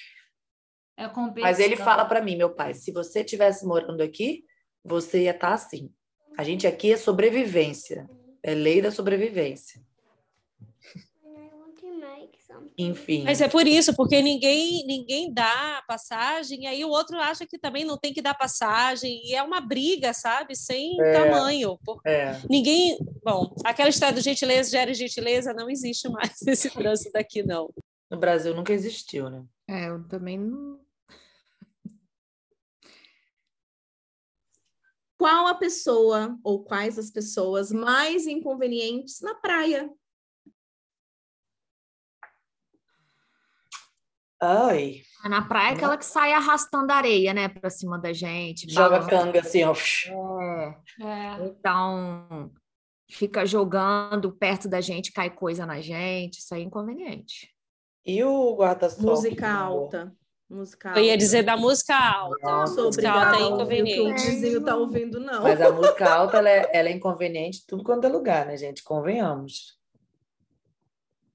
É 0.96 1.08
competição. 1.08 1.42
Mas 1.42 1.58
ele 1.58 1.76
fala 1.76 2.04
para 2.04 2.22
mim, 2.22 2.37
meu 2.37 2.54
pai, 2.54 2.72
se 2.72 2.92
você 2.92 3.24
tivesse 3.24 3.66
morando 3.66 4.00
aqui, 4.00 4.44
você 4.84 5.24
ia 5.24 5.30
estar 5.30 5.48
tá 5.48 5.54
assim. 5.54 5.90
A 6.36 6.44
gente 6.44 6.66
aqui 6.66 6.92
é 6.92 6.96
sobrevivência. 6.96 8.08
É 8.42 8.54
lei 8.54 8.82
da 8.82 8.90
sobrevivência. 8.90 9.80
Enfim. 12.76 13.22
Mas 13.24 13.40
é 13.40 13.48
por 13.48 13.66
isso, 13.66 13.94
porque 13.94 14.20
ninguém 14.20 14.84
ninguém 14.86 15.32
dá 15.32 15.82
passagem, 15.86 16.66
aí 16.66 16.84
o 16.84 16.88
outro 16.88 17.18
acha 17.18 17.46
que 17.46 17.58
também 17.58 17.84
não 17.84 17.96
tem 17.96 18.12
que 18.12 18.22
dar 18.22 18.34
passagem, 18.34 19.22
e 19.24 19.34
é 19.34 19.42
uma 19.42 19.60
briga, 19.60 20.12
sabe? 20.12 20.56
Sem 20.56 21.00
é, 21.00 21.12
tamanho. 21.12 21.78
É. 22.04 22.36
Ninguém. 22.50 22.98
Bom, 23.22 23.54
aquela 23.64 23.88
história 23.88 24.14
do 24.14 24.20
gentileza 24.20 24.70
gera 24.70 24.92
gentileza 24.92 25.54
não 25.54 25.70
existe 25.70 26.08
mais 26.08 26.34
nesse 26.42 26.68
trânsito 26.70 27.12
daqui, 27.12 27.42
não. 27.42 27.72
No 28.10 28.18
Brasil 28.18 28.54
nunca 28.54 28.72
existiu, 28.72 29.30
né? 29.30 29.44
É, 29.68 29.88
eu 29.88 30.06
também 30.08 30.38
não. 30.38 30.83
Qual 35.24 35.46
a 35.46 35.54
pessoa 35.54 36.38
ou 36.44 36.62
quais 36.62 36.98
as 36.98 37.10
pessoas 37.10 37.72
mais 37.72 38.26
inconvenientes 38.26 39.22
na 39.22 39.34
praia? 39.34 39.90
Ai. 44.38 45.00
Na 45.24 45.40
praia, 45.48 45.70
é 45.70 45.72
aquela 45.76 45.96
que 45.96 46.04
sai 46.04 46.34
arrastando 46.34 46.92
areia, 46.92 47.32
né, 47.32 47.48
pra 47.48 47.70
cima 47.70 47.98
da 47.98 48.12
gente. 48.12 48.70
Joga 48.70 48.98
balão. 48.98 49.08
canga 49.08 49.40
assim, 49.40 49.64
ó. 49.64 49.74
É. 49.74 50.76
é. 51.00 51.46
Então, 51.46 52.52
fica 53.10 53.46
jogando 53.46 54.30
perto 54.30 54.68
da 54.68 54.82
gente, 54.82 55.10
cai 55.10 55.30
coisa 55.30 55.64
na 55.64 55.80
gente, 55.80 56.40
isso 56.40 56.54
aí 56.54 56.60
é 56.60 56.64
inconveniente. 56.64 57.50
E 58.04 58.22
o 58.22 58.54
guarda-sol? 58.56 59.12
Música 59.12 59.50
alta. 59.50 60.14
Música 60.48 60.92
Eu 60.94 61.02
ia 61.02 61.16
dizer 61.16 61.42
da 61.42 61.57
música 61.57 61.96
alta. 61.96 62.46
Nossa, 62.46 62.83
música 62.83 63.11
alta 63.11 63.37
é 63.37 63.46
inconveniente. 63.46 64.22
O 64.22 64.26
vizinho 64.26 64.62
tá 64.62 64.76
ouvindo, 64.76 65.18
não. 65.18 65.42
Mas 65.42 65.61
a 65.61 65.72
música 65.72 66.09
alta, 66.12 66.37
ela 66.38 66.50
é, 66.50 66.70
ela 66.72 66.88
é 66.88 66.92
inconveniente 66.92 67.64
tudo 67.66 67.83
quanto 67.83 68.07
é 68.07 68.11
lugar, 68.11 68.46
né, 68.46 68.57
gente? 68.57 68.83
Convenhamos. 68.83 69.78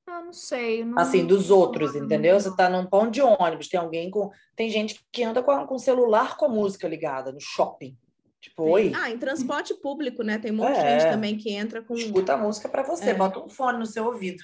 Ah, 0.06 0.22
não 0.22 0.34
sei. 0.34 0.84
Não... 0.84 0.98
Assim, 0.98 1.26
dos 1.26 1.50
outros, 1.50 1.96
entendeu? 1.96 2.40
Você 2.40 2.56
tá 2.56 2.70
num 2.70 2.86
pão 2.86 3.10
de 3.10 3.22
ônibus, 3.22 3.68
tem 3.68 3.80
alguém 3.80 4.10
com. 4.10 4.32
Tem 4.56 4.70
gente 4.70 5.00
que 5.12 5.24
anda 5.24 5.42
com, 5.42 5.66
com 5.66 5.78
celular 5.78 6.38
com 6.38 6.46
a 6.46 6.50
música 6.50 6.88
ligada 6.88 7.32
no 7.32 7.40
shopping. 7.40 7.98
Tipo, 8.40 8.64
oi. 8.64 8.92
Ah, 8.96 9.10
em 9.10 9.18
transporte 9.18 9.74
público, 9.74 10.24
né? 10.24 10.38
Tem 10.38 10.52
um 10.52 10.56
monte 10.56 10.78
é. 10.78 10.84
de 10.84 11.02
gente 11.02 11.12
também 11.12 11.38
que 11.38 11.52
entra 11.52 11.82
com. 11.82 11.94
Escuta 11.94 12.34
a 12.34 12.38
música 12.38 12.70
para 12.70 12.84
você, 12.84 13.10
é. 13.10 13.14
bota 13.14 13.40
um 13.40 13.50
fone 13.50 13.80
no 13.80 13.86
seu 13.86 14.06
ouvido. 14.06 14.44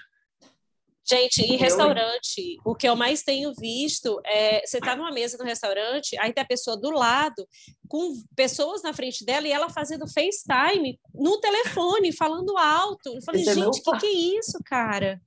Gente, 1.08 1.44
em 1.44 1.56
restaurante, 1.56 2.58
o 2.66 2.74
que 2.74 2.90
eu 2.90 2.96
mais 2.96 3.22
tenho 3.22 3.54
visto 3.54 4.20
é 4.26 4.66
você 4.66 4.80
tá 4.80 4.96
numa 4.96 5.12
mesa 5.12 5.38
no 5.38 5.44
restaurante, 5.44 6.18
aí 6.18 6.34
tem 6.34 6.42
a 6.44 6.48
pessoa 6.48 6.76
do 6.76 6.90
lado, 6.90 7.48
com 7.88 8.12
pessoas 8.36 8.82
na 8.82 8.92
frente 8.92 9.24
dela 9.24 9.48
e 9.48 9.52
ela 9.52 9.70
fazendo 9.70 10.08
FaceTime 10.08 11.00
no 11.14 11.40
telefone, 11.40 12.12
falando 12.12 12.58
alto. 12.58 13.10
Eu 13.10 13.22
falei, 13.22 13.42
Esse 13.42 13.52
é 13.52 13.54
gente, 13.54 13.82
o 13.86 13.96
é 13.96 14.00
que, 14.00 14.00
que 14.00 14.06
é 14.08 14.40
isso, 14.40 14.58
cara? 14.66 15.22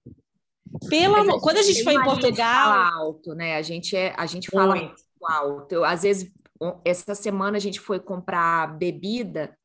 Pela, 0.89 1.41
quando 1.41 1.59
a 1.59 1.63
gente 1.63 1.85
foi 1.85 1.95
em 1.95 2.03
Portugal, 2.03 2.73
alto, 2.73 3.35
né? 3.35 3.57
A 3.57 3.63
gente 3.63 3.97
é, 3.97 4.13
a 4.17 4.27
gente 4.27 4.51
fala 4.51 4.75
muito 4.75 4.95
alto. 5.23 5.73
Eu, 5.73 5.85
às 5.85 6.03
vezes, 6.03 6.31
essa 6.85 7.15
semana 7.15 7.57
a 7.57 7.61
gente 7.61 7.79
foi 7.79 8.01
comprar 8.01 8.77
bebida 8.77 9.57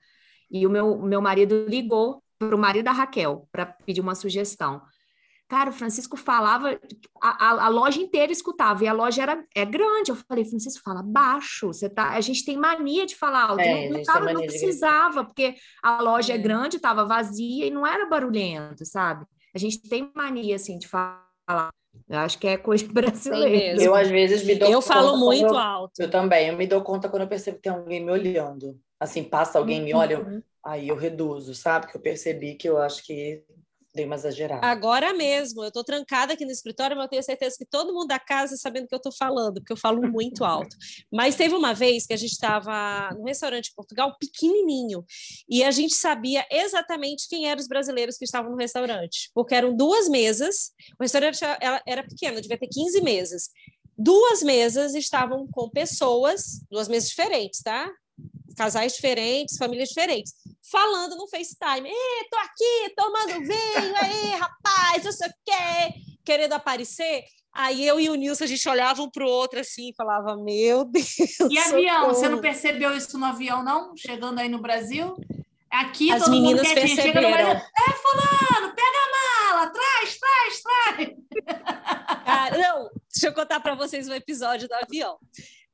e 0.49 0.67
o 0.67 0.69
meu, 0.69 0.97
meu 0.99 1.21
marido 1.21 1.65
ligou 1.67 2.23
para 2.37 2.55
o 2.55 2.59
marido 2.59 2.85
da 2.85 2.91
Raquel 2.91 3.47
para 3.51 3.65
pedir 3.65 4.01
uma 4.01 4.15
sugestão. 4.15 4.81
Cara, 5.53 5.69
o 5.69 5.73
Francisco 5.73 6.17
falava, 6.17 6.79
a, 7.21 7.45
a, 7.45 7.65
a, 7.65 7.67
loja 7.67 8.01
inteira 8.01 8.31
escutava, 8.31 8.83
e 8.83 8.87
a 8.87 8.91
loja 8.91 9.21
era 9.21 9.45
é 9.53 9.63
grande. 9.63 10.09
Eu 10.09 10.15
falei, 10.15 10.43
Francisco, 10.43 10.81
fala 10.83 11.03
baixo. 11.03 11.67
Você 11.67 11.87
tá, 11.87 12.09
a 12.09 12.21
gente 12.21 12.43
tem 12.43 12.57
mania 12.57 13.05
de 13.05 13.15
falar 13.15 13.51
alto. 13.51 13.59
É, 13.59 13.87
não, 13.87 14.01
não, 14.01 14.33
não 14.33 14.41
precisava, 14.41 15.23
porque 15.23 15.53
a 15.83 16.01
loja 16.01 16.33
é, 16.33 16.37
é 16.37 16.39
grande, 16.39 16.77
estava 16.77 17.05
vazia 17.05 17.67
e 17.67 17.69
não 17.69 17.85
era 17.85 18.09
barulhento, 18.09 18.83
sabe? 18.83 19.27
A 19.53 19.59
gente 19.59 19.79
tem 19.87 20.11
mania, 20.15 20.55
assim, 20.55 20.79
de 20.79 20.87
falar. 20.87 21.69
Eu 22.09 22.17
acho 22.17 22.39
que 22.39 22.47
é 22.47 22.57
coisa 22.57 22.87
brasileira. 22.91 23.79
Eu, 23.79 23.93
às 23.93 24.09
vezes, 24.09 24.43
me 24.43 24.55
dou 24.55 24.71
Eu 24.71 24.81
falo 24.81 25.17
muito 25.17 25.53
eu, 25.53 25.55
alto. 25.55 26.01
Eu 26.01 26.09
também. 26.09 26.47
Eu 26.47 26.57
me 26.57 26.65
dou 26.65 26.81
conta 26.81 27.07
quando 27.07 27.21
eu 27.21 27.27
percebo 27.27 27.57
que 27.57 27.61
tem 27.61 27.73
alguém 27.73 28.03
me 28.03 28.09
olhando. 28.09 28.75
Assim, 28.99 29.23
passa 29.23 29.59
alguém 29.59 29.83
me 29.83 29.93
olha, 29.93 30.15
eu, 30.15 30.25
uhum. 30.25 30.41
aí 30.65 30.87
eu 30.87 30.95
reduzo, 30.95 31.53
sabe? 31.53 31.85
Que 31.85 31.95
eu 31.95 32.01
percebi 32.01 32.55
que 32.55 32.67
eu 32.67 32.79
acho 32.79 33.05
que 33.05 33.43
Dei 33.93 34.05
uma 34.05 34.15
exagerada. 34.15 34.65
Agora 34.65 35.13
mesmo, 35.13 35.63
eu 35.63 35.67
estou 35.67 35.83
trancada 35.83 36.33
aqui 36.33 36.43
no 36.45 36.51
escritório, 36.51 36.95
mas 36.95 37.05
eu 37.05 37.09
tenho 37.09 37.23
certeza 37.23 37.55
que 37.55 37.65
todo 37.65 37.93
mundo 37.93 38.07
da 38.07 38.17
casa 38.17 38.57
sabendo 38.57 38.87
que 38.87 38.95
eu 38.95 38.97
estou 38.97 39.11
falando, 39.11 39.55
porque 39.55 39.71
eu 39.71 39.77
falo 39.77 40.01
muito 40.01 40.43
alto. 40.43 40.75
Mas 41.11 41.35
teve 41.35 41.53
uma 41.53 41.73
vez 41.73 42.07
que 42.07 42.13
a 42.13 42.17
gente 42.17 42.31
estava 42.31 43.11
no 43.13 43.25
restaurante 43.25 43.67
em 43.67 43.75
Portugal, 43.75 44.17
pequenininho, 44.19 45.05
e 45.47 45.63
a 45.63 45.69
gente 45.69 45.93
sabia 45.93 46.43
exatamente 46.49 47.27
quem 47.29 47.47
eram 47.47 47.61
os 47.61 47.67
brasileiros 47.67 48.17
que 48.17 48.25
estavam 48.25 48.49
no 48.49 48.57
restaurante, 48.57 49.29
porque 49.31 49.53
eram 49.53 49.75
duas 49.75 50.09
mesas, 50.09 50.71
o 50.99 51.03
restaurante 51.03 51.41
era 51.85 52.03
pequeno, 52.03 52.41
devia 52.41 52.57
ter 52.57 52.67
15 52.67 52.99
mesas. 53.01 53.49
Duas 53.95 54.41
mesas 54.41 54.95
estavam 54.95 55.47
com 55.51 55.69
pessoas, 55.69 56.61
duas 56.71 56.87
mesas 56.87 57.09
diferentes, 57.09 57.61
tá? 57.61 57.91
Casais 58.55 58.93
diferentes, 58.93 59.57
famílias 59.57 59.89
diferentes, 59.89 60.33
falando 60.71 61.15
no 61.15 61.27
FaceTime. 61.27 61.89
Ê, 61.89 62.27
tô 62.29 62.37
aqui, 62.37 62.93
tomando 62.95 63.39
vinho, 63.39 63.95
aí, 64.01 64.29
rapaz, 64.35 65.03
não 65.03 65.11
sei 65.11 65.27
o 65.27 65.33
quê, 65.45 65.93
querendo 66.23 66.53
aparecer. 66.53 67.23
Aí 67.55 67.85
eu 67.85 67.99
e 67.99 68.09
o 68.09 68.15
Nilson, 68.15 68.45
a 68.45 68.47
gente 68.47 68.67
olhava 68.67 69.03
um 69.03 69.09
para 69.09 69.23
o 69.23 69.29
outro 69.29 69.59
assim 69.59 69.89
e 69.89 69.95
falava, 69.95 70.35
meu 70.35 70.85
Deus. 70.85 71.15
E 71.51 71.57
avião, 71.59 72.07
você 72.07 72.27
não 72.27 72.41
percebeu 72.41 72.95
isso 72.95 73.17
no 73.17 73.25
avião, 73.25 73.63
não? 73.63 73.95
Chegando 73.95 74.39
aí 74.39 74.49
no 74.49 74.59
Brasil? 74.59 75.15
Aqui 75.69 76.11
As 76.11 76.27
meninas 76.27 76.71
perceberam. 76.71 77.31
Brasil, 77.31 77.51
é, 77.51 77.91
fulano, 77.91 78.75
pega 78.75 78.97
a 78.97 79.53
mala, 79.53 79.71
traz, 79.71 80.19
traz, 80.19 80.61
traz. 80.61 81.09
Ah, 82.25 82.49
não, 82.57 82.89
deixa 83.11 83.27
eu 83.27 83.33
contar 83.33 83.59
para 83.59 83.75
vocês 83.75 84.07
um 84.07 84.13
episódio 84.13 84.67
do 84.67 84.73
avião. 84.73 85.17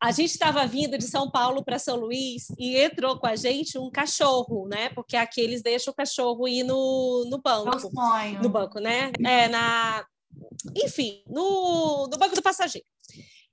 A 0.01 0.11
gente 0.11 0.31
estava 0.31 0.65
vindo 0.65 0.97
de 0.97 1.05
São 1.05 1.29
Paulo 1.29 1.63
para 1.63 1.77
São 1.77 1.97
Luís 1.97 2.47
e 2.57 2.77
entrou 2.77 3.19
com 3.19 3.27
a 3.27 3.35
gente 3.35 3.77
um 3.77 3.91
cachorro, 3.91 4.65
né? 4.67 4.89
Porque 4.89 5.17
aqui 5.17 5.41
eles 5.41 5.61
deixam 5.61 5.91
o 5.91 5.95
cachorro 5.95 6.47
ir 6.47 6.63
no, 6.63 7.25
no 7.29 7.41
banco. 7.41 7.77
sonho. 7.79 8.41
No 8.41 8.49
banco, 8.49 8.79
né? 8.79 9.11
É, 9.25 9.49
na... 9.49 10.05
Enfim, 10.75 11.21
no, 11.27 12.07
no 12.09 12.17
banco 12.17 12.33
do 12.33 12.41
passageiro. 12.41 12.87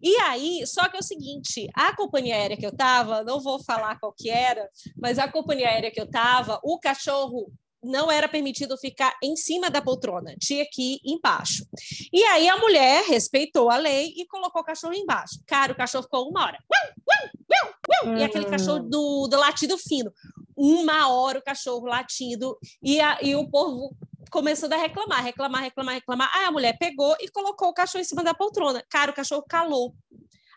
E 0.00 0.14
aí, 0.20 0.64
só 0.66 0.88
que 0.88 0.96
é 0.96 1.00
o 1.00 1.02
seguinte, 1.02 1.68
a 1.74 1.96
companhia 1.96 2.36
aérea 2.36 2.56
que 2.56 2.66
eu 2.66 2.70
estava, 2.70 3.24
não 3.24 3.40
vou 3.40 3.62
falar 3.64 3.98
qual 3.98 4.12
que 4.12 4.28
era, 4.28 4.68
mas 4.96 5.18
a 5.18 5.26
companhia 5.26 5.68
aérea 5.68 5.90
que 5.90 6.00
eu 6.00 6.04
estava, 6.04 6.60
o 6.62 6.78
cachorro 6.78 7.50
não 7.86 8.10
era 8.10 8.28
permitido 8.28 8.76
ficar 8.76 9.16
em 9.22 9.36
cima 9.36 9.70
da 9.70 9.80
poltrona, 9.80 10.34
tinha 10.38 10.66
que 10.70 10.94
ir 10.94 11.00
embaixo. 11.04 11.66
E 12.12 12.22
aí 12.24 12.48
a 12.48 12.56
mulher 12.56 13.04
respeitou 13.04 13.70
a 13.70 13.76
lei 13.76 14.12
e 14.16 14.26
colocou 14.26 14.62
o 14.62 14.64
cachorro 14.64 14.94
embaixo. 14.94 15.40
Cara, 15.46 15.72
o 15.72 15.76
cachorro 15.76 16.04
ficou 16.04 16.28
uma 16.28 16.44
hora. 16.44 16.58
E 18.18 18.22
aquele 18.22 18.46
cachorro 18.46 18.80
do, 18.80 19.28
do 19.28 19.38
latido 19.38 19.78
fino. 19.78 20.12
Uma 20.56 21.08
hora 21.08 21.38
o 21.38 21.42
cachorro 21.42 21.86
latindo 21.86 22.58
e, 22.82 23.00
a, 23.00 23.18
e 23.22 23.36
o 23.36 23.48
povo 23.48 23.94
começando 24.30 24.72
a 24.72 24.76
reclamar, 24.76 25.22
reclamar, 25.22 25.62
reclamar, 25.62 25.94
reclamar. 25.94 26.30
Aí 26.34 26.44
a 26.46 26.52
mulher 26.52 26.76
pegou 26.78 27.16
e 27.20 27.28
colocou 27.28 27.68
o 27.68 27.74
cachorro 27.74 28.02
em 28.02 28.04
cima 28.04 28.24
da 28.24 28.34
poltrona. 28.34 28.82
Cara, 28.88 29.10
o 29.10 29.14
cachorro 29.14 29.44
calou. 29.48 29.94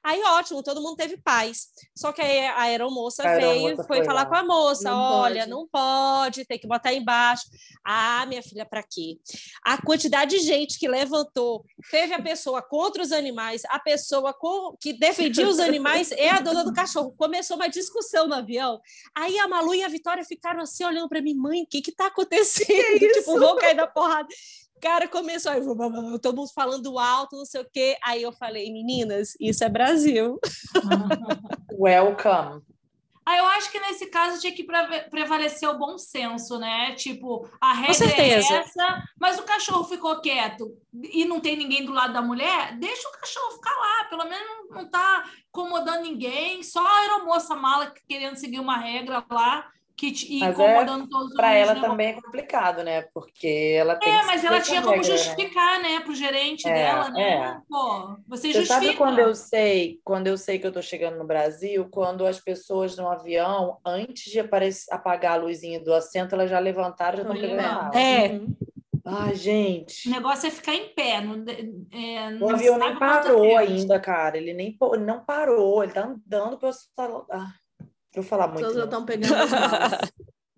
Aí, 0.04 0.22
ótimo, 0.24 0.64
todo 0.64 0.82
mundo 0.82 0.96
teve 0.96 1.18
paz. 1.18 1.68
Só 1.96 2.12
que 2.12 2.22
aí 2.22 2.48
a 2.48 2.62
aeromoça 2.62 3.28
a 3.28 3.36
veio 3.36 3.70
e 3.70 3.76
foi, 3.76 3.86
foi 3.86 4.06
falar 4.06 4.24
lá. 4.24 4.26
com 4.26 4.36
a 4.36 4.44
moça: 4.44 4.90
não 4.90 4.98
olha, 4.98 5.42
pode. 5.42 5.50
não 5.50 5.68
pode, 5.68 6.46
tem 6.46 6.60
que 6.60 6.68
botar 6.68 6.94
embaixo. 6.94 7.44
Ah, 7.86 8.26
minha 8.28 8.42
filha, 8.42 8.66
para 8.66 8.84
quê? 8.84 9.18
A 9.64 9.82
quantidade 9.82 10.38
de 10.38 10.44
gente 10.44 10.80
que 10.80 10.88
levantou, 10.88 11.66
teve 11.90 12.14
a 12.14 12.22
pessoa 12.22 12.62
contra 12.62 13.02
os 13.02 13.12
animais, 13.12 13.64
a 13.70 13.80
pessoa 13.80 14.34
com, 14.34 14.76
que 14.80 14.94
defendia 14.94 15.48
os 15.48 15.60
animais 15.60 16.12
é 16.12 16.30
a 16.30 16.40
dona 16.40 16.64
do 16.64 16.74
cachorro. 16.74 17.14
Começou 17.18 17.56
uma 17.58 17.70
discussão 17.70 18.28
no 18.28 18.36
avião. 18.36 18.80
Aí 19.16 19.38
a 19.40 19.48
Malu 19.48 19.76
e 19.76 19.84
a 19.84 19.88
Vitória 19.88 20.24
ficaram 20.24 20.62
assim 20.62 20.84
olhando 20.86 21.10
para 21.10 21.22
mim, 21.22 21.34
mãe, 21.34 21.64
o 21.64 21.68
que 21.68 21.82
que 21.82 21.92
tá 21.92 22.08
acontecendo? 22.08 23.00
Que 23.00 23.10
tipo, 23.14 23.40
vou 23.40 23.56
cair 23.56 23.76
na 23.76 23.88
porrada. 23.88 24.28
Cara, 24.82 25.08
começou 25.08 25.52
aí, 25.52 25.62
todo 26.22 26.38
mundo 26.38 26.52
falando 26.54 26.98
alto, 26.98 27.36
não 27.36 27.46
sei 27.46 27.62
o 27.62 27.70
quê. 27.72 27.98
Aí 28.04 28.22
eu 28.22 28.32
falei, 28.32 28.72
meninas, 28.72 29.36
isso 29.40 29.64
é 29.64 29.70
Brasil. 29.70 30.40
Welcome. 31.72 32.62
Aí 33.30 33.38
eu 33.38 33.46
acho 33.46 33.72
que 33.72 33.80
nesse 33.80 34.08
caso 34.08 34.42
tinha 34.42 34.52
que 34.52 34.66
prevalecer 35.12 35.70
o 35.70 35.78
bom 35.78 36.00
senso, 36.00 36.58
né? 36.58 36.96
Tipo, 36.96 37.48
a 37.62 37.74
regra 37.74 38.08
é 38.18 38.40
essa, 38.40 39.04
mas 39.20 39.38
o 39.38 39.44
cachorro 39.44 39.84
ficou 39.84 40.20
quieto 40.20 40.76
e 41.14 41.26
não 41.26 41.40
tem 41.40 41.56
ninguém 41.56 41.86
do 41.86 41.94
lado 41.94 42.12
da 42.12 42.24
mulher, 42.24 42.76
deixa 42.80 43.08
o 43.08 43.12
cachorro 43.12 43.52
ficar 43.52 43.76
lá, 43.76 44.06
pelo 44.06 44.24
menos 44.24 44.48
não, 44.48 44.82
não 44.82 44.90
tá 44.90 45.26
incomodando 45.48 46.02
ninguém, 46.02 46.64
só 46.64 46.84
a 46.84 47.00
aeromoça 47.02 47.56
mala 47.56 47.94
querendo 48.08 48.36
seguir 48.36 48.60
uma 48.60 48.78
regra 48.78 49.24
lá 49.30 49.70
que, 50.00 50.12
te- 50.14 50.34
e 50.34 50.40
Mas 50.40 50.54
incomodando 50.56 51.10
todos 51.10 51.28
os 51.32 51.36
Para 51.36 51.54
ela 51.54 51.74
negócios. 51.74 51.92
também 51.92 52.08
é 52.10 52.22
complicado, 52.22 52.84
né? 52.84 53.02
Porque 53.14 53.76
ela 53.78 53.96
tem 53.98 54.14
É, 54.14 54.20
que 54.22 54.26
mas 54.28 54.44
ela 54.46 54.62
tinha 54.62 54.82
como 54.82 54.94
regra, 54.96 55.10
né? 55.10 55.18
justificar, 55.18 55.82
né, 55.82 56.00
pro 56.00 56.16
gerente 56.16 56.68
É, 56.68 56.74
dela, 56.74 57.10
né? 57.10 57.22
é. 57.22 57.58
Pô, 57.70 58.16
você, 58.28 58.48
Você 58.54 58.62
justifica. 58.62 58.66
sabe 58.66 58.94
quando 58.96 59.20
eu 59.20 59.36
sei, 59.36 60.00
quando 60.04 60.28
eu 60.28 60.38
sei 60.38 60.58
que 60.58 60.66
eu 60.66 60.72
tô 60.72 60.82
chegando 60.82 61.18
no 61.18 61.26
Brasil, 61.28 61.90
quando 61.92 62.26
as 62.26 62.40
pessoas 62.40 62.96
no 62.96 63.10
avião, 63.10 63.78
antes 63.86 64.32
de 64.32 64.40
aparecer, 64.40 64.94
apagar 64.94 65.34
a 65.34 65.42
luzinha 65.44 65.80
do 65.84 65.94
assento, 65.94 66.34
elas 66.34 66.50
já 66.50 66.60
levantaram, 66.60 67.18
já 67.18 67.34
estão 67.34 67.56
mala. 67.56 68.00
É. 68.00 68.30
Uhum. 68.32 68.56
Ai, 69.06 69.36
gente. 69.36 70.08
O 70.08 70.12
negócio 70.12 70.48
é 70.48 70.52
ficar 70.52 70.76
em 70.76 70.94
pé. 70.94 71.20
Não, 71.20 71.44
é, 71.92 72.28
O 72.28 72.40
não 72.40 72.50
avião 72.52 72.78
sabe 72.78 72.90
nem 72.92 73.00
parou 73.00 73.58
ainda, 73.58 74.00
cara. 74.00 74.38
Ele 74.38 74.54
nem 74.54 74.78
não 75.00 75.26
parou, 75.26 75.84
ele 75.84 75.92
tá 75.92 76.06
andando 76.06 76.58
pelo 76.58 76.72
salão. 76.72 77.26
Ah, 77.32 77.52
vou 78.14 78.24
falar 78.24 78.48
muito. 78.48 78.62
Todos 78.62 78.76
já 78.78 78.86
estão 78.86 79.06
pegando 79.06 79.36
as 79.36 79.52
malas. 79.52 79.92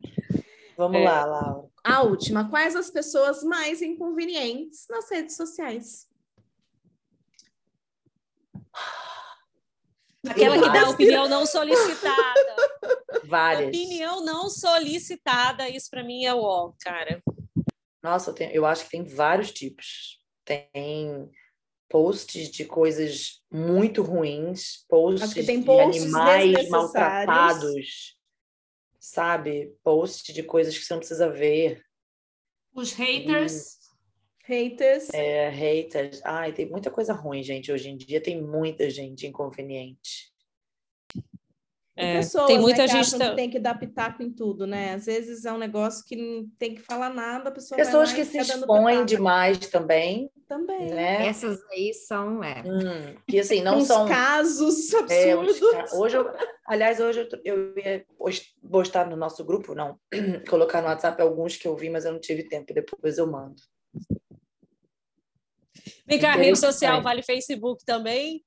Vamos 0.78 0.98
É. 1.00 1.04
lá, 1.04 1.26
Laura. 1.26 1.70
A 1.84 2.02
última. 2.04 2.50
Quais 2.50 2.76
as 2.76 2.90
pessoas 2.90 3.44
mais 3.44 3.82
inconvenientes 3.82 4.88
nas 4.90 5.10
redes 5.12 5.36
sociais? 5.36 6.08
Aquela 10.28 10.62
que 10.62 10.70
dá 10.70 10.90
opinião 10.90 11.28
não 11.28 11.46
solicitada. 11.46 12.56
Várias. 13.26 13.70
Opinião 13.70 14.24
não 14.24 14.50
solicitada, 14.50 15.68
isso 15.68 15.90
para 15.90 16.04
mim 16.04 16.26
é 16.26 16.34
o 16.34 16.42
ó, 16.42 16.74
cara. 16.80 17.22
Nossa, 18.04 18.30
eu, 18.30 18.36
tenho- 18.36 18.52
eu 18.52 18.66
acho 18.66 18.86
que 18.86 18.92
tem 18.92 19.04
vários 19.04 19.52
tipos. 19.52 20.20
Tem 20.46 21.30
posts 21.92 22.50
de 22.50 22.64
coisas 22.64 23.44
muito 23.52 24.02
ruins, 24.02 24.86
posts 24.88 25.34
de 25.34 25.62
posts 25.62 26.04
animais 26.04 26.70
maltratados, 26.70 28.18
sabe? 28.98 29.76
Posts 29.84 30.34
de 30.34 30.42
coisas 30.42 30.78
que 30.78 30.86
você 30.86 30.94
não 30.94 31.00
precisa 31.00 31.30
ver. 31.30 31.84
Os 32.74 32.94
haters. 32.94 33.78
Haters. 34.46 35.14
É, 35.14 35.50
haters. 35.50 36.22
Ai, 36.24 36.54
tem 36.54 36.70
muita 36.70 36.90
coisa 36.90 37.14
ruim, 37.14 37.44
gente. 37.44 37.72
Hoje 37.72 37.90
em 37.90 37.98
dia 37.98 38.22
tem 38.22 38.42
muita 38.42 38.90
gente 38.90 39.28
inconveniente. 39.28 40.31
É, 42.02 42.18
pessoas, 42.18 42.48
tem 42.48 42.60
muita 42.60 42.80
né, 42.82 42.86
que 42.88 42.92
gente 42.94 43.16
acham 43.16 43.30
que 43.30 43.36
tem 43.36 43.50
que 43.50 43.60
dar 43.60 43.76
pitaco 43.80 44.24
em 44.24 44.32
tudo, 44.32 44.66
né? 44.66 44.94
Às 44.96 45.06
vezes 45.06 45.46
é 45.46 45.52
um 45.54 45.58
negócio 45.58 46.04
que 46.06 46.16
não 46.16 46.48
tem 46.58 46.74
que 46.76 46.82
falar 46.82 47.10
nada, 47.14 47.50
a 47.50 47.52
pessoa 47.52 47.78
Pessoas 47.78 48.10
vai 48.12 48.20
que 48.20 48.26
se 48.26 48.38
expõem 48.40 48.96
pitaco. 48.96 49.06
demais 49.06 49.58
também, 49.68 50.32
Também. 50.48 50.92
né? 50.94 51.28
Essas 51.28 51.60
aí 51.72 51.94
são, 51.94 52.44
é. 52.44 52.64
Hum, 52.66 53.16
que 53.28 53.40
assim, 53.40 53.62
não 53.62 53.78
Uns 53.78 53.88
são. 53.88 54.08
casos 54.08 54.92
É, 54.94 55.36
os 55.36 55.62
absurdos. 55.62 55.72
ca- 55.92 55.98
hoje 55.98 56.18
eu, 56.18 56.32
aliás, 56.68 57.00
hoje 57.00 57.28
eu, 57.44 57.58
eu 57.58 57.78
ia 57.78 58.06
pos- 58.18 58.56
postar 58.70 59.10
no 59.10 59.16
nosso 59.16 59.44
grupo, 59.46 59.76
não, 59.76 60.00
colocar 60.50 60.82
no 60.82 60.88
WhatsApp 60.88 61.22
alguns 61.22 61.56
que 61.56 61.68
eu 61.68 61.76
vi, 61.76 61.90
mas 61.90 62.06
eu 62.06 62.12
não 62.14 62.20
tive 62.20 62.44
tempo, 62.50 62.74
depois 62.74 63.18
eu 63.18 63.28
mando. 63.30 63.62
Vem 66.08 66.20
cá, 66.20 66.34
rede 66.34 66.60
social 66.60 67.02
vale 67.02 67.24
Facebook 67.24 67.84
também? 67.86 68.44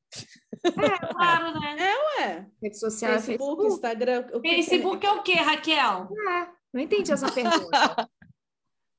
Claro, 1.12 1.60
né? 1.60 1.94
Ué, 2.18 2.46
Rede 2.62 2.78
social 2.78 3.12
é 3.12 3.18
Facebook, 3.20 3.62
Facebook. 3.62 3.74
Instagram. 3.74 4.26
o 4.32 4.40
Facebook 4.40 5.06
é 5.06 5.12
o 5.12 5.22
quê, 5.22 5.34
Raquel? 5.34 6.08
É, 6.28 6.48
não 6.72 6.80
entendi 6.80 7.12
essa 7.12 7.30
pergunta. 7.30 8.08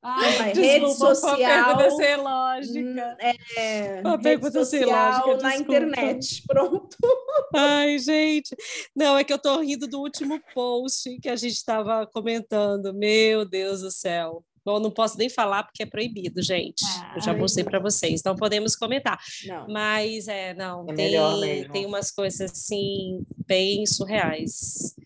Ah, 0.08 0.20
Vai, 0.20 0.52
rede 0.52 0.60
Desculpa, 0.60 1.04
uma 1.04 1.14
social. 1.16 1.36
pergunta 1.36 1.90
sem 1.90 2.16
lógica. 2.16 3.16
É, 3.56 4.00
Uma 4.02 4.10
rede 4.12 4.22
pergunta 4.22 4.64
sem 4.64 4.82
social 4.84 5.26
lógica, 5.26 5.42
na 5.42 5.56
internet. 5.56 6.42
Pronto. 6.46 6.96
Ai, 7.52 7.98
gente. 7.98 8.54
Não, 8.94 9.18
é 9.18 9.24
que 9.24 9.32
eu 9.32 9.38
tô 9.38 9.58
rindo 9.58 9.88
do 9.88 9.98
último 10.00 10.40
post 10.54 11.18
que 11.18 11.28
a 11.28 11.34
gente 11.34 11.54
estava 11.54 12.06
comentando. 12.06 12.94
Meu 12.94 13.44
Deus 13.44 13.80
do 13.80 13.90
céu. 13.90 14.44
Bom, 14.66 14.80
não 14.80 14.90
posso 14.90 15.16
nem 15.16 15.28
falar 15.30 15.62
porque 15.62 15.84
é 15.84 15.86
proibido, 15.86 16.42
gente. 16.42 16.82
Eu 17.14 17.22
já 17.22 17.32
mostrei 17.32 17.64
para 17.64 17.78
vocês, 17.78 18.20
não 18.24 18.34
podemos 18.34 18.74
comentar. 18.74 19.16
Não. 19.46 19.68
Mas 19.68 20.26
é, 20.26 20.52
não, 20.54 20.84
É 20.90 20.94
tem, 20.94 21.68
tem 21.70 21.86
umas 21.86 22.10
coisas 22.10 22.50
assim 22.50 23.24
bem 23.46 23.86
surreais. 23.86 24.96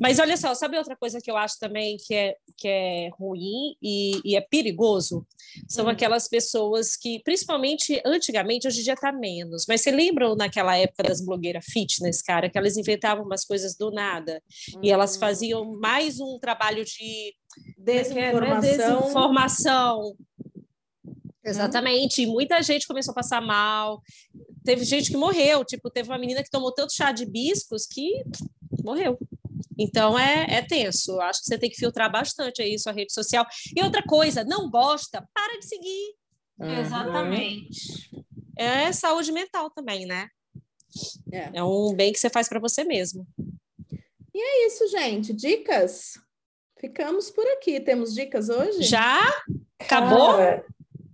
Mas 0.00 0.18
olha 0.18 0.38
só, 0.38 0.54
sabe 0.54 0.78
outra 0.78 0.96
coisa 0.96 1.20
que 1.20 1.30
eu 1.30 1.36
acho 1.36 1.58
também 1.58 1.98
que 1.98 2.14
é, 2.14 2.34
que 2.56 2.66
é 2.66 3.10
ruim 3.12 3.76
e, 3.82 4.20
e 4.24 4.36
é 4.36 4.40
perigoso? 4.40 5.26
São 5.68 5.84
Hum. 5.84 5.90
aquelas 5.90 6.26
pessoas 6.28 6.96
que, 6.96 7.20
principalmente 7.22 8.00
antigamente, 8.06 8.66
hoje 8.66 8.80
em 8.80 8.84
dia 8.84 8.94
tá 8.96 9.12
menos, 9.12 9.66
mas 9.68 9.82
você 9.82 9.90
lembram 9.90 10.34
naquela 10.34 10.76
época 10.78 11.02
das 11.02 11.20
blogueiras 11.24 11.66
fitness, 11.66 12.22
cara, 12.22 12.48
que 12.48 12.56
elas 12.56 12.76
inventavam 12.78 13.24
umas 13.24 13.44
coisas 13.44 13.76
do 13.76 13.90
nada 13.90 14.42
e 14.82 14.90
elas 14.90 15.16
Hum. 15.16 15.20
faziam 15.20 15.76
mais 15.78 16.18
um 16.20 16.38
trabalho 16.38 16.84
de 16.84 17.34
Desinformação. 17.78 18.60
desinformação. 18.60 20.16
Exatamente, 21.44 22.22
e 22.22 22.26
muita 22.26 22.62
gente 22.62 22.86
começou 22.86 23.12
a 23.12 23.14
passar 23.14 23.40
mal. 23.40 24.02
Teve 24.64 24.84
gente 24.84 25.10
que 25.10 25.16
morreu, 25.16 25.64
tipo, 25.64 25.90
teve 25.90 26.08
uma 26.08 26.18
menina 26.18 26.42
que 26.42 26.50
tomou 26.50 26.72
tanto 26.72 26.94
chá 26.94 27.12
de 27.12 27.22
hibiscos 27.22 27.86
que 27.86 28.22
morreu. 28.84 29.18
Então 29.78 30.18
é, 30.18 30.46
é 30.50 30.62
tenso. 30.62 31.18
Acho 31.20 31.40
que 31.40 31.46
você 31.46 31.58
tem 31.58 31.70
que 31.70 31.78
filtrar 31.78 32.12
bastante 32.12 32.60
aí 32.60 32.78
sua 32.78 32.92
rede 32.92 33.12
social. 33.12 33.46
E 33.74 33.82
outra 33.82 34.02
coisa, 34.02 34.44
não 34.44 34.68
gosta, 34.70 35.26
para 35.32 35.58
de 35.58 35.66
seguir. 35.66 36.14
Uhum. 36.58 36.78
exatamente. 36.78 38.10
É 38.58 38.92
saúde 38.92 39.32
mental 39.32 39.70
também, 39.70 40.04
né? 40.04 40.28
É. 41.32 41.50
É 41.54 41.64
um 41.64 41.94
bem 41.94 42.12
que 42.12 42.20
você 42.20 42.28
faz 42.28 42.46
para 42.46 42.60
você 42.60 42.84
mesmo. 42.84 43.26
É 44.36 44.66
isso, 44.66 44.86
gente. 44.88 45.32
Dicas? 45.32 46.18
Ficamos 46.80 47.30
por 47.30 47.44
aqui. 47.46 47.80
Temos 47.80 48.14
dicas 48.14 48.48
hoje? 48.48 48.82
Já? 48.82 49.18
Acabou? 49.80 50.36
Cara, 50.36 50.64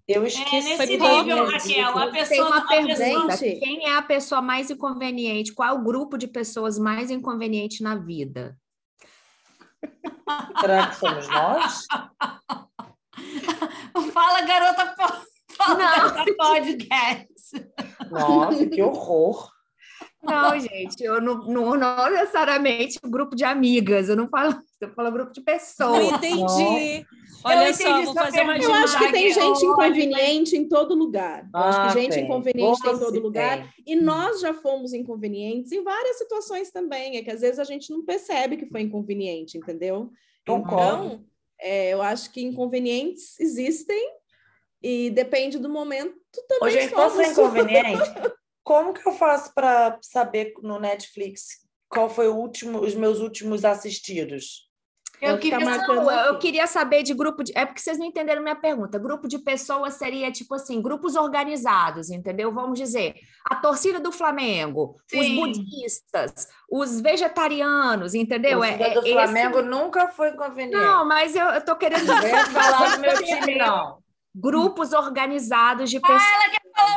eu 0.07 0.23
É 0.23 0.27
esqueci. 0.29 0.69
nesse 0.69 0.77
Foi 0.77 0.87
nível. 0.87 1.47
Raquel. 1.47 1.99
A 1.99 2.11
Tem 2.11 2.13
pessoa, 2.29 2.49
uma 2.49 2.59
a 2.59 2.67
pessoa- 2.67 2.97
pergunta: 2.97 3.37
Gente. 3.37 3.61
quem 3.61 3.87
é 3.87 3.97
a 3.97 4.03
pessoa 4.03 4.43
mais 4.43 4.71
inconveniente? 4.71 5.53
Qual 5.53 5.69
é 5.69 5.73
o 5.73 5.83
grupo 5.83 6.17
de 6.17 6.29
pessoas 6.29 6.79
mais 6.79 7.11
inconveniente 7.11 7.83
na 7.83 7.97
vida? 7.97 8.57
Será 10.61 10.87
que 10.89 10.97
somos 10.97 11.29
nós? 11.29 11.85
Fala, 14.13 14.41
garota, 14.43 14.95
fala, 15.57 15.75
Não. 15.75 15.79
garota 15.79 16.25
podcast. 16.37 17.27
Nossa, 18.11 18.67
que 18.67 18.83
horror. 18.83 19.51
Não, 20.27 20.59
gente, 20.61 21.03
eu 21.03 21.21
não, 21.21 21.39
não, 21.47 21.77
não 21.77 22.11
necessariamente 22.11 22.99
grupo 23.05 23.35
de 23.37 23.45
amigas, 23.45 24.09
eu 24.09 24.17
não 24.17 24.29
falo, 24.29 24.61
eu 24.81 24.91
falo 24.95 25.11
grupo 25.13 25.33
de 25.33 25.41
Não 25.41 25.45
pessoas. 25.45 26.13
entendi. 26.13 27.07
Olha 27.45 27.73
só, 27.73 27.89
entendi 27.89 28.05
vou 28.07 28.15
fazer 28.15 28.41
uma. 28.43 28.59
Eu 28.59 28.75
acho 28.75 28.99
que 28.99 29.13
tem 29.13 29.33
gente 29.33 29.65
inconveniente 29.65 30.57
em 30.57 30.69
todo 30.69 30.95
lugar. 30.95 31.49
Eu 31.55 31.61
acho 31.61 31.79
Ah, 31.81 31.87
que 31.93 32.01
gente 32.01 32.15
tem. 32.15 32.25
inconveniente 32.25 32.83
tem 32.83 32.93
em 32.93 32.99
todo 32.99 33.21
lugar. 33.21 33.59
tem. 33.63 33.95
E 33.95 33.97
nós 33.97 34.41
já 34.41 34.53
fomos 34.53 34.93
inconvenientes 34.93 35.71
em 35.73 35.83
várias 35.83 36.19
situações 36.19 36.71
também. 36.71 37.17
É 37.17 37.23
que 37.23 37.31
às 37.31 37.41
vezes 37.43 37.59
a 37.59 37.65
gente 37.65 37.91
não 37.91 38.05
percebe 38.05 38.57
que 38.57 38.67
foi 38.67 38.81
inconveniente, 38.81 39.57
entendeu? 39.59 40.11
Concordo. 40.47 41.07
Então, 41.07 41.25
é, 41.61 41.91
eu 41.95 42.03
acho 42.03 42.31
que 42.33 42.43
inconvenientes 42.43 43.39
existem 43.39 44.13
e 44.83 45.11
depende 45.11 45.59
do 45.59 45.69
momento 45.69 46.15
também. 46.49 46.73
Gente, 46.81 46.95
posso 46.95 47.17
ser 47.17 47.31
inconveniente? 47.33 48.03
Como 48.67 48.93
que 48.93 49.09
eu 49.09 49.13
faço 49.13 49.55
para 49.55 49.97
saber 50.03 50.53
no 50.61 50.81
Netflix 50.81 51.65
qual 51.89 52.11
foi 52.11 52.27
o 52.27 52.35
último, 52.35 52.81
os 52.81 52.97
meus 52.97 53.21
últimos 53.21 53.65
assistidos? 53.65 54.67
É 55.23 55.31
Eu 55.31 55.35
tá 55.37 55.39
queria 55.41 55.59
Não, 55.61 56.11
eu 56.27 56.39
queria 56.41 56.67
saber 56.67 57.05
de 57.05 57.15
grupo 57.15 57.45
de. 57.45 57.57
É 57.57 57.65
porque 57.65 57.81
vocês 57.81 57.97
não 57.97 58.05
entenderam 58.05 58.43
minha 58.43 58.57
pergunta. 58.57 58.99
Grupo 58.99 59.29
de 59.29 59.39
pessoas 59.39 59.95
seria 59.95 60.33
tipo 60.33 60.53
assim, 60.53 60.83
grupos 60.83 61.15
organizados, 61.15 62.11
entendeu? 62.11 62.53
Vamos 62.53 62.77
dizer, 62.77 63.15
a 63.49 63.55
torcida 63.55 64.01
do 64.01 64.11
Flamengo, 64.11 64.97
os 65.15 65.27
Sim. 65.27 65.37
budistas, 65.37 66.49
os 66.69 67.01
vegetarianos, 67.01 68.15
entendeu? 68.15 68.59
O 68.59 68.65
É, 68.65 68.77
do 68.77 68.83
é 68.83 69.03
esse- 69.05 69.13
Flamengo 69.13 69.63
nunca 69.63 70.09
foi 70.09 70.31
inconveniente. 70.31 70.77
Não, 70.77 71.07
mas 71.07 71.37
eu, 71.37 71.47
eu 71.47 71.65
tô 71.65 71.77
querendo 71.77 72.05
Não 72.05 72.17
dizer 72.17 72.31
venha 72.33 72.47
falar 72.51 72.97
do 72.97 73.01
meu 73.01 73.23
time, 73.23 73.55
não. 73.55 74.05
Grupos 74.37 74.93
organizados 74.93 75.91
de 75.91 75.99
pessoas. 75.99 76.23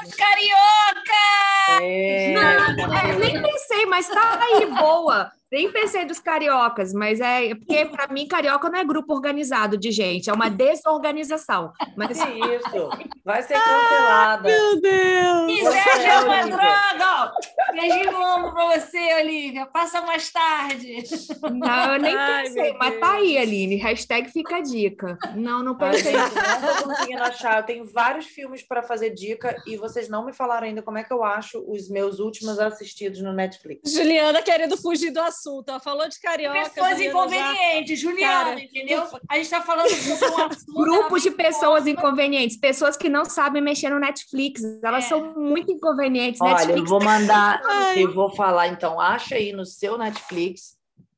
Os 0.03 0.13
carioca! 0.13 1.81
É, 1.81 2.33
Não, 2.33 2.93
é, 2.97 3.15
nem 3.15 3.41
pensei, 3.41 3.85
mas 3.85 4.07
tá 4.09 4.39
aí, 4.41 4.65
boa. 4.65 5.31
Nem 5.51 5.71
pensei 5.71 6.05
dos 6.05 6.19
cariocas, 6.19 6.93
mas 6.93 7.19
é 7.19 7.55
porque 7.55 7.85
para 7.85 8.07
mim 8.07 8.27
carioca 8.27 8.69
não 8.69 8.77
é 8.79 8.83
grupo 8.83 9.13
organizado 9.13 9.77
de 9.77 9.91
gente, 9.91 10.29
é 10.29 10.33
uma 10.33 10.47
desorganização. 10.49 11.73
Mas 11.97 12.21
Que 12.21 12.29
isso? 12.29 12.89
Vai 13.25 13.41
ser 13.41 13.55
cancelada. 13.55 14.47
Meu 14.47 14.79
Deus! 14.79 15.51
Inveja, 15.51 16.01
é, 16.03 16.19
Olivia. 16.19 16.57
Madruga! 16.57 17.31
Beijinho 17.71 18.11
no 18.11 18.21
ombro 18.21 18.51
pra 18.53 18.79
você, 18.79 19.13
Olivia. 19.21 19.65
Passa 19.65 20.01
mais 20.01 20.31
tarde. 20.31 21.03
não, 21.51 21.93
eu 21.93 21.99
nem 21.99 22.15
Ai, 22.15 22.43
pensei, 22.43 22.63
meu 22.71 22.77
mas 22.77 22.99
tá 22.99 23.13
aí, 23.13 23.37
Aline. 23.37 23.75
Hashtag 23.77 24.29
fica 24.31 24.57
a 24.57 24.61
dica. 24.61 25.17
Não, 25.35 25.63
não 25.63 25.75
Ai, 25.79 25.91
pensei. 25.91 26.11
gente, 26.13 26.35
não 26.35 26.75
tô 26.75 26.83
conseguindo 26.89 27.23
achar. 27.23 27.57
Eu 27.57 27.65
tenho 27.65 27.85
vários 27.85 28.25
filmes 28.27 28.61
para 28.61 28.83
fazer 28.83 29.11
dica 29.11 29.55
e 29.65 29.77
vocês 29.77 30.09
não 30.09 30.25
me 30.25 30.33
falaram 30.33 30.67
ainda 30.67 30.81
como 30.83 30.97
é 30.97 31.03
que 31.03 31.13
eu 31.13 31.23
acho 31.23 31.63
os 31.67 31.89
meus 31.89 32.19
últimos 32.19 32.59
assistidos 32.59 33.21
no 33.21 33.33
Netflix. 33.33 33.91
Juliana 33.91 34.41
querendo 34.43 34.77
fugir 34.77 35.09
do 35.11 35.19
assunto. 35.19 35.38
Ela 35.67 35.79
falou 35.79 36.07
de 36.09 36.19
carioca. 36.19 36.69
Pessoas 36.69 36.89
Juliana 36.97 37.03
já- 37.03 37.09
inconvenientes, 37.09 37.99
Juliana, 37.99 38.43
Cara, 38.45 38.61
entendeu? 38.63 39.07
A 39.29 39.37
gente 39.37 39.49
tá 39.49 39.61
falando 39.61 39.89
sobre 39.89 40.25
um 40.25 40.37
assunto. 40.45 40.73
Grupos 40.73 41.23
de 41.23 41.31
pessoas 41.31 41.87
inconvenientes, 41.87 42.57
pessoas 42.57 42.97
que 42.97 43.07
não 43.09 43.25
sabem 43.25 43.61
mexer 43.61 43.89
no 43.89 43.99
Netflix, 43.99 44.61
elas 44.83 45.05
É. 45.05 45.07
são 45.09 45.33
muito 45.35 45.71
inconvenientes. 45.71 46.41
Olha, 46.41 46.51
eu 46.51 46.57
Netflix 46.67 46.89
vou 46.89 47.03
mandar, 47.03 47.61
Ai. 47.65 48.03
eu 48.03 48.13
vou 48.13 48.29
falar 48.35 48.67
então, 48.67 48.99
acha 48.99 49.35
aí 49.35 49.53
no 49.53 49.65
seu 49.65 49.97
Netflix 49.97 50.77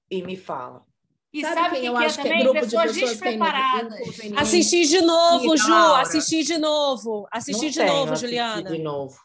e 0.09 0.21
me 0.21 0.35
fala. 0.37 0.83
E 1.33 1.41
Sabe 1.41 1.55
sabe, 1.55 1.75
quem 1.77 1.85
eu 1.85 1.95
que 1.95 2.03
é 2.03 2.05
acho 2.05 2.15
que 2.21 2.27
é 2.27 2.29
também? 2.29 2.43
grupo 2.43 2.59
de 2.59 2.65
pessoas 2.65 2.83
pessoas 2.91 3.11
que 3.13 3.19
têm 3.19 3.31
despreparadas. 3.39 3.99
inconvenientes? 3.99 4.41
Assistir 4.41 4.85
de 4.85 5.01
novo, 5.01 5.55
Ih, 5.55 5.57
Ju. 5.57 5.73
Assistir 5.95 6.43
de 6.43 6.57
novo. 6.57 7.27
Assistir 7.31 7.69
de 7.69 7.83
novo, 7.85 8.15
Juliana. 8.17 8.63
De 8.69 8.77
novo. 8.79 9.17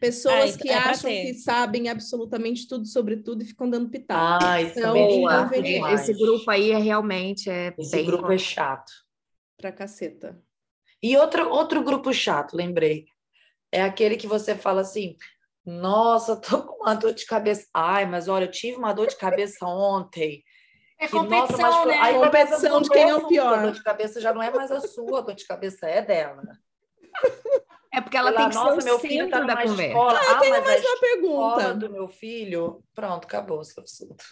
Pessoas 0.00 0.52
Ai, 0.52 0.58
que 0.58 0.68
é 0.68 0.74
acham 0.74 1.10
que 1.10 1.34
sabem 1.34 1.88
absolutamente 1.88 2.68
tudo 2.68 2.86
sobre 2.86 3.16
tudo 3.16 3.42
e 3.42 3.46
ficam 3.46 3.68
dando 3.68 3.88
pitaco. 3.88 4.44
Ah, 4.44 4.60
isso 4.60 4.78
Então, 4.78 4.94
é 4.96 5.00
inconveniente. 5.12 5.74
demais. 5.74 6.00
Esse 6.08 6.18
grupo 6.18 6.50
aí 6.50 6.70
é 6.70 6.78
realmente 6.78 7.48
é 7.48 7.74
Esse 7.78 7.96
bem 7.96 8.04
grupo 8.06 8.30
é 8.30 8.38
chato. 8.38 8.92
Pra 9.56 9.72
caceta. 9.72 10.38
E 11.02 11.16
outro, 11.16 11.48
outro 11.48 11.82
grupo 11.82 12.12
chato, 12.12 12.54
lembrei. 12.54 13.06
É 13.72 13.82
aquele 13.82 14.16
que 14.16 14.26
você 14.26 14.54
fala 14.54 14.82
assim: 14.82 15.16
Nossa, 15.64 16.36
tô 16.36 16.62
com 16.62 16.82
uma 16.82 16.94
dor 16.94 17.12
de 17.14 17.24
cabeça. 17.24 17.66
Ai, 17.72 18.04
mas 18.06 18.28
olha, 18.28 18.44
eu 18.44 18.50
tive 18.50 18.76
uma 18.76 18.92
dor 18.92 19.06
de 19.06 19.16
cabeça 19.16 19.64
ontem. 19.66 20.44
É 20.98 21.06
Que, 21.08 21.14
nossa, 21.16 21.26
competição, 21.28 21.60
mas 21.60 21.74
foi- 21.76 21.86
né? 21.92 21.98
Aí 22.00 22.14
Competição 22.14 22.80
de 22.82 22.88
quem 22.90 23.02
é 23.02 23.06
o 23.06 23.08
"Nossa, 23.14 23.26
A 23.26 23.28
pior." 23.28 23.62
dor 23.62 23.72
de 23.72 23.82
cabeça 23.82 24.20
já 24.20 24.32
não 24.32 24.42
é 24.42 24.50
mais 24.50 24.70
a 24.70 24.80
sua, 24.80 25.18
a 25.18 25.22
dor 25.22 25.34
de 25.34 25.46
cabeça 25.46 25.86
é 25.86 26.00
dela. 26.02 26.42
É 27.96 28.00
porque 28.02 28.16
ela 28.16 28.28
Sei 28.28 28.36
tem 28.36 28.48
que 28.50 28.54
nossa, 28.54 28.80
ser 28.80 28.84
meu 28.84 28.96
o 28.96 28.98
filho 28.98 29.24
centro 29.24 29.40
tá 29.40 29.46
da 29.46 29.62
conversa. 29.62 29.84
escola. 29.86 30.18
Ah, 30.20 30.34
mas 30.38 30.48
a 30.48 30.50
Mais 30.50 30.64
uma 30.64 30.74
escola 30.74 31.00
pergunta. 31.00 31.74
do 31.74 31.90
meu 31.90 32.08
filho. 32.08 32.84
Pronto, 32.94 33.24
acabou 33.24 33.64
seu 33.64 33.82
assunto. 33.82 34.22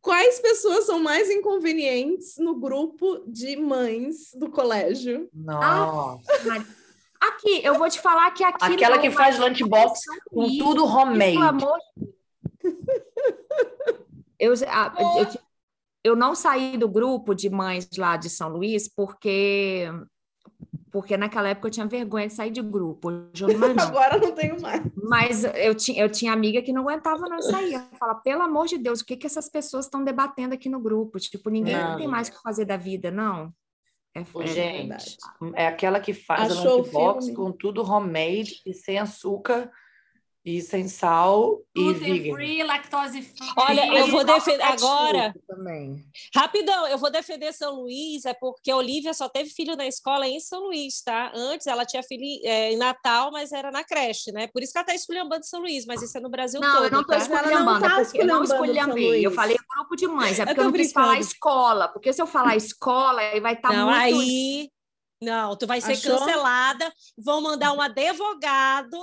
Quais 0.00 0.38
pessoas 0.38 0.86
são 0.86 1.00
mais 1.00 1.28
inconvenientes 1.28 2.36
no 2.38 2.54
grupo 2.54 3.24
de 3.26 3.56
mães 3.56 4.30
do 4.34 4.48
colégio? 4.48 5.28
Nossa. 5.34 6.22
Aqui, 7.20 7.60
eu 7.64 7.74
vou 7.74 7.90
te 7.90 8.00
falar 8.00 8.30
que 8.30 8.44
aqui 8.44 8.64
Aquela 8.74 8.98
que 8.98 9.10
faz 9.10 9.36
lunchbox 9.38 10.00
com 10.30 10.42
Luís, 10.42 10.56
tudo 10.58 10.86
homemade. 10.86 11.32
Pelo 11.32 11.42
amor 11.48 11.78
de 11.96 12.10
eu, 14.38 14.54
a- 14.68 14.94
eu, 14.98 15.24
eu, 15.24 15.40
eu 16.04 16.16
não 16.16 16.34
saí 16.34 16.78
do 16.78 16.88
grupo 16.88 17.34
de 17.34 17.50
mães 17.50 17.88
lá 17.98 18.16
de 18.16 18.30
São 18.30 18.48
Luís 18.50 18.88
porque 18.88 19.84
porque 20.90 21.16
naquela 21.16 21.48
época 21.48 21.68
eu 21.68 21.72
tinha 21.72 21.86
vergonha 21.86 22.26
de 22.26 22.32
sair 22.32 22.50
de 22.50 22.60
grupo. 22.60 23.08
Hoje 23.08 23.44
eu 23.44 23.48
não 23.48 23.58
mais 23.58 23.76
não. 23.76 23.84
Agora 23.88 24.18
não 24.18 24.32
tenho 24.32 24.60
mais. 24.60 24.82
Mas 24.96 25.44
eu 25.44 25.74
tinha, 25.74 26.02
eu 26.02 26.10
tinha 26.10 26.32
amiga 26.32 26.60
que 26.62 26.72
não 26.72 26.82
aguentava 26.82 27.28
não 27.28 27.40
sair. 27.40 27.74
Eu 27.74 27.98
falava, 27.98 28.20
pelo 28.20 28.42
amor 28.42 28.66
de 28.66 28.78
Deus, 28.78 29.00
o 29.00 29.04
que, 29.04 29.16
que 29.16 29.26
essas 29.26 29.48
pessoas 29.48 29.86
estão 29.86 30.02
debatendo 30.02 30.54
aqui 30.54 30.68
no 30.68 30.80
grupo? 30.80 31.18
Tipo, 31.18 31.50
ninguém 31.50 31.76
Não. 31.76 31.96
tem 31.96 32.08
mais 32.08 32.28
o 32.28 32.32
que 32.32 32.42
fazer 32.42 32.64
da 32.64 32.76
vida, 32.76 33.10
não. 33.10 33.52
É, 34.14 34.24
Ô, 34.34 34.42
é- 34.42 34.46
gente, 34.46 35.16
é 35.54 35.66
aquela 35.68 36.00
que 36.00 36.12
faz 36.12 36.50
a 36.50 36.54
Achou 36.54 36.74
o 36.74 36.76
lunchbox 36.78 37.30
com 37.30 37.52
tudo 37.52 37.82
homemade 37.82 38.60
e 38.66 38.74
sem 38.74 38.98
açúcar 38.98 39.70
e 40.44 40.60
sem 40.62 40.88
sal 40.88 41.60
e 41.74 41.92
vegan. 41.92 42.34
free, 42.34 42.62
lactose 42.62 43.22
free. 43.22 43.48
Olha, 43.56 43.98
eu 43.98 44.06
vou 44.08 44.24
defender 44.24 44.62
agora. 44.62 45.34
também. 45.46 46.04
Rapidão, 46.34 46.86
eu 46.86 46.96
vou 46.96 47.10
defender 47.10 47.52
São 47.52 47.82
Luís, 47.82 48.24
é 48.24 48.32
porque 48.32 48.70
a 48.70 48.76
Olivia 48.76 49.12
só 49.12 49.28
teve 49.28 49.50
filho 49.50 49.76
na 49.76 49.86
escola 49.86 50.26
em 50.26 50.40
São 50.40 50.66
Luís, 50.66 51.02
tá? 51.02 51.30
Antes 51.34 51.66
ela 51.66 51.84
tinha 51.84 52.02
filho 52.02 52.24
é, 52.44 52.72
em 52.72 52.76
Natal, 52.76 53.30
mas 53.30 53.52
era 53.52 53.70
na 53.70 53.84
creche, 53.84 54.32
né? 54.32 54.46
Por 54.46 54.62
isso 54.62 54.72
que 54.72 54.78
ela 54.78 54.86
tá 54.86 54.94
esculhambando 54.94 55.44
São 55.44 55.60
Luís, 55.60 55.84
mas 55.84 56.02
isso 56.02 56.16
é 56.16 56.20
no 56.20 56.30
Brasil 56.30 56.60
Não, 56.60 56.72
todo, 56.72 56.84
eu 56.84 56.90
não 56.90 57.04
tô 57.04 57.12
tá? 57.12 57.18
esculhambando, 57.18 57.80
tá 57.80 57.96
porque 57.96 58.20
eu 58.22 58.26
não 58.26 58.42
esculhambei. 58.42 59.26
Eu 59.26 59.30
falei 59.30 59.56
grupo 59.90 59.96
de 59.96 60.06
mães, 60.06 60.38
é 60.38 60.42
Eu 60.42 60.46
porque 60.46 60.60
eu, 60.60 60.64
tô 60.64 60.70
não 60.70 60.76
quis 60.76 60.92
falar 60.92 61.18
escola, 61.18 61.88
porque 61.88 62.12
se 62.12 62.22
eu 62.22 62.26
falar 62.26 62.56
escola, 62.56 63.20
aí 63.20 63.40
vai 63.40 63.54
estar 63.54 63.72
Não, 63.72 63.90
muito... 63.90 64.00
aí... 64.00 64.70
Não, 65.22 65.54
tu 65.54 65.66
vai 65.66 65.80
ser 65.82 65.92
Achou? 65.92 66.18
cancelada, 66.18 66.90
vão 67.18 67.42
mandar 67.42 67.72
um 67.74 67.80
advogado. 67.80 68.96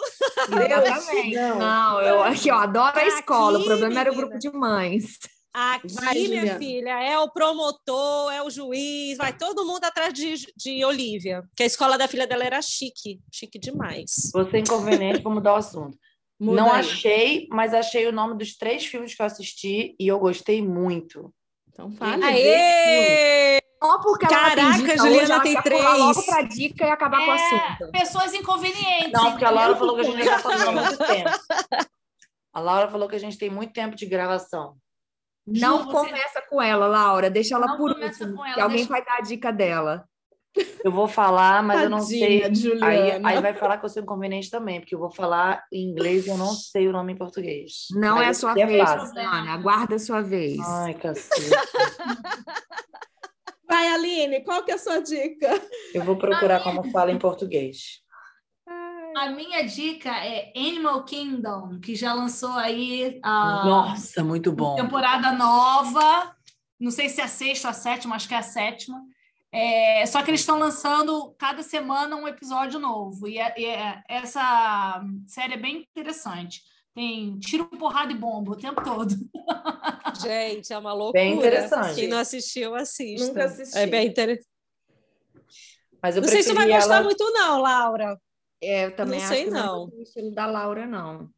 Exatamente. 0.49 1.36
Não. 1.36 1.59
Não, 1.59 2.01
eu 2.01 2.24
aqui, 2.24 2.49
ó, 2.51 2.55
adoro 2.55 2.97
a 2.97 3.01
Aqui, 3.01 3.07
escola, 3.09 3.59
o 3.59 3.63
problema 3.63 3.99
era 3.99 4.11
o 4.11 4.15
menina. 4.15 4.28
grupo 4.30 4.39
de 4.39 4.49
mães. 4.57 5.20
Aqui, 5.53 5.88
Vai, 5.93 6.13
minha 6.15 6.26
Juliana. 6.28 6.59
filha, 6.59 7.03
é 7.03 7.18
o 7.20 7.32
promotor, 7.32 8.32
é 8.32 8.43
o 8.43 8.49
juiz, 8.49 9.18
vai 9.18 9.36
todo 9.36 9.65
mundo 9.65 9.84
atrás 9.86 10.13
de, 10.13 10.36
de 10.55 10.86
Olivia, 10.86 11.41
que 11.55 11.63
a 11.63 11.65
escola 11.65 11.97
da 11.97 12.07
filha 12.07 12.28
dela 12.28 12.43
era 12.43 12.61
chique, 12.61 13.20
chique 13.32 13.57
demais. 13.57 14.30
Você 14.34 14.57
é 14.57 14.59
inconveniente, 14.59 15.22
vou 15.24 15.34
mudar 15.34 15.53
o 15.53 15.57
assunto. 15.57 15.97
Muda 16.39 16.61
não 16.61 16.72
aí. 16.72 16.80
achei, 16.82 17.47
mas 17.49 17.74
achei 17.74 18.05
o 18.05 18.11
nome 18.11 18.38
dos 18.38 18.55
três 18.55 18.86
filmes 18.86 19.15
que 19.15 19.22
eu 19.22 19.26
assisti 19.26 19.95
e 19.99 20.07
eu 20.07 20.20
gostei 20.20 20.61
muito. 20.61 21.34
Então 21.72 21.91
fale. 21.91 22.24
Aê! 22.24 23.59
Só 23.84 24.00
porque 24.02 24.26
ela 24.26 24.36
Caraca, 24.36 24.56
tem 24.56 24.72
dica 24.72 24.98
Juliana 24.98 25.40
tem 25.42 25.62
três. 25.62 25.84
logo 25.84 26.24
pra 26.24 26.42
dica 26.42 26.86
e 26.86 26.90
acabar 26.90 27.18
com 27.26 27.32
o 27.32 27.36
É, 27.36 27.46
assunto. 27.46 27.92
Pessoas 27.92 28.34
inconvenientes. 28.34 29.12
Não, 29.12 29.32
porque 29.32 29.46
a 29.46 29.52
Laura 29.52 29.76
falou 29.76 29.96
que 29.96 30.02
a 30.02 30.04
gente 30.06 30.24
já 30.26 30.32
tá 30.34 30.40
falando 30.40 30.68
há 30.68 30.72
muito 30.72 30.98
tempo. 31.06 31.30
A 32.54 32.60
Laura 32.60 32.88
falou 32.90 33.08
que 33.08 33.16
a 33.16 33.20
gente 33.20 33.38
tem 33.38 33.50
muito 33.52 33.74
tempo 33.74 33.96
de 33.96 34.06
gravação. 34.08 34.76
Não 35.46 35.80
Ju, 35.80 35.92
você- 35.92 36.08
começa 36.10 36.42
com 36.50 36.62
ela, 36.62 36.88
Laura, 36.88 37.30
deixa 37.30 37.56
ela 37.56 37.68
Não 37.68 37.78
por 37.78 37.92
último, 37.92 38.36
com 38.36 38.44
ela, 38.46 38.54
que 38.56 38.60
alguém 38.62 38.78
deixa- 38.78 38.90
vai 38.92 39.06
dar 39.06 39.18
a 39.18 39.22
dica 39.22 39.52
dela. 39.54 40.04
Eu 40.84 40.92
vou 40.92 41.08
falar, 41.08 41.62
mas 41.62 41.84
eu 41.84 41.90
não 41.90 42.00
sei. 42.02 42.42
Tadinha 42.42 42.74
Aí, 42.84 42.98
Juliana. 42.98 43.30
aí 43.30 43.40
vai 43.42 43.54
falar 43.54 43.78
que 43.78 43.86
eu 43.86 43.90
sou 43.90 44.02
inconveniente 44.02 44.50
também, 44.50 44.80
porque 44.80 44.96
eu 44.96 45.00
vou 45.00 45.12
falar 45.12 45.64
em 45.72 45.88
inglês 45.92 46.26
e 46.26 46.30
eu 46.30 46.38
não 46.38 46.48
sei 46.52 46.88
o 46.88 46.92
nome 46.92 47.14
em 47.14 47.16
português. 47.16 47.86
Não 47.92 48.16
Mas 48.16 48.26
é 48.26 48.30
a 48.30 48.34
sua 48.34 48.52
aqui 48.54 48.66
vez. 48.66 48.96
Luciana. 48.96 49.54
Aguarda 49.54 49.96
a 49.96 50.00
sua 50.00 50.22
vez. 50.22 50.58
Ai, 50.60 50.96
cacete. 50.96 51.52
Vai, 53.68 53.88
Aline, 53.89 54.41
qual 54.43 54.63
que 54.63 54.72
é 54.72 54.76
a 54.76 54.78
sua 54.80 54.99
dica? 55.01 55.49
Eu 55.93 56.03
vou 56.03 56.15
procurar 56.18 56.61
como 56.63 56.89
fala 56.91 57.11
em 57.11 57.20
português. 57.20 58.01
A 59.18 59.30
minha 59.32 59.63
dica 59.63 60.09
é 60.24 60.53
Animal 60.55 61.03
Kingdom, 61.03 61.80
que 61.80 61.95
já 61.95 62.13
lançou 62.13 62.51
aí 62.51 63.20
a 63.24 63.63
Nossa, 63.65 64.24
muito 64.24 64.51
bom. 64.51 64.76
temporada 64.76 65.32
nova. 65.32 66.36
Não 66.80 66.91
sei 66.91 67.09
se 67.09 67.20
é 67.20 67.24
a 67.24 67.28
sexta 67.28 67.68
ou 67.68 67.72
a 67.72 67.74
sétima, 67.74 68.15
acho 68.15 68.28
que 68.28 68.36
é 68.36 68.38
a 68.38 68.43
sétima. 68.43 69.01
É, 69.51 70.05
só 70.05 70.22
que 70.22 70.30
eles 70.30 70.41
estão 70.41 70.59
lançando 70.59 71.34
cada 71.39 71.63
semana 71.63 72.15
um 72.15 72.28
episódio 72.28 72.80
novo. 72.80 73.28
E, 73.28 73.39
é- 73.39 73.53
e 73.57 73.65
é- 73.65 74.03
essa 74.07 75.01
série 75.26 75.55
é 75.55 75.57
bem 75.57 75.78
interessante. 75.95 76.61
Tem 76.98 77.38
tiro, 77.38 77.68
porrada 77.68 78.12
e 78.12 78.16
bomba 78.16 78.54
o 78.54 78.56
tempo 78.56 78.84
todo. 78.84 79.14
Gente, 80.20 80.74
é 80.74 80.78
uma 80.80 80.93
loucura. 80.93 81.24
Bem 81.24 81.36
interessante. 81.38 81.93
Quem 81.93 82.08
não 82.08 82.18
assistiu, 82.18 82.74
assista. 82.74 83.28
Nunca 83.28 83.45
assisti. 83.45 83.78
É 83.78 83.86
bem 83.86 84.08
interessante. 84.08 84.48
Mas 86.02 86.16
eu 86.16 86.24
Não 86.24 86.30
sei 86.30 86.41
se 86.41 86.54
vai 86.54 86.68
gostar 86.68 86.95
ela- 86.95 87.04
muito, 87.04 87.24
não, 87.34 87.62
Laura. 87.62 88.20
É, 88.60 88.86
eu 88.86 88.95
também 88.95 89.20
Não 89.20 89.26
acho 89.26 89.36
sei, 89.36 89.43
que 89.45 89.52
não. 89.52 89.84
é 89.91 89.95
o 89.95 90.02
estilo 90.02 90.32
da 90.32 90.48
Laura, 90.48 90.88
não. 90.88 91.30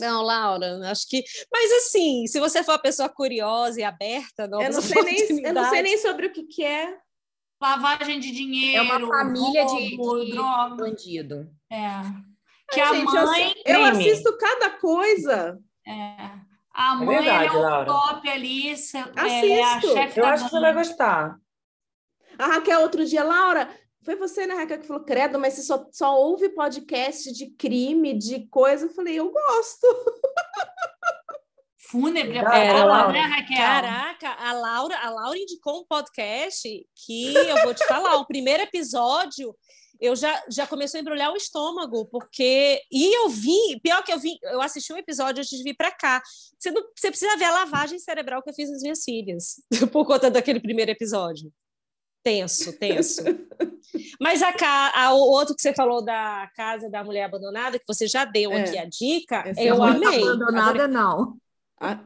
Não, 0.00 0.22
Laura, 0.24 0.90
acho 0.90 1.06
que. 1.08 1.22
Mas 1.52 1.70
assim, 1.74 2.26
se 2.26 2.40
você 2.40 2.64
for 2.64 2.72
uma 2.72 2.78
pessoa 2.82 3.08
curiosa 3.08 3.80
e 3.80 3.84
aberta, 3.84 4.42
Eu 4.42 4.48
novas 4.48 4.74
não, 4.74 4.82
sei 4.82 5.02
nem, 5.02 5.44
eu 5.46 5.54
não 5.54 5.70
sei 5.70 5.82
nem 5.82 5.96
sobre 5.98 6.26
o 6.26 6.32
que, 6.32 6.42
que 6.42 6.64
é. 6.64 6.98
Lavagem 7.62 8.18
de 8.18 8.32
dinheiro. 8.32 8.78
É 8.78 8.82
uma 8.82 9.06
família 9.06 9.64
de- 9.64 9.96
roubo, 9.96 10.24
de- 10.24 10.32
droga. 10.32 10.74
Bandido. 10.74 11.50
É. 11.70 12.27
Que 12.72 12.80
Ai, 12.80 12.88
a 12.90 12.94
gente, 12.94 13.14
eu 13.16 13.26
mãe. 13.26 13.54
Eu 13.64 13.80
crime. 13.90 14.10
assisto 14.10 14.36
cada 14.38 14.70
coisa. 14.70 15.58
É. 15.86 15.92
A 16.74 16.92
É 16.92 17.04
mãe 17.04 17.16
verdade, 17.18 17.46
é 17.46 17.52
o 17.52 17.60
Laura. 17.60 17.86
top 17.86 18.28
ali. 18.28 18.68
Ela 18.68 19.28
é 19.28 19.62
a 19.62 19.74
Assisto. 19.76 19.92
chefe 19.94 20.20
Eu 20.20 20.24
da 20.24 20.32
acho 20.32 20.44
que 20.44 20.50
você 20.50 20.60
vai 20.60 20.74
gostar. 20.74 21.36
A 22.38 22.46
Raquel, 22.46 22.80
outro 22.82 23.04
dia, 23.04 23.24
Laura, 23.24 23.68
foi 24.04 24.14
você, 24.16 24.46
né, 24.46 24.54
Raquel, 24.54 24.78
que 24.78 24.86
falou, 24.86 25.02
credo, 25.04 25.38
mas 25.40 25.54
você 25.54 25.62
só, 25.62 25.84
só 25.90 26.14
ouve 26.16 26.50
podcast 26.50 27.32
de 27.32 27.50
crime, 27.56 28.16
de 28.16 28.46
coisa. 28.48 28.86
Eu 28.86 28.90
falei, 28.94 29.18
eu 29.18 29.30
gosto. 29.32 29.86
Fúnebre 31.90 32.36
é 32.38 32.42
pra 32.42 32.84
Laura. 32.84 33.12
né, 33.12 33.20
Raquel? 33.20 33.56
Caraca, 33.56 34.30
a 34.38 34.52
Laura, 34.52 34.98
a 34.98 35.10
Laura 35.10 35.38
indicou 35.38 35.80
um 35.80 35.84
podcast 35.86 36.68
que 36.94 37.34
eu 37.34 37.62
vou 37.62 37.72
te 37.72 37.84
falar, 37.86 38.16
o 38.16 38.26
primeiro 38.26 38.62
episódio 38.62 39.54
eu 40.00 40.14
já, 40.16 40.42
já 40.48 40.66
começou 40.66 40.98
a 40.98 41.00
embrulhar 41.00 41.32
o 41.32 41.36
estômago, 41.36 42.06
porque. 42.06 42.80
E 42.90 43.16
eu 43.16 43.28
vi, 43.28 43.80
pior 43.82 44.02
que 44.04 44.12
eu 44.12 44.18
vi, 44.18 44.38
eu 44.42 44.60
assisti 44.60 44.92
um 44.92 44.96
episódio 44.98 45.40
antes 45.40 45.56
de 45.56 45.62
vir 45.64 45.74
para 45.76 45.90
cá. 45.90 46.22
Você, 46.58 46.70
não, 46.70 46.82
você 46.96 47.10
precisa 47.10 47.36
ver 47.36 47.44
a 47.44 47.52
lavagem 47.52 47.98
cerebral 47.98 48.42
que 48.42 48.50
eu 48.50 48.54
fiz 48.54 48.70
nas 48.70 48.82
minhas 48.82 49.02
filhas, 49.04 49.62
por 49.92 50.06
conta 50.06 50.30
daquele 50.30 50.60
primeiro 50.60 50.90
episódio. 50.90 51.52
Tenso, 52.22 52.72
tenso. 52.78 53.22
Mas 54.20 54.42
a, 54.42 54.52
a- 54.94 55.14
o 55.14 55.18
outro 55.18 55.54
que 55.54 55.62
você 55.62 55.72
falou 55.72 56.04
da 56.04 56.50
casa 56.54 56.90
da 56.90 57.02
mulher 57.02 57.24
abandonada, 57.24 57.78
que 57.78 57.86
você 57.86 58.06
já 58.06 58.24
deu 58.24 58.52
É. 58.52 58.62
aqui 58.62 58.78
a 58.78 58.84
dica, 58.84 59.52
eu 59.56 59.82
é 59.84 59.88
amei. 59.88 60.22
abandonada, 60.22 60.86
não. 60.88 61.36
A, 61.80 61.98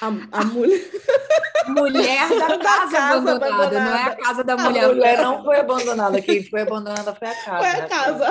a, 0.00 0.40
a 0.40 0.44
mulher. 0.44 0.80
Mulher 1.68 2.28
da 2.28 2.46
Da 2.56 2.58
casa, 2.58 2.92
casa 2.96 3.16
abandonada, 3.16 3.40
não 3.40 3.50
é 3.50 4.02
abandonada. 4.04 4.10
a 4.12 4.16
casa 4.16 4.44
da 4.44 4.52
A 4.52 4.56
mulher. 4.56 4.86
mulher 4.88 5.20
não 5.20 5.42
foi 5.42 5.56
abandonada, 5.58 6.22
quem 6.22 6.44
foi 6.44 6.60
abandonada 6.60 7.12
foi 7.12 7.26
a 7.28 7.34
casa. 7.44 7.58
Foi 7.58 7.66
a 7.66 7.72
Raquel. 7.72 7.88
casa. 7.88 8.26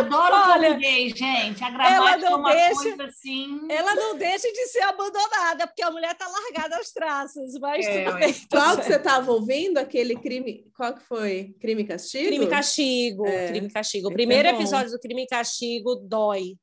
Adoro 0.00 0.34
Olha, 0.34 0.68
português, 0.68 1.12
gente. 1.12 1.62
A 1.64 1.70
gramática 1.70 2.26
é 2.26 2.34
uma 2.34 2.50
deixa- 2.50 2.74
coisa 2.74 3.04
assim. 3.04 3.60
Ela 3.68 3.94
não 3.94 4.16
deixa 4.16 4.50
de 4.50 4.66
ser 4.68 4.80
abandonada, 4.84 5.66
porque 5.66 5.82
a 5.82 5.90
mulher 5.90 6.14
tá 6.14 6.26
largada 6.28 6.76
aos 6.78 6.90
traços, 6.90 7.58
mas 7.60 7.84
É, 7.86 8.04
tudo 8.04 8.18
bem. 8.18 8.34
Qual 8.50 8.76
que 8.78 8.84
você 8.84 8.94
estava 8.96 9.32
ouvindo? 9.32 9.76
Aquele 9.76 10.16
crime. 10.16 10.64
Qual 10.74 10.94
que 10.94 11.04
foi? 11.04 11.54
Crime 11.60 11.82
e 11.82 11.86
castigo? 11.86 12.26
Crime 12.26 12.44
e 12.46 12.48
Castigo, 12.48 13.26
É, 13.26 13.48
Crime 13.48 13.66
e 13.66 13.70
Castigo. 13.70 14.06
O 14.06 14.10
esse 14.10 14.14
primeiro 14.16 14.48
é 14.48 14.52
episódio 14.52 14.90
do 14.92 14.98
Crime 14.98 15.24
e 15.24 15.26
Castigo 15.26 15.94
dói. 15.96 16.54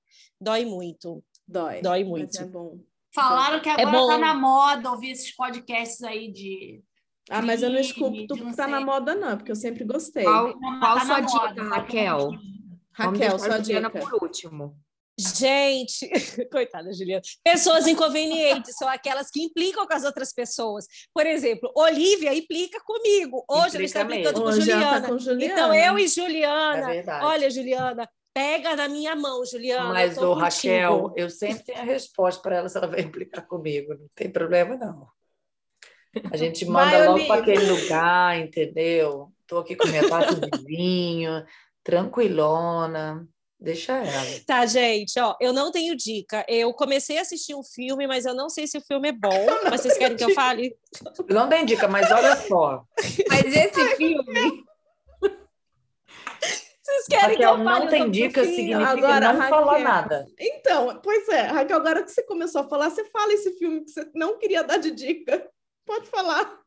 Dói 0.42 0.66
muito. 0.66 1.24
Dói. 1.48 1.82
Dói 1.82 2.00
mas 2.00 2.10
muito. 2.10 2.42
é 2.42 2.46
bom. 2.46 2.80
Falaram 3.16 3.60
que 3.62 3.70
É 3.70 3.74
agora 3.74 3.92
bom. 3.92 4.08
tá 4.10 4.18
na 4.18 4.34
moda 4.34 4.92
ouvir 4.92 5.12
esses 5.12 5.34
podcasts 5.36 6.04
aí 6.04 6.32
de. 6.32 6.84
Ah, 7.30 7.42
mas 7.42 7.64
eu 7.64 7.70
não 7.72 7.80
escuto 7.80 8.36
não 8.36 8.52
que 8.52 8.56
tá 8.58 8.68
na 8.68 8.82
moda, 8.82 9.16
não, 9.16 9.36
porque 9.38 9.52
eu 9.52 9.56
sempre 9.56 9.84
gostei. 9.84 10.24
Qual, 10.26 10.54
qual 10.80 10.96
tá 11.00 11.06
sua 11.06 11.20
dica, 11.22 11.40
moda, 11.40 11.56
tá 11.56 11.76
Raquel? 11.76 12.30
Raquel, 12.92 13.40
sua 13.40 13.58
dica. 13.58 13.90
por 13.90 14.14
último. 14.24 14.78
Gente, 15.18 16.10
coitada, 16.52 16.92
Juliana. 16.94 17.22
Pessoas 17.42 17.88
inconvenientes 17.88 18.76
são 18.78 18.88
aquelas 18.88 19.32
que 19.32 19.42
implicam 19.42 19.88
com 19.88 19.94
as 19.94 20.04
outras 20.04 20.34
pessoas. 20.34 20.86
Por 21.14 21.26
exemplo, 21.26 21.72
Olivia 21.74 22.34
implica 22.34 22.80
comigo. 22.84 23.46
Hoje 23.50 23.60
ela 23.60 23.68
Implica 23.70 23.86
está 23.86 24.02
implicando 24.04 24.42
com 24.42 24.50
ela 24.50 24.60
Juliana. 24.60 25.02
tá 25.02 25.08
com 25.08 25.18
Juliana. 25.18 25.54
Então, 25.54 25.74
eu 25.74 25.98
e 26.00 26.04
É 26.04 26.08
Juliana. 26.08 26.88
verdade. 26.88 27.26
olha, 27.26 27.50
Juliana, 27.50 28.10
pega 28.36 28.76
na 28.76 28.90
minha 28.90 29.16
mão, 29.16 29.46
Juliana. 29.46 29.94
Mas, 29.94 30.18
eu 30.18 30.30
ô, 30.30 30.34
Raquel, 30.34 31.00
contigo. 31.00 31.14
eu 31.16 31.30
sempre 31.30 31.64
tenho 31.64 31.80
a 31.80 31.84
resposta 31.86 32.42
para 32.42 32.58
ela 32.58 32.68
se 32.68 32.78
ela 32.78 32.88
vai 32.88 33.00
implicar 33.02 33.48
comigo. 33.48 33.94
Não 33.94 34.10
tem 34.14 34.30
problema, 34.30 34.76
não. 34.76 35.08
A 36.32 36.38
gente 36.38 36.66
manda 36.66 36.98
Vai, 36.98 37.08
logo 37.08 37.28
para 37.28 37.42
aquele 37.42 37.72
lugar, 37.72 38.38
entendeu? 38.38 39.32
Estou 39.42 39.60
aqui 39.60 39.76
com 39.76 39.88
minha 39.88 40.08
taça 40.08 40.36
de 40.36 40.64
vinho, 40.66 41.46
tranquilona. 41.82 43.26
Deixa 43.58 43.94
ela. 43.94 44.40
Tá, 44.46 44.66
gente, 44.66 45.18
ó, 45.18 45.36
eu 45.40 45.54
não 45.54 45.72
tenho 45.72 45.96
dica. 45.96 46.46
Eu 46.48 46.74
comecei 46.74 47.18
a 47.18 47.22
assistir 47.22 47.56
um 47.56 47.64
filme, 47.64 48.06
mas 48.06 48.26
eu 48.26 48.34
não 48.34 48.50
sei 48.50 48.68
se 48.68 48.78
o 48.78 48.82
filme 48.82 49.10
é 49.10 49.12
bom. 49.14 49.46
Mas 49.64 49.82
vocês 49.82 49.98
querem 49.98 50.18
que 50.18 50.24
eu 50.26 50.34
fale? 50.34 50.76
Não 51.30 51.48
tem 51.48 51.66
dica, 51.66 51.88
mas 51.88 52.12
olha 52.12 52.36
só. 52.36 52.84
Mas 53.30 53.46
esse 53.46 53.96
filme. 53.96 54.66
Vocês 56.86 57.06
querem 57.08 57.36
que 57.38 57.44
Raquel, 57.44 57.60
eu 57.60 57.64
fale? 57.66 57.80
não 57.86 57.88
tem 57.92 58.12
dica 58.12 58.42
filme? 58.42 58.56
significa 58.56 58.90
Agora, 58.92 59.34
não 59.34 59.42
falar 59.50 59.72
Raquel. 59.72 59.84
nada. 59.84 60.28
Então, 60.40 61.00
pois 61.04 61.28
é, 61.30 61.42
Raquel, 61.42 61.78
agora 61.78 62.04
que 62.04 62.12
você 62.12 62.22
começou 62.24 62.62
a 62.62 62.70
falar, 62.70 62.92
você 62.92 63.04
fala 63.06 63.34
esse 63.34 63.52
filme 63.58 63.84
que 63.84 63.90
você 63.92 64.08
não 64.14 64.38
queria 64.38 64.64
dar 64.64 64.78
de 64.78 64.92
dica. 64.92 65.50
Pode 65.86 66.08
falar. 66.10 66.60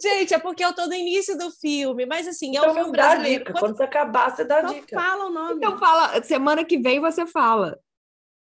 Gente, 0.00 0.32
é 0.34 0.38
porque 0.38 0.64
eu 0.64 0.72
tô 0.74 0.86
no 0.86 0.94
início 0.94 1.36
do 1.36 1.50
filme, 1.50 2.06
mas 2.06 2.26
assim, 2.28 2.56
é 2.56 2.60
um 2.60 2.62
Então 2.64 2.74
filme 2.74 2.86
não 2.86 2.92
dá 2.92 3.02
brasileiro. 3.08 3.38
dica. 3.44 3.52
Quando- 3.52 3.62
Quando 3.62 3.76
você 3.76 3.82
acabar, 3.82 4.30
você 4.36 4.44
dá 4.44 4.60
Então 4.60 4.74
dica. 4.74 5.00
fala 5.00 5.26
o 5.26 5.30
nome. 5.30 5.54
Então 5.56 5.78
fala, 5.78 6.22
semana 6.22 6.64
que 6.64 6.78
vem 6.78 7.00
você 7.00 7.26
fala. 7.26 7.78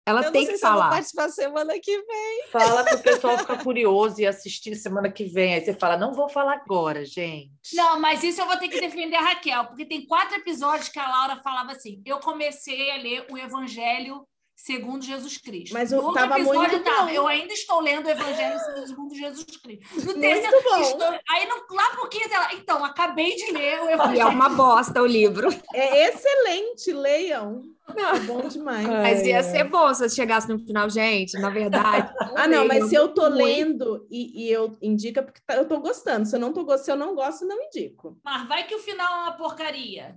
Ela 0.07 0.21
Eu 0.21 0.25
não 0.25 0.31
tem 0.31 0.45
sei 0.45 0.53
que 0.53 0.59
se 0.59 0.65
eu 0.65 0.69
vou 0.71 0.79
falar. 0.79 0.89
participar 0.91 1.29
semana 1.29 1.73
que 1.79 1.97
vem. 2.01 2.43
Fala 2.49 2.83
para 2.83 2.95
o 2.95 3.03
pessoal 3.03 3.37
ficar 3.39 3.61
curioso 3.63 4.21
e 4.21 4.25
assistir 4.25 4.73
semana 4.75 5.11
que 5.11 5.25
vem. 5.25 5.53
Aí 5.53 5.63
você 5.65 5.73
fala, 5.73 5.97
não 5.97 6.13
vou 6.13 6.29
falar 6.29 6.53
agora, 6.53 7.03
gente. 7.03 7.75
Não, 7.75 7.99
mas 7.99 8.23
isso 8.23 8.39
eu 8.41 8.45
vou 8.47 8.55
ter 8.57 8.69
que 8.69 8.79
defender 8.79 9.17
a 9.17 9.21
Raquel, 9.21 9.65
porque 9.65 9.85
tem 9.85 10.05
quatro 10.07 10.37
episódios 10.37 10.87
que 10.89 10.97
a 10.97 11.07
Laura 11.09 11.41
falava 11.43 11.73
assim: 11.73 12.01
eu 12.05 12.19
comecei 12.19 12.89
a 12.91 12.95
ler 12.97 13.25
o 13.29 13.37
Evangelho 13.37 14.25
segundo 14.59 15.03
Jesus 15.05 15.37
Cristo. 15.37 15.71
Mas 15.73 15.91
no 15.91 15.99
o- 15.99 16.05
outro 16.05 16.19
tava 16.21 16.39
episódio 16.39 16.71
muito 16.71 16.83
tava, 16.83 17.03
bom. 17.03 17.09
eu 17.09 17.27
ainda 17.27 17.53
estou 17.53 17.79
lendo 17.79 18.07
o 18.07 18.09
Evangelho 18.09 18.57
segundo 18.87 19.13
Jesus 19.13 19.45
Cristo. 19.57 19.85
No 19.97 20.03
Muito 20.05 20.19
terceiro, 20.19 20.63
bom. 20.63 20.81
estou- 20.81 21.19
aí 21.29 21.45
no, 21.47 21.75
lá 21.75 21.89
por 21.95 22.09
quinto, 22.09 22.33
ela, 22.33 22.53
então, 22.55 22.83
acabei 22.83 23.35
de 23.35 23.51
ler 23.51 23.81
o 23.81 23.85
E 23.85 23.89
é 23.89 23.93
Evangelho. 23.93 24.29
uma 24.29 24.49
bosta 24.49 25.01
o 25.01 25.05
livro. 25.05 25.49
É 25.75 26.07
excelente, 26.07 26.91
leiam. 26.91 27.61
É 27.95 28.19
bom 28.19 28.41
demais. 28.47 28.87
Mas 28.87 29.21
ia 29.25 29.41
ser 29.43 29.63
bom 29.65 29.93
se 29.93 30.03
eu 30.05 30.09
chegasse 30.09 30.47
no 30.49 30.59
final, 30.59 30.89
gente. 30.89 31.37
Na 31.39 31.49
verdade. 31.49 32.11
Ah, 32.37 32.47
não, 32.47 32.67
mas 32.67 32.85
se 32.87 32.93
eu 32.93 33.07
tô 33.15 33.23
muito. 33.23 33.35
lendo 33.35 34.07
e, 34.11 34.45
e 34.45 34.51
eu 34.51 34.77
indica 34.79 35.23
porque 35.23 35.41
tá- 35.45 35.55
eu 35.55 35.67
tô 35.67 35.79
gostando. 35.79 36.25
Se 36.27 36.35
eu 36.35 36.39
não 36.39 36.53
tô 36.53 36.63
gostando, 36.63 36.85
se 36.85 36.91
eu 36.91 36.95
não 36.95 37.15
gosto, 37.15 37.45
não 37.47 37.57
indico. 37.63 38.19
Mas 38.23 38.47
vai 38.47 38.67
que 38.67 38.75
o 38.75 38.79
final 38.79 39.11
é 39.11 39.19
uma 39.23 39.31
porcaria. 39.31 40.15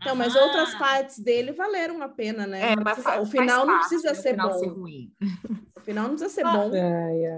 Então, 0.00 0.16
mas 0.16 0.34
Aham. 0.34 0.46
outras 0.46 0.74
partes 0.74 1.18
dele 1.20 1.52
valeram 1.52 2.02
a 2.02 2.08
pena, 2.08 2.44
né? 2.46 2.72
É, 2.72 2.76
Não 2.76 2.82
mas 2.82 2.94
precisa- 2.94 3.14
fa- 3.14 3.20
o 3.20 3.24
faz 3.24 3.30
final 3.30 3.66
não 3.66 3.78
precisa 3.78 4.14
ser 4.14 4.30
final 4.30 4.50
bom. 4.50 4.58
ser 4.58 4.66
ruim. 4.68 5.12
O 5.76 5.80
final 5.80 6.08
não 6.08 6.16
precisa 6.16 6.34
ser 6.34 6.44
Ah, 6.44 6.52
bom. 6.52 6.70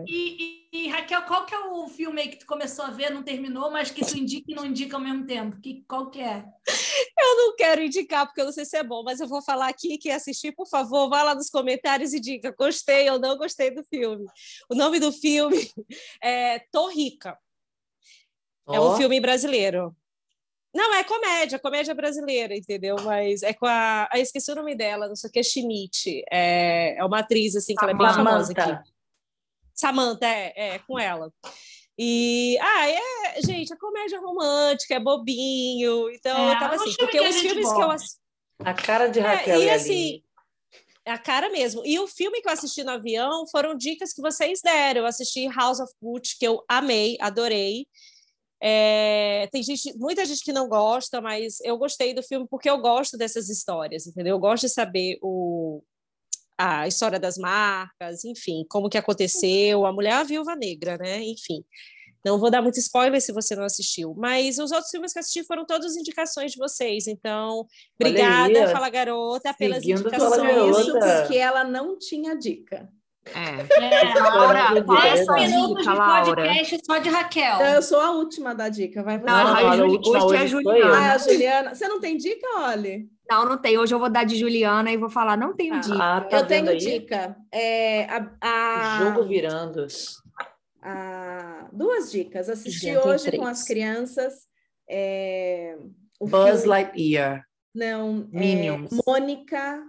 E, 0.08 0.66
e- 0.72 0.84
e, 0.84 0.88
Raquel, 0.88 1.22
qual 1.22 1.44
que 1.44 1.54
é 1.54 1.58
o 1.58 1.86
filme 1.88 2.22
aí 2.22 2.28
que 2.28 2.38
tu 2.38 2.46
começou 2.46 2.84
a 2.86 2.90
ver, 2.90 3.10
não 3.10 3.22
terminou, 3.22 3.70
mas 3.70 3.90
que 3.90 4.04
tu 4.04 4.16
indica 4.16 4.50
e 4.50 4.54
não 4.54 4.64
indica 4.64 4.96
ao 4.96 5.02
mesmo 5.02 5.24
tempo? 5.26 5.60
Que, 5.60 5.84
qual 5.86 6.10
que 6.10 6.20
é? 6.20 6.44
Eu 7.30 7.36
não 7.36 7.56
quero 7.56 7.82
indicar, 7.82 8.26
porque 8.26 8.40
eu 8.40 8.46
não 8.46 8.52
sei 8.52 8.64
se 8.64 8.76
é 8.76 8.82
bom, 8.82 9.02
mas 9.04 9.20
eu 9.20 9.28
vou 9.28 9.40
falar 9.40 9.68
aqui 9.68 9.96
que 9.98 10.10
assistir, 10.10 10.52
por 10.52 10.66
favor, 10.66 11.08
vá 11.08 11.22
lá 11.22 11.34
nos 11.34 11.48
comentários 11.48 12.12
e 12.12 12.20
diga 12.20 12.54
gostei 12.58 13.08
ou 13.08 13.18
não 13.18 13.38
gostei 13.38 13.70
do 13.70 13.84
filme. 13.84 14.26
O 14.68 14.74
nome 14.74 14.98
do 14.98 15.12
filme 15.12 15.70
é 16.22 16.58
Tô 16.72 16.88
Rica. 16.88 17.38
É 18.68 18.80
um 18.80 18.96
filme 18.96 19.20
brasileiro. 19.20 19.94
Não, 20.74 20.94
é 20.94 21.02
comédia, 21.02 21.58
comédia 21.58 21.94
brasileira, 21.94 22.56
entendeu? 22.56 22.96
Mas 23.02 23.42
é 23.42 23.52
com 23.52 23.66
a. 23.66 24.08
Ah, 24.10 24.18
esqueci 24.18 24.52
o 24.52 24.54
nome 24.54 24.76
dela, 24.76 25.08
não 25.08 25.16
sei 25.16 25.28
o 25.28 25.32
que, 25.32 25.42
Schmidt. 25.42 26.22
É, 26.30 26.96
é 26.96 27.04
uma 27.04 27.18
atriz, 27.18 27.56
assim, 27.56 27.74
que 27.74 27.84
ela 27.84 27.92
é 27.92 27.96
bem 27.96 28.06
famosa 28.06 28.52
aqui. 28.52 28.60
Samantha. 28.60 28.84
Samantha, 29.74 30.26
é, 30.26 30.74
é, 30.74 30.78
com 30.80 30.98
ela. 30.98 31.32
E, 32.02 32.56
ah, 32.58 32.88
é, 32.88 33.42
gente, 33.42 33.74
é 33.74 33.76
comédia 33.76 34.18
romântica, 34.20 34.94
é 34.94 34.98
bobinho. 34.98 36.08
Então, 36.08 36.34
É, 36.34 36.54
eu 36.54 36.58
tava 36.58 36.74
assim, 36.76 36.84
filme 36.84 36.96
porque 36.98 37.20
os 37.20 37.36
filmes 37.36 37.70
que 37.70 37.82
eu 37.82 37.90
assisti. 37.90 38.20
A 38.64 38.72
cara 38.72 39.08
de 39.08 39.18
É, 39.18 39.22
Raquel 39.22 39.60
e 39.60 39.64
e, 39.64 39.70
assim, 39.70 39.92
Aline. 39.92 40.24
É 41.04 41.12
a 41.12 41.18
cara 41.18 41.50
mesmo. 41.50 41.84
E 41.84 41.98
o 41.98 42.06
filme 42.06 42.40
que 42.40 42.48
eu 42.48 42.52
assisti 42.54 42.82
no 42.82 42.92
avião 42.92 43.46
foram 43.48 43.76
dicas 43.76 44.14
que 44.14 44.22
vocês 44.22 44.62
deram. 44.62 45.02
Eu 45.02 45.06
assisti 45.06 45.46
House 45.48 45.78
of 45.78 45.92
Gucci, 46.00 46.38
que 46.38 46.46
eu 46.46 46.64
amei, 46.66 47.18
adorei. 47.20 47.86
É, 48.62 49.46
tem 49.52 49.62
gente, 49.62 49.94
muita 49.98 50.24
gente 50.24 50.42
que 50.42 50.54
não 50.54 50.70
gosta, 50.70 51.20
mas 51.20 51.60
eu 51.60 51.76
gostei 51.76 52.14
do 52.14 52.22
filme 52.22 52.46
porque 52.48 52.70
eu 52.70 52.78
gosto 52.78 53.18
dessas 53.18 53.50
histórias, 53.50 54.06
entendeu? 54.06 54.36
Eu 54.36 54.40
gosto 54.40 54.62
de 54.62 54.72
saber 54.72 55.18
o, 55.20 55.82
a 56.60 56.86
história 56.86 57.18
das 57.18 57.38
marcas, 57.38 58.24
enfim, 58.24 58.64
como 58.68 58.88
que 58.88 58.98
aconteceu, 58.98 59.86
a 59.86 59.92
mulher 59.92 60.10
é 60.10 60.14
a 60.14 60.22
viúva 60.24 60.54
negra, 60.54 60.98
né? 60.98 61.22
Enfim. 61.22 61.64
Não 62.22 62.38
vou 62.38 62.50
dar 62.50 62.60
muito 62.60 62.78
spoiler 62.78 63.18
se 63.18 63.32
você 63.32 63.56
não 63.56 63.64
assistiu, 63.64 64.14
mas 64.14 64.58
os 64.58 64.70
outros 64.72 64.90
filmes 64.90 65.10
que 65.10 65.18
eu 65.18 65.20
assisti 65.20 65.42
foram 65.42 65.64
todas 65.64 65.96
indicações 65.96 66.52
de 66.52 66.58
vocês. 66.58 67.06
Então, 67.06 67.66
obrigada, 67.98 68.66
aí, 68.66 68.72
Fala 68.72 68.90
Garota, 68.90 69.54
pelas 69.54 69.78
seguindo 69.78 70.10
Fala 70.10 70.36
indicações. 70.36 70.76
Garota. 70.76 70.80
Isso 70.80 71.22
porque 71.22 71.38
ela 71.38 71.64
não 71.64 71.98
tinha 71.98 72.36
dica. 72.36 72.90
É. 73.26 73.84
É, 73.84 74.14
Laura, 74.18 74.82
qual 74.82 74.98
é 74.98 75.10
a 75.10 75.14
dez 75.14 75.24
sua 75.24 75.34
minutos 75.34 75.84
dica, 75.84 75.92
de 75.92 75.98
podcast 75.98 76.80
só 76.86 76.98
de 76.98 77.08
Raquel. 77.10 77.54
Então, 77.56 77.66
eu 77.66 77.82
sou 77.82 78.00
a 78.00 78.10
última 78.12 78.54
da 78.54 78.68
dica. 78.68 79.02
Vai 79.02 79.18
você. 79.18 79.26
Não, 79.26 79.44
Não, 79.44 79.56
a 79.56 79.72
a 79.72 79.84
última 79.84 80.24
hoje 80.24 80.36
é 80.36 80.38
a 80.38 80.42
hoje 80.42 80.52
foi 80.52 80.64
Juliana. 80.64 80.96
Ah, 80.96 81.12
a 81.12 81.18
Juliana. 81.18 81.74
Você 81.74 81.88
não 81.88 82.00
tem 82.00 82.16
dica, 82.16 82.46
Olli? 82.58 83.08
Não, 83.30 83.44
não 83.44 83.56
tem. 83.58 83.78
Hoje 83.78 83.94
eu 83.94 83.98
vou 83.98 84.10
dar 84.10 84.24
de 84.24 84.36
Juliana 84.36 84.90
e 84.90 84.96
vou 84.96 85.08
falar, 85.08 85.36
não 85.36 85.54
tenho 85.54 85.74
Ah. 85.74 85.78
dica. 85.78 85.96
Ah, 86.02 86.20
tá 86.22 86.38
eu 86.38 86.46
tenho 86.46 86.68
aí? 86.70 86.76
dica. 86.78 87.36
É, 87.52 88.04
a, 88.06 88.30
a- 88.40 88.98
Jogo 89.04 89.22
virando. 89.28 89.86
a- 90.82 91.68
duas 91.72 92.10
dicas. 92.10 92.48
Assisti 92.48 92.96
hoje 92.96 93.24
com 93.30 93.30
três. 93.38 93.46
as 93.48 93.62
crianças. 93.64 94.34
é, 94.92 95.76
o 96.18 96.26
Buzz 96.26 96.62
filme- 96.62 96.66
Lightyear. 96.66 97.44
Não, 97.72 98.28
é, 98.34 98.36
Minions. 98.36 98.90
Mônica, 99.06 99.80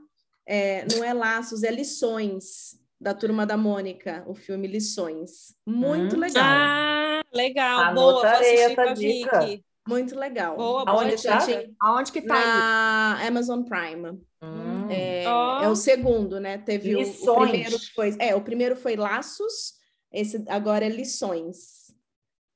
é, 0.46 0.86
não 0.96 1.04
é 1.04 1.12
Laços, 1.12 1.64
é 1.64 1.72
Lições, 1.72 2.80
da 3.00 3.12
Turma 3.12 3.44
da 3.44 3.58
Mônica, 3.58 4.24
o 4.28 4.36
filme 4.36 4.68
Lições. 4.68 5.56
Muito 5.66 6.16
Hum. 6.16 6.20
legal, 6.20 6.44
Ah, 6.46 7.22
legal. 7.34 7.96
Boa, 7.96 8.14
vou 8.14 8.24
assistir 8.24 8.76
com 8.76 8.82
a 8.82 8.94
dica. 8.94 9.40
Vicky. 9.40 9.66
Muito 9.88 10.16
legal. 10.18 10.56
Boa, 10.56 10.86
boa 10.86 11.04
Aonde 11.04 11.22
tá? 11.22 11.40
Gente, 11.40 11.74
Aonde 11.80 12.12
que 12.12 12.22
tá 12.22 12.36
aí? 12.36 12.46
na 12.46 13.28
Amazon 13.28 13.64
Prime. 13.64 14.22
Hum. 14.42 14.90
É, 14.90 15.24
Ó. 15.28 15.64
é 15.64 15.70
o 15.70 15.76
segundo, 15.76 16.40
né? 16.40 16.58
Teve 16.58 16.96
o, 16.96 17.02
o 17.02 17.36
primeiro 17.42 17.80
que 17.80 17.94
foi. 17.94 18.16
É, 18.20 18.36
o 18.36 18.42
primeiro 18.42 18.76
foi 18.76 18.96
Laços, 18.96 19.74
esse 20.12 20.44
agora 20.48 20.86
é 20.86 20.90
Lições. 20.90 21.92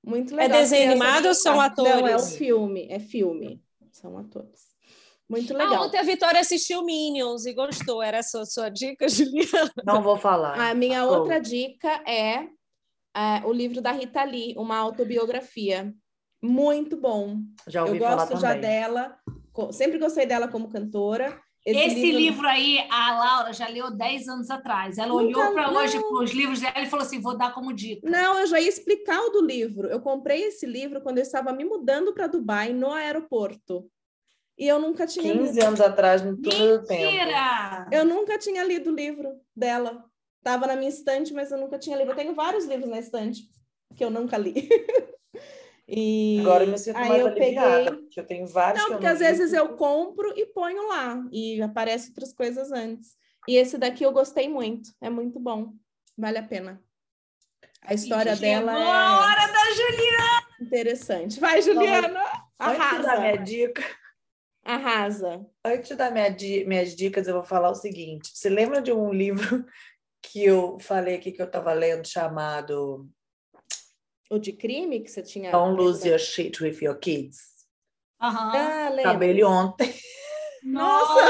Muito 0.05 0.35
legal. 0.35 0.59
as 0.59 0.69
desenho 0.69 0.91
animado 0.91 1.27
ou 1.27 1.33
são 1.33 1.55
gostaram. 1.55 1.83
Não, 2.01 2.07
é 2.07 2.13
atores? 2.13 2.37
filme, 2.37 2.87
é 2.89 2.99
filme. 2.99 3.63
São 3.91 4.17
atores. 4.17 4.65
Muito 5.27 5.55
Ah, 5.55 5.57
legal. 5.57 5.83
ontem 5.85 5.97
a 5.97 6.03
Vitória 6.03 6.39
assistiu 6.39 6.83
Minions 6.83 7.47
e 7.47 7.53
gostou. 7.53 8.03
Era 8.03 8.17
essa 8.17 8.41
a 8.41 8.45
sua 8.45 8.69
dica, 8.69 9.07
Juliana? 9.09 9.71
Não 9.83 10.03
vou 10.03 10.17
falar. 10.17 10.59
A 10.59 10.75
minha 10.75 11.05
outra 11.05 11.39
dica 11.39 11.89
é, 12.07 12.47
é, 13.15 13.41
o 13.45 13.51
livro 13.51 13.81
da 13.81 13.91
Rita 13.91 14.23
Lee, 14.23 14.53
uma 14.57 14.77
autobiografia. 14.77 15.91
Muito 16.45 16.97
bom. 16.97 17.37
Já 17.67 17.81
Eu 17.81 17.87
ouvi 17.87 17.99
falar 17.99 18.15
gosto 18.25 18.39
já 18.39 18.47
também. 18.53 18.61
dela, 18.61 19.17
sempre 19.71 19.97
gostei 19.97 20.25
dela 20.25 20.47
como 20.47 20.69
cantora. 20.69 21.39
Esse, 21.67 22.11
livro... 22.11 22.47
aí, 22.47 22.77
a 22.91 23.17
Laura 23.17 23.51
já 23.51 23.67
leu 23.67 23.89
10 23.89 24.27
anos 24.27 24.51
atrás. 24.51 24.99
Ela 24.99 25.07
Nunca- 25.07 25.39
olhou 25.39 25.51
para 25.53 25.71
hoje 25.71 25.99
para 25.99 26.23
os 26.23 26.31
livros 26.31 26.61
dela 26.61 26.79
e 26.81 26.85
falou 26.85 27.03
assim: 27.03 27.19
vou 27.19 27.35
dar 27.35 27.55
como 27.55 27.73
dica. 27.73 28.07
Não, 28.07 28.37
eu 28.37 28.45
já 28.45 28.59
ia 28.59 28.69
explicar 28.69 29.19
o 29.19 29.31
do 29.31 29.43
livro. 29.43 29.87
Eu 29.87 29.99
comprei 29.99 30.43
esse 30.43 30.67
livro 30.67 31.01
quando 31.01 31.17
eu 31.17 31.23
estava 31.23 31.51
me 31.51 31.65
mudando 31.65 32.13
para 32.13 32.27
Dubai, 32.27 32.71
no 32.71 32.91
aeroporto. 32.91 33.89
E 34.57 34.67
eu 34.67 34.79
nunca 34.79 35.07
tinha 35.07 35.33
15 35.33 35.53
lido. 35.53 35.65
anos 35.65 35.81
atrás, 35.81 36.21
no 36.23 36.37
túnel 36.37 36.79
do 36.81 36.85
tempo. 36.85 37.01
Mentira! 37.11 37.87
Eu 37.91 38.05
nunca 38.05 38.37
tinha 38.37 38.63
lido 38.63 38.91
o 38.91 38.95
livro 38.95 39.33
dela. 39.55 40.05
Estava 40.37 40.67
na 40.67 40.75
minha 40.75 40.89
estante, 40.89 41.33
mas 41.33 41.51
eu 41.51 41.57
nunca 41.57 41.79
tinha 41.79 41.97
lido. 41.97 42.11
Eu 42.11 42.15
tenho 42.15 42.35
vários 42.35 42.65
livros 42.65 42.87
na 42.89 42.99
estante 42.99 43.41
que 43.95 44.05
eu 44.05 44.11
nunca 44.11 44.37
li. 44.37 44.69
e 45.87 46.39
Agora 46.41 46.63
eu 46.63 46.71
me 46.71 46.77
sinto 46.77 46.97
aí 46.97 47.07
mais 47.09 47.21
eu 47.21 47.27
aliviada, 47.27 47.83
peguei. 47.91 48.01
porque 48.03 48.19
eu 48.19 48.25
tenho 48.25 48.47
vários 48.47 48.81
Não, 48.83 48.91
porque 48.91 49.05
às 49.05 49.19
vezes 49.19 49.53
eu 49.53 49.75
compro 49.75 50.33
e 50.37 50.45
ponho 50.47 50.87
lá 50.87 51.23
e 51.31 51.61
aparece 51.61 52.09
outras 52.09 52.33
coisas 52.33 52.71
antes. 52.71 53.15
E 53.47 53.55
esse 53.57 53.77
daqui 53.77 54.03
eu 54.03 54.11
gostei 54.11 54.49
muito, 54.49 54.89
é 54.99 55.09
muito 55.09 55.39
bom, 55.39 55.73
vale 56.17 56.39
a 56.39 56.43
pena. 56.43 56.81
A 57.81 57.93
história 57.93 58.35
chegou 58.35 58.65
dela 58.65 58.71
a 58.73 58.79
é 58.79 59.15
hora 59.19 59.47
da 59.53 59.71
Juliana! 59.75 60.47
interessante. 60.61 61.39
Vai, 61.39 61.61
Juliana! 61.61 62.21
Antes 62.59 62.89
de 62.89 63.01
dar 63.03 63.19
minha 63.19 63.31
Arrasa! 63.33 63.43
dica, 63.43 63.83
Arrasa! 64.63 65.45
antes 65.63 65.89
de 65.89 65.95
dar 65.95 66.11
minha 66.11 66.29
di- 66.29 66.65
minhas 66.65 66.95
dicas, 66.95 67.27
eu 67.27 67.35
vou 67.35 67.43
falar 67.43 67.69
o 67.69 67.75
seguinte. 67.75 68.31
Você 68.33 68.49
lembra 68.49 68.81
de 68.81 68.91
um 68.91 69.13
livro 69.13 69.63
que 70.23 70.43
eu 70.43 70.79
falei 70.79 71.15
aqui 71.15 71.31
que 71.31 71.41
eu 71.41 71.45
estava 71.45 71.71
lendo 71.73 72.07
chamado 72.07 73.07
O 74.29 74.39
de 74.39 74.51
crime 74.53 75.01
que 75.01 75.09
você 75.09 75.21
tinha. 75.21 75.51
Don't 75.51 75.75
Lose 75.79 76.07
Your 76.07 76.19
Shit 76.19 76.61
with 76.63 76.79
Your 76.81 76.97
Kids? 76.97 77.37
Aham. 78.21 78.51
Ah, 78.55 78.89
lembro. 78.89 79.09
Acabei 79.09 79.29
ele 79.29 79.43
ontem. 79.43 79.93
Nossa 80.63 81.21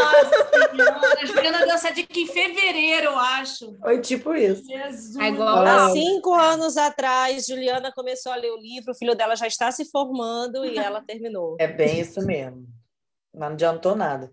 Juliana 1.27 1.59
deu 1.65 1.71
essa 1.75 1.91
dica 1.91 2.17
em 2.17 2.25
fevereiro, 2.25 3.07
eu 3.07 3.17
acho. 3.19 3.77
Foi 3.79 3.99
tipo 3.99 4.33
isso. 4.33 4.65
Jesus! 4.65 5.17
É 5.17 5.27
igual- 5.27 5.57
Há 5.67 5.89
cinco 5.91 6.33
anos 6.33 6.77
atrás, 6.77 7.45
Juliana 7.45 7.91
começou 7.91 8.31
a 8.31 8.35
ler 8.37 8.51
o 8.51 8.57
livro, 8.57 8.91
o 8.93 8.95
filho 8.95 9.13
dela 9.13 9.35
já 9.35 9.45
está 9.45 9.69
se 9.71 9.83
formando 9.91 10.65
e 10.65 10.77
ela 10.77 11.01
terminou. 11.01 11.57
É 11.59 11.67
bem 11.67 11.99
isso 11.99 12.25
mesmo. 12.25 12.65
Mas 13.33 13.41
não 13.41 13.47
adiantou 13.55 13.93
nada. 13.95 14.27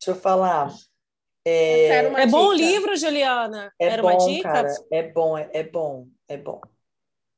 Deixa 0.00 0.12
eu 0.12 0.14
falar. 0.14 0.68
Uma 0.68 2.20
É 2.20 2.26
bom 2.26 2.46
o 2.48 2.54
dica. 2.54 2.64
livro, 2.70 2.96
Juliana? 2.96 3.72
É 3.78 3.86
Era 3.88 4.02
bom, 4.02 4.08
uma 4.08 4.26
dica? 4.32 4.42
cara. 4.52 4.74
É 4.92 5.02
bom, 5.02 5.36
é, 5.36 5.50
é 5.52 5.62
bom, 5.64 6.06
é 6.28 6.36
bom. 6.36 6.60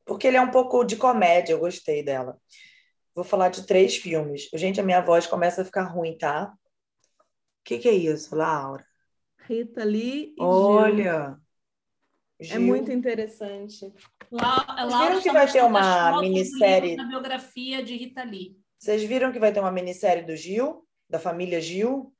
Porque 0.06 0.26
ele 0.28 0.36
é 0.36 0.40
um 0.40 0.50
pouco 0.50 0.84
de 0.84 0.96
comédia, 0.96 1.52
eu 1.52 1.58
gostei 1.58 2.02
dela. 2.02 2.40
Vou 3.14 3.24
falar 3.24 3.48
de 3.48 3.66
três 3.66 3.96
filmes. 3.96 4.48
Gente, 4.54 4.80
a 4.80 4.84
minha 4.84 5.00
voz 5.02 5.26
começa 5.26 5.62
a 5.62 5.64
ficar 5.64 5.82
ruim, 5.84 6.16
tá? 6.16 6.54
O 7.20 7.64
que, 7.64 7.78
que 7.78 7.88
é 7.88 7.92
isso, 7.92 8.34
Laura? 8.36 8.86
Rita 9.40 9.84
Lee 9.84 10.32
e 10.32 10.40
Gil. 10.40 10.46
Olha. 10.46 11.36
É 12.38 12.44
Gil. 12.44 12.60
muito 12.60 12.92
interessante. 12.92 13.92
La- 14.30 14.64
Vocês 14.64 14.92
Laura 14.92 15.08
viram 15.08 15.20
que 15.22 15.28
está 15.28 15.32
vai 15.32 15.52
ter 15.52 15.64
uma 15.64 16.20
minissérie? 16.20 16.96
da 16.96 17.04
biografia 17.04 17.82
de 17.82 17.96
Rita 17.96 18.22
Lee. 18.22 18.60
Vocês 18.78 19.02
viram 19.02 19.32
que 19.32 19.38
vai 19.38 19.52
ter 19.52 19.60
uma 19.60 19.72
minissérie 19.72 20.24
do 20.24 20.36
Gil? 20.36 20.86
Da 21.08 21.18
família 21.18 21.60
Gil? 21.60 22.14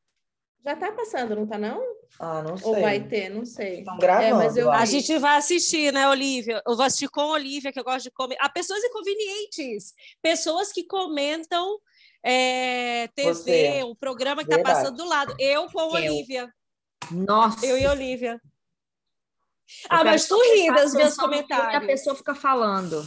Já 0.65 0.75
tá 0.75 0.91
passando, 0.91 1.37
não 1.37 1.47
tá 1.47 1.59
não? 1.59 1.81
Ah, 2.19 2.43
não 2.43 2.57
sei. 2.57 2.67
Ou 2.69 2.81
vai 2.81 3.01
ter, 3.01 3.29
não 3.29 3.45
sei. 3.45 3.81
Estão 3.81 3.99
gravando. 3.99 4.27
É, 4.27 4.33
mas 4.33 4.57
eu. 4.57 4.71
A 4.71 4.85
gente 4.85 5.19
vai 5.19 5.37
assistir, 5.37 5.93
né, 5.93 6.09
Olivia? 6.09 6.63
Eu 6.67 6.77
vou 6.77 6.85
assistir 6.85 7.09
com 7.09 7.21
a 7.21 7.27
Olivia, 7.33 7.73
que 7.73 7.79
eu 7.81 7.85
gosto 7.85 8.05
de 8.05 8.11
comer. 8.11 8.37
Há 8.41 8.49
pessoas 8.49 8.83
inconvenientes, 8.85 9.93
pessoas 10.23 10.73
que 10.73 10.85
comentam 10.85 11.79
é, 12.23 13.09
TV, 13.15 13.33
Você. 13.35 13.85
um 13.85 13.95
programa 13.95 14.45
que 14.45 14.51
está 14.53 14.63
passando 14.63 14.97
do 14.97 15.05
lado. 15.09 15.35
Eu 15.39 15.71
com 15.71 15.81
a. 15.81 15.87
Olivia. 15.89 16.53
Nossa. 17.11 17.65
Eu 17.65 17.79
e 17.79 17.85
a 17.87 17.91
Olivia. 17.93 18.41
Eu 18.43 19.87
Ah, 19.91 20.05
mas 20.05 20.27
tu 20.27 20.37
ri 20.55 20.73
dos 20.73 20.95
meus 20.95 21.15
que 21.15 21.21
A 21.21 21.25
comentários. 21.25 21.87
pessoa 21.87 22.15
fica 22.17 22.35
falando. 22.35 23.07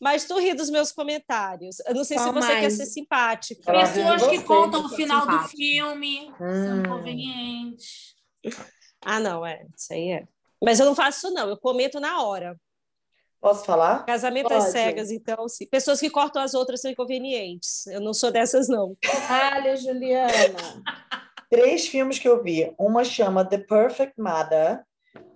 Mas 0.00 0.24
tu 0.24 0.38
ri 0.38 0.52
dos 0.54 0.68
meus 0.68 0.92
comentários. 0.92 1.76
Eu 1.86 1.94
não 1.94 2.04
sei 2.04 2.18
se 2.18 2.24
Qual 2.24 2.34
você 2.34 2.48
quer 2.48 2.60
mais? 2.62 2.76
ser 2.76 2.86
simpática. 2.86 3.72
Pessoas 3.72 4.22
que 4.28 4.38
você, 4.38 4.44
contam 4.44 4.84
o 4.84 4.88
final 4.90 5.20
do 5.26 5.32
simpática. 5.32 5.56
filme 5.56 6.32
são 6.36 6.46
Hum. 6.46 6.80
inconvenientes. 6.80 8.13
Ah, 9.06 9.20
não, 9.20 9.44
é. 9.44 9.66
Isso 9.76 9.92
aí 9.92 10.12
é. 10.12 10.24
Mas 10.62 10.80
eu 10.80 10.86
não 10.86 10.94
faço 10.94 11.26
isso, 11.26 11.34
não. 11.34 11.46
Eu 11.50 11.58
comento 11.58 12.00
na 12.00 12.22
hora. 12.22 12.58
Posso 13.38 13.62
falar? 13.66 14.06
Casamento 14.06 14.50
às 14.50 14.64
Pode. 14.64 14.72
cegas, 14.72 15.10
então, 15.10 15.46
sim. 15.46 15.66
Pessoas 15.66 16.00
que 16.00 16.08
cortam 16.08 16.40
as 16.40 16.54
outras 16.54 16.80
são 16.80 16.90
inconvenientes. 16.90 17.86
Eu 17.88 18.00
não 18.00 18.14
sou 18.14 18.30
dessas, 18.30 18.66
não. 18.66 18.96
Olha, 19.30 19.76
Juliana. 19.76 20.32
Três 21.50 21.86
filmes 21.86 22.18
que 22.18 22.26
eu 22.26 22.42
vi. 22.42 22.74
Uma 22.78 23.04
chama 23.04 23.44
The 23.44 23.58
Perfect 23.58 24.14
Mother. 24.18 24.82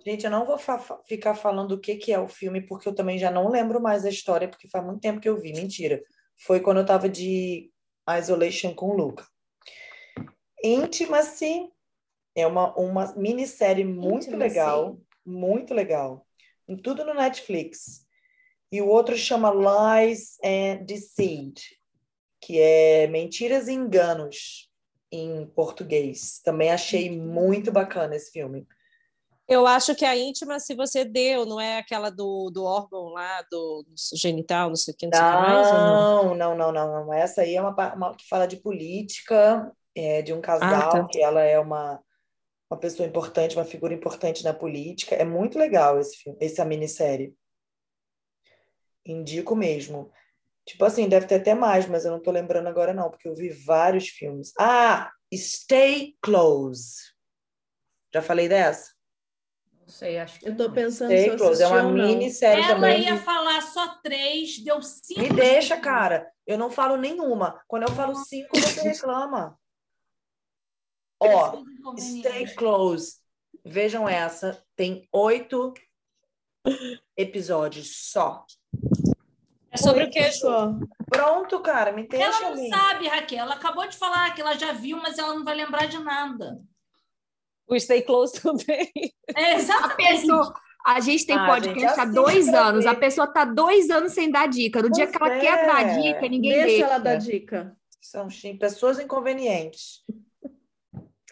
Gente, 0.03 0.25
eu 0.25 0.31
não 0.31 0.47
vou 0.47 0.57
fa- 0.57 0.79
fa- 0.79 0.99
ficar 1.07 1.35
falando 1.35 1.73
o 1.73 1.79
que, 1.79 1.95
que 1.97 2.11
é 2.11 2.19
o 2.19 2.27
filme, 2.27 2.65
porque 2.65 2.89
eu 2.89 2.95
também 2.95 3.19
já 3.19 3.29
não 3.29 3.49
lembro 3.49 3.79
mais 3.79 4.03
a 4.03 4.09
história, 4.09 4.47
porque 4.49 4.67
faz 4.67 4.83
muito 4.83 4.99
tempo 5.01 5.21
que 5.21 5.29
eu 5.29 5.39
vi. 5.39 5.53
Mentira. 5.53 6.01
Foi 6.43 6.59
quando 6.59 6.79
eu 6.79 6.85
tava 6.87 7.07
de 7.07 7.69
Isolation 8.17 8.73
com 8.73 8.87
o 8.87 8.97
Luca. 8.97 9.27
Intimacy 10.63 11.69
é 12.35 12.45
uma, 12.45 12.73
uma 12.75 13.13
minissérie 13.15 13.85
muito 13.85 14.27
Intimacy. 14.27 14.37
legal. 14.37 14.99
Muito 15.25 15.73
legal. 15.73 16.25
Tudo 16.83 17.03
no 17.03 17.13
Netflix. 17.13 18.05
E 18.71 18.81
o 18.81 18.87
outro 18.87 19.17
chama 19.17 19.51
Lies 19.51 20.37
and 20.43 20.83
Deceit, 20.85 21.79
que 22.39 22.59
é 22.59 23.07
Mentiras 23.07 23.67
e 23.67 23.73
Enganos 23.73 24.69
em 25.11 25.45
português. 25.47 26.39
Também 26.43 26.69
achei 26.69 27.09
muito 27.09 27.71
bacana 27.71 28.15
esse 28.15 28.31
filme. 28.31 28.67
Eu 29.47 29.65
acho 29.65 29.95
que 29.95 30.05
a 30.05 30.15
íntima, 30.15 30.59
se 30.59 30.75
você 30.75 31.03
deu, 31.03 31.43
não 31.43 31.59
é 31.59 31.79
aquela 31.79 32.11
do, 32.11 32.51
do 32.51 32.63
órgão 32.63 33.05
lá, 33.05 33.41
do, 33.49 33.83
do 33.83 33.95
genital, 34.15 34.69
não 34.69 34.75
sei 34.75 34.93
o 34.93 34.97
que, 34.97 35.07
não 35.07 35.17
sei 35.17 35.27
o 35.27 35.31
que 35.31 35.37
mais. 35.41 35.71
não? 35.71 36.35
Não, 36.35 36.35
não, 36.35 36.55
não, 36.55 36.71
não, 36.71 37.05
não. 37.05 37.13
Essa 37.13 37.41
aí 37.41 37.55
é 37.55 37.61
uma, 37.61 37.95
uma 37.95 38.15
que 38.15 38.27
fala 38.29 38.45
de 38.45 38.57
política, 38.57 39.71
é, 39.95 40.21
de 40.21 40.33
um 40.33 40.39
casal, 40.39 40.91
tá. 40.91 41.07
que 41.07 41.19
ela 41.19 41.41
é 41.41 41.59
uma, 41.59 41.99
uma 42.69 42.79
pessoa 42.79 43.07
importante, 43.07 43.55
uma 43.55 43.65
figura 43.65 43.93
importante 43.93 44.43
na 44.43 44.53
política. 44.53 45.15
É 45.15 45.25
muito 45.25 45.57
legal 45.57 45.99
esse 45.99 46.17
filme, 46.17 46.37
essa 46.39 46.63
minissérie. 46.63 47.33
Indico 49.05 49.55
mesmo. 49.55 50.11
Tipo 50.65 50.85
assim, 50.85 51.09
deve 51.09 51.25
ter 51.25 51.35
até 51.35 51.55
mais, 51.55 51.87
mas 51.87 52.05
eu 52.05 52.11
não 52.11 52.21
tô 52.21 52.29
lembrando 52.29 52.67
agora 52.67 52.93
não, 52.93 53.09
porque 53.09 53.27
eu 53.27 53.33
vi 53.35 53.49
vários 53.49 54.07
filmes. 54.09 54.53
Ah, 54.59 55.11
Stay 55.33 56.15
Close. 56.21 57.11
Já 58.13 58.21
falei 58.21 58.47
dessa? 58.47 58.91
Não 59.81 59.87
sei, 59.87 60.19
acho 60.19 60.39
que 60.39 60.47
Eu 60.47 60.55
tô 60.55 60.71
pensando 60.71 61.09
se 61.09 61.17
Stay 61.17 61.29
eu 61.31 61.37
Close. 61.37 61.63
É 61.63 61.67
uma 61.67 61.83
minissérie 61.91 62.63
Ela 62.63 62.75
também. 62.75 63.01
ia 63.03 63.15
de- 63.15 63.21
falar 63.23 63.61
só 63.63 63.95
três, 64.03 64.63
deu 64.63 64.79
cinco. 64.83 65.21
Me 65.21 65.29
deixa, 65.29 65.75
cara. 65.77 66.31
Eu 66.45 66.57
não 66.59 66.69
falo 66.69 66.97
nenhuma. 66.97 67.59
Quando 67.67 67.83
eu 67.83 67.91
falo 67.95 68.13
cinco, 68.15 68.55
você 68.59 68.81
reclama. 68.81 69.57
Ó, 71.19 71.63
Stay 71.97 72.47
Close. 72.55 73.17
Vejam 73.65 74.07
essa. 74.07 74.63
Tem 74.75 75.07
oito 75.11 75.73
episódios 77.17 78.09
só. 78.11 78.45
É 79.71 79.77
sobre 79.77 80.05
o 80.05 80.09
que, 80.09 80.19
pessoal. 80.21 80.79
Pronto, 81.09 81.59
cara. 81.61 81.91
Me 81.91 82.07
deixa 82.07 82.25
Ela 82.25 82.39
não 82.41 82.51
ali. 82.53 82.69
sabe, 82.69 83.07
Raquel. 83.07 83.39
Ela 83.39 83.55
acabou 83.55 83.87
de 83.87 83.97
falar 83.97 84.33
que 84.33 84.41
ela 84.41 84.53
já 84.57 84.71
viu, 84.71 84.97
mas 84.97 85.17
ela 85.17 85.35
não 85.35 85.43
vai 85.43 85.55
lembrar 85.55 85.85
de 85.87 85.99
nada. 85.99 86.59
O 87.67 87.79
Stay 87.79 88.01
Close 88.01 88.33
também. 88.41 88.91
É 89.35 89.53
A 89.53 89.55
exatamente. 89.57 90.21
pessoa, 90.21 90.53
a 90.85 90.99
gente 90.99 91.25
tem 91.25 91.37
Ah, 91.37 91.45
podcast 91.45 91.99
há 91.99 92.05
dois 92.05 92.47
anos. 92.49 92.83
ver. 92.85 92.89
A 92.89 92.95
pessoa 92.95 93.27
tá 93.27 93.45
dois 93.45 93.89
anos 93.91 94.13
sem 94.13 94.31
dar 94.31 94.47
dica. 94.47 94.81
No 94.81 94.89
dia 94.89 95.05
Pois 95.05 95.17
que 95.17 95.23
ela 95.23 95.35
é. 95.35 95.39
quer 95.39 95.65
dar 95.67 96.01
dica, 96.01 96.21
ninguém 96.21 96.51
Deixa 96.53 96.65
deixa. 96.67 96.85
ela 96.85 96.97
dar 96.97 97.15
dica. 97.17 97.77
São 98.01 98.27
pessoas 98.59 98.97
inconvenientes. 98.99 100.03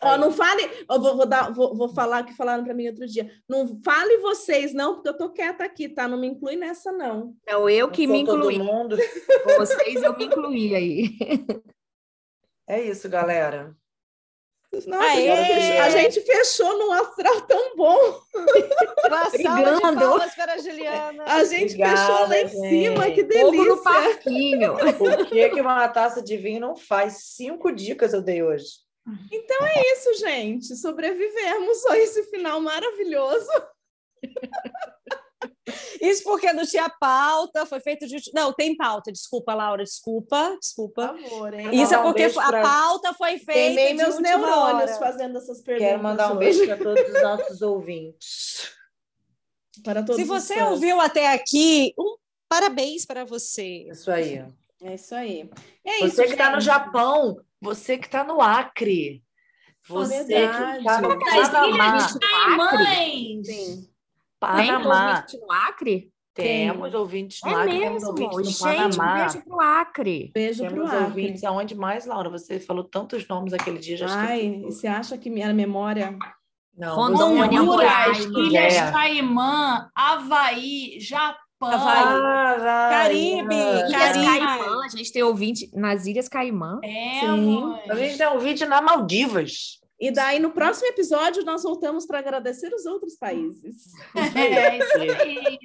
Ó, 0.02 0.18
não 0.18 0.32
fale, 0.32 0.64
eu 0.89 1.02
vou, 1.02 1.18
vou 1.18 1.26
dar, 1.26 1.52
vou, 1.54 1.76
vou 1.76 1.89
falar 1.89 2.24
que 2.24 2.36
falaram 2.36 2.64
para 2.64 2.74
mim 2.74 2.88
outro 2.88 3.08
dia. 3.08 3.30
Não 3.50 3.80
fale 3.84 4.18
vocês, 4.18 4.74
não, 4.74 4.95
porque 4.95 5.10
eu 5.10 5.18
tô 5.18 5.30
quieta 5.32 5.64
aqui, 5.64 5.89
tá? 5.89 6.08
Não 6.08 6.18
me 6.20 6.28
inclui 6.28 6.56
nessa, 6.56 6.91
não. 6.91 7.36
Não, 7.48 7.70
eu 7.70 7.88
Não 7.88 7.93
que 7.93 8.06
sou 8.06 8.14
me 8.16 8.26
todo 8.26 8.52
incluí. 8.52 8.60
mundo. 8.60 8.98
Vocês, 9.58 10.04
eu 10.04 10.16
me 10.18 10.26
incluí 10.26 10.76
aí. 10.76 11.10
É 12.70 12.82
isso, 12.82 13.08
galera. 13.08 13.74
Nossa, 14.86 15.06
a 15.06 15.16
gente, 15.16 15.45
fechou, 15.56 15.82
a 15.82 15.89
gente 15.89 16.22
fechou 16.22 16.78
num 16.78 16.91
astral 16.91 17.41
tão 17.43 17.76
bom. 17.78 18.20
Uma 19.06 19.26
salva 19.30 19.74
de 19.74 19.95
palmas 19.95 20.36
para 20.36 20.54
a 20.54 20.58
Juliana. 20.58 21.24
A 21.26 21.43
gente 21.45 21.76
Obrigada, 21.76 21.98
fechou 21.98 22.28
lá 22.28 22.38
em 22.38 22.48
gente. 22.50 22.70
cima, 22.70 23.12
que 23.12 23.22
Fogo 23.26 23.52
no 23.54 23.66
delícia. 23.66 23.84
parquinho. 23.84 24.74
O 24.76 25.26
que, 25.28 25.50
que 25.50 25.62
uma 25.62 25.88
taça 25.88 26.22
de 26.22 26.36
vinho 26.36 26.60
não 26.60 26.76
faz? 26.76 27.20
Cinco 27.24 27.72
dicas 27.72 28.12
eu 28.14 28.22
dei 28.22 28.43
hoje. 28.43 28.68
Então 29.32 29.66
é 29.66 29.93
isso, 29.93 30.14
gente. 30.16 30.76
Sobrevivemos 30.76 31.86
a 31.88 31.97
esse 31.97 32.24
final 32.24 32.60
maravilhoso. 32.62 33.49
Isso 36.01 36.24
porque 36.24 36.51
não 36.53 36.66
tinha 36.66 36.89
pauta, 36.89 37.66
foi 37.66 37.80
feito 37.82 38.08
de. 38.08 38.18
Não, 38.34 38.53
tem 38.53 38.76
pauta, 38.76 39.12
desculpa, 39.12 39.53
Laura, 39.53 39.84
desculpa, 39.84 40.51
Por 40.51 40.60
desculpa. 40.60 41.08
favor, 41.08 41.53
hein? 41.53 41.70
Isso 41.74 41.93
é 41.93 41.99
um 41.99 42.03
porque 42.03 42.24
beijo 42.24 42.39
a 42.39 42.47
pra- 42.47 42.62
pauta 42.62 43.14
foi 43.14 43.38
feita. 43.38 43.51
Queimei 43.53 43.88
de 43.89 43.93
meus 43.95 44.18
neurônios 44.20 44.91
hora. 44.91 44.99
fazendo 44.99 45.38
essas 45.38 45.62
perguntas. 45.62 45.89
Quero 45.89 46.01
mandar 46.03 46.30
um 46.32 46.38
hoje. 46.38 46.39
beijo 46.39 46.66
para 46.66 46.78
todos 46.78 47.03
os 47.16 47.22
nossos 47.22 47.62
ouvintes. 47.62 48.72
para 49.84 50.01
todos 50.01 50.16
Se 50.16 50.22
os 50.24 50.28
você 50.28 50.55
fãs. 50.55 50.70
ouviu 50.72 51.01
até 51.01 51.34
aqui, 51.34 51.93
um 51.99 52.16
parabéns 52.47 53.05
para 53.05 53.26
você. 53.26 53.88
Isso 53.91 54.10
aí. 54.10 54.43
É 54.82 54.93
isso 54.95 55.14
aí. 55.14 55.49
É 55.86 55.99
Você 55.99 56.05
isso, 56.05 56.16
que 56.24 56.30
está 56.32 56.51
no. 56.51 56.62
Japão, 56.62 57.38
você 57.62 57.97
que 57.97 58.05
está 58.05 58.24
no 58.24 58.41
Acre, 58.41 59.24
você 59.88 60.20
que 60.20 60.34
Verdade. 60.34 60.78
está 60.80 61.01
no 61.01 61.20
Panamá. 61.20 62.08
Sim. 62.80 63.41
Tem 63.43 63.89
Panamá. 64.39 65.10
ouvinte 65.16 65.38
no 65.39 65.51
Acre? 65.51 66.12
Temos 66.34 66.93
ouvintes 66.93 67.39
no 67.43 67.49
É 67.49 67.53
Acre, 67.55 67.80
temos 67.80 67.93
mesmo. 68.03 68.10
ouvintes 68.10 68.38
no 68.38 68.43
Gente, 68.43 68.60
um 68.60 68.97
Panamá. 68.97 69.16
beijo 69.24 69.41
pro 69.45 69.60
Acre. 69.60 70.32
Beijo 70.34 70.64
Temos 70.64 70.76
pro 70.76 70.86
Acre. 70.88 71.03
ouvintes 71.05 71.43
aonde 71.43 71.76
mais, 71.76 72.05
Laura? 72.05 72.30
Você 72.30 72.60
falou 72.60 72.84
tantos 72.84 73.28
nomes 73.28 73.53
aquele 73.53 73.80
dia, 73.80 73.97
já 73.97 74.08
Ai, 74.08 74.41
e 74.45 74.62
você 74.62 74.86
acha 74.88 75.18
que 75.18 75.30
minha 75.32 75.51
memória... 75.53 76.16
Não, 76.78 76.95
Rondônia, 76.95 77.60
Honduras, 77.60 78.20
Roraima. 78.20 78.39
Ilhas 78.39 78.74
É. 78.76 78.91
Caimã, 78.91 79.89
Havaí, 79.95 80.99
Japão. 80.99 81.47
Ah, 81.60 82.55
vai. 82.60 82.89
Caribe, 82.91 83.55
Ilhas 83.55 83.91
Caribe. 83.91 84.26
Caimã, 84.26 84.86
a 84.86 84.89
gente 84.89 85.12
tem 85.12 85.24
ouvinte 85.24 85.70
nas 85.74 86.05
Ilhas 86.05 86.30
Caimã. 86.30 86.80
É. 86.84 87.22
A 87.89 87.95
gente 87.95 88.18
tem 88.18 88.28
ouvinte 88.28 88.66
na 88.66 88.82
Maldivas. 88.82 89.80
E 89.99 90.12
daí, 90.12 90.39
no 90.39 90.51
próximo 90.51 90.88
episódio, 90.89 91.43
nós 91.43 91.64
voltamos 91.64 92.05
para 92.05 92.20
agradecer 92.20 92.72
os 92.72 92.86
outros 92.86 93.16
países. 93.16 93.93
É 94.36 94.78
isso 94.78 94.97
aí. 94.97 95.58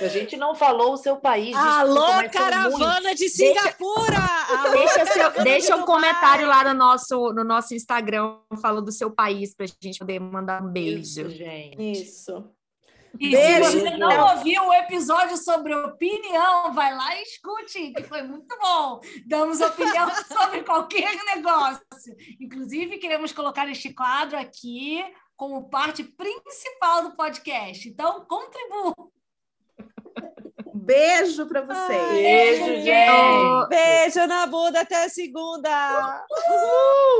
A 0.00 0.08
gente 0.08 0.36
não 0.36 0.54
falou 0.54 0.94
o 0.94 0.96
seu 0.96 1.16
país, 1.16 1.54
Alô, 1.54 1.94
desculpa, 1.94 2.28
caravana 2.30 3.14
de 3.14 3.28
Singapura! 3.28 4.18
Alô, 4.48 4.70
Deixa, 4.70 5.06
seu, 5.06 5.30
deixa 5.42 5.66
de 5.66 5.72
um 5.74 5.84
Dubai! 5.84 5.86
comentário 5.86 6.46
lá 6.46 6.64
no 6.64 6.74
nosso, 6.74 7.32
no 7.34 7.44
nosso 7.44 7.74
Instagram 7.74 8.38
falando 8.62 8.86
do 8.86 8.92
seu 8.92 9.10
país 9.10 9.54
pra 9.54 9.66
gente 9.66 9.98
poder 9.98 10.18
mandar 10.18 10.62
um 10.62 10.68
beijo. 10.68 11.00
Isso, 11.00 11.28
gente. 11.28 11.92
Isso. 11.92 12.44
E 13.18 13.30
Beijo. 13.30 13.70
se 13.70 13.80
você 13.80 13.96
não 13.96 14.36
ouviu 14.36 14.66
o 14.66 14.74
episódio 14.74 15.36
sobre 15.36 15.74
opinião, 15.74 16.72
vai 16.72 16.94
lá 16.94 17.16
e 17.16 17.22
escute, 17.22 17.92
que 17.92 18.02
foi 18.02 18.22
muito 18.22 18.56
bom. 18.58 19.00
Damos 19.26 19.60
opinião 19.60 20.08
sobre 20.26 20.62
qualquer 20.62 21.14
negócio. 21.34 21.84
Inclusive, 22.40 22.98
queremos 22.98 23.32
colocar 23.32 23.68
este 23.68 23.94
quadro 23.94 24.38
aqui 24.38 25.04
como 25.36 25.68
parte 25.68 26.04
principal 26.04 27.04
do 27.04 27.16
podcast. 27.16 27.88
Então, 27.88 28.24
contribua. 28.26 28.94
Um 30.74 30.78
beijo 30.78 31.46
para 31.46 31.62
vocês. 31.62 32.10
Beijo, 32.10 32.82
gente. 32.82 33.68
Beijo 33.68 34.26
na 34.26 34.46
bunda, 34.46 34.80
até 34.80 35.08
segunda! 35.08 36.24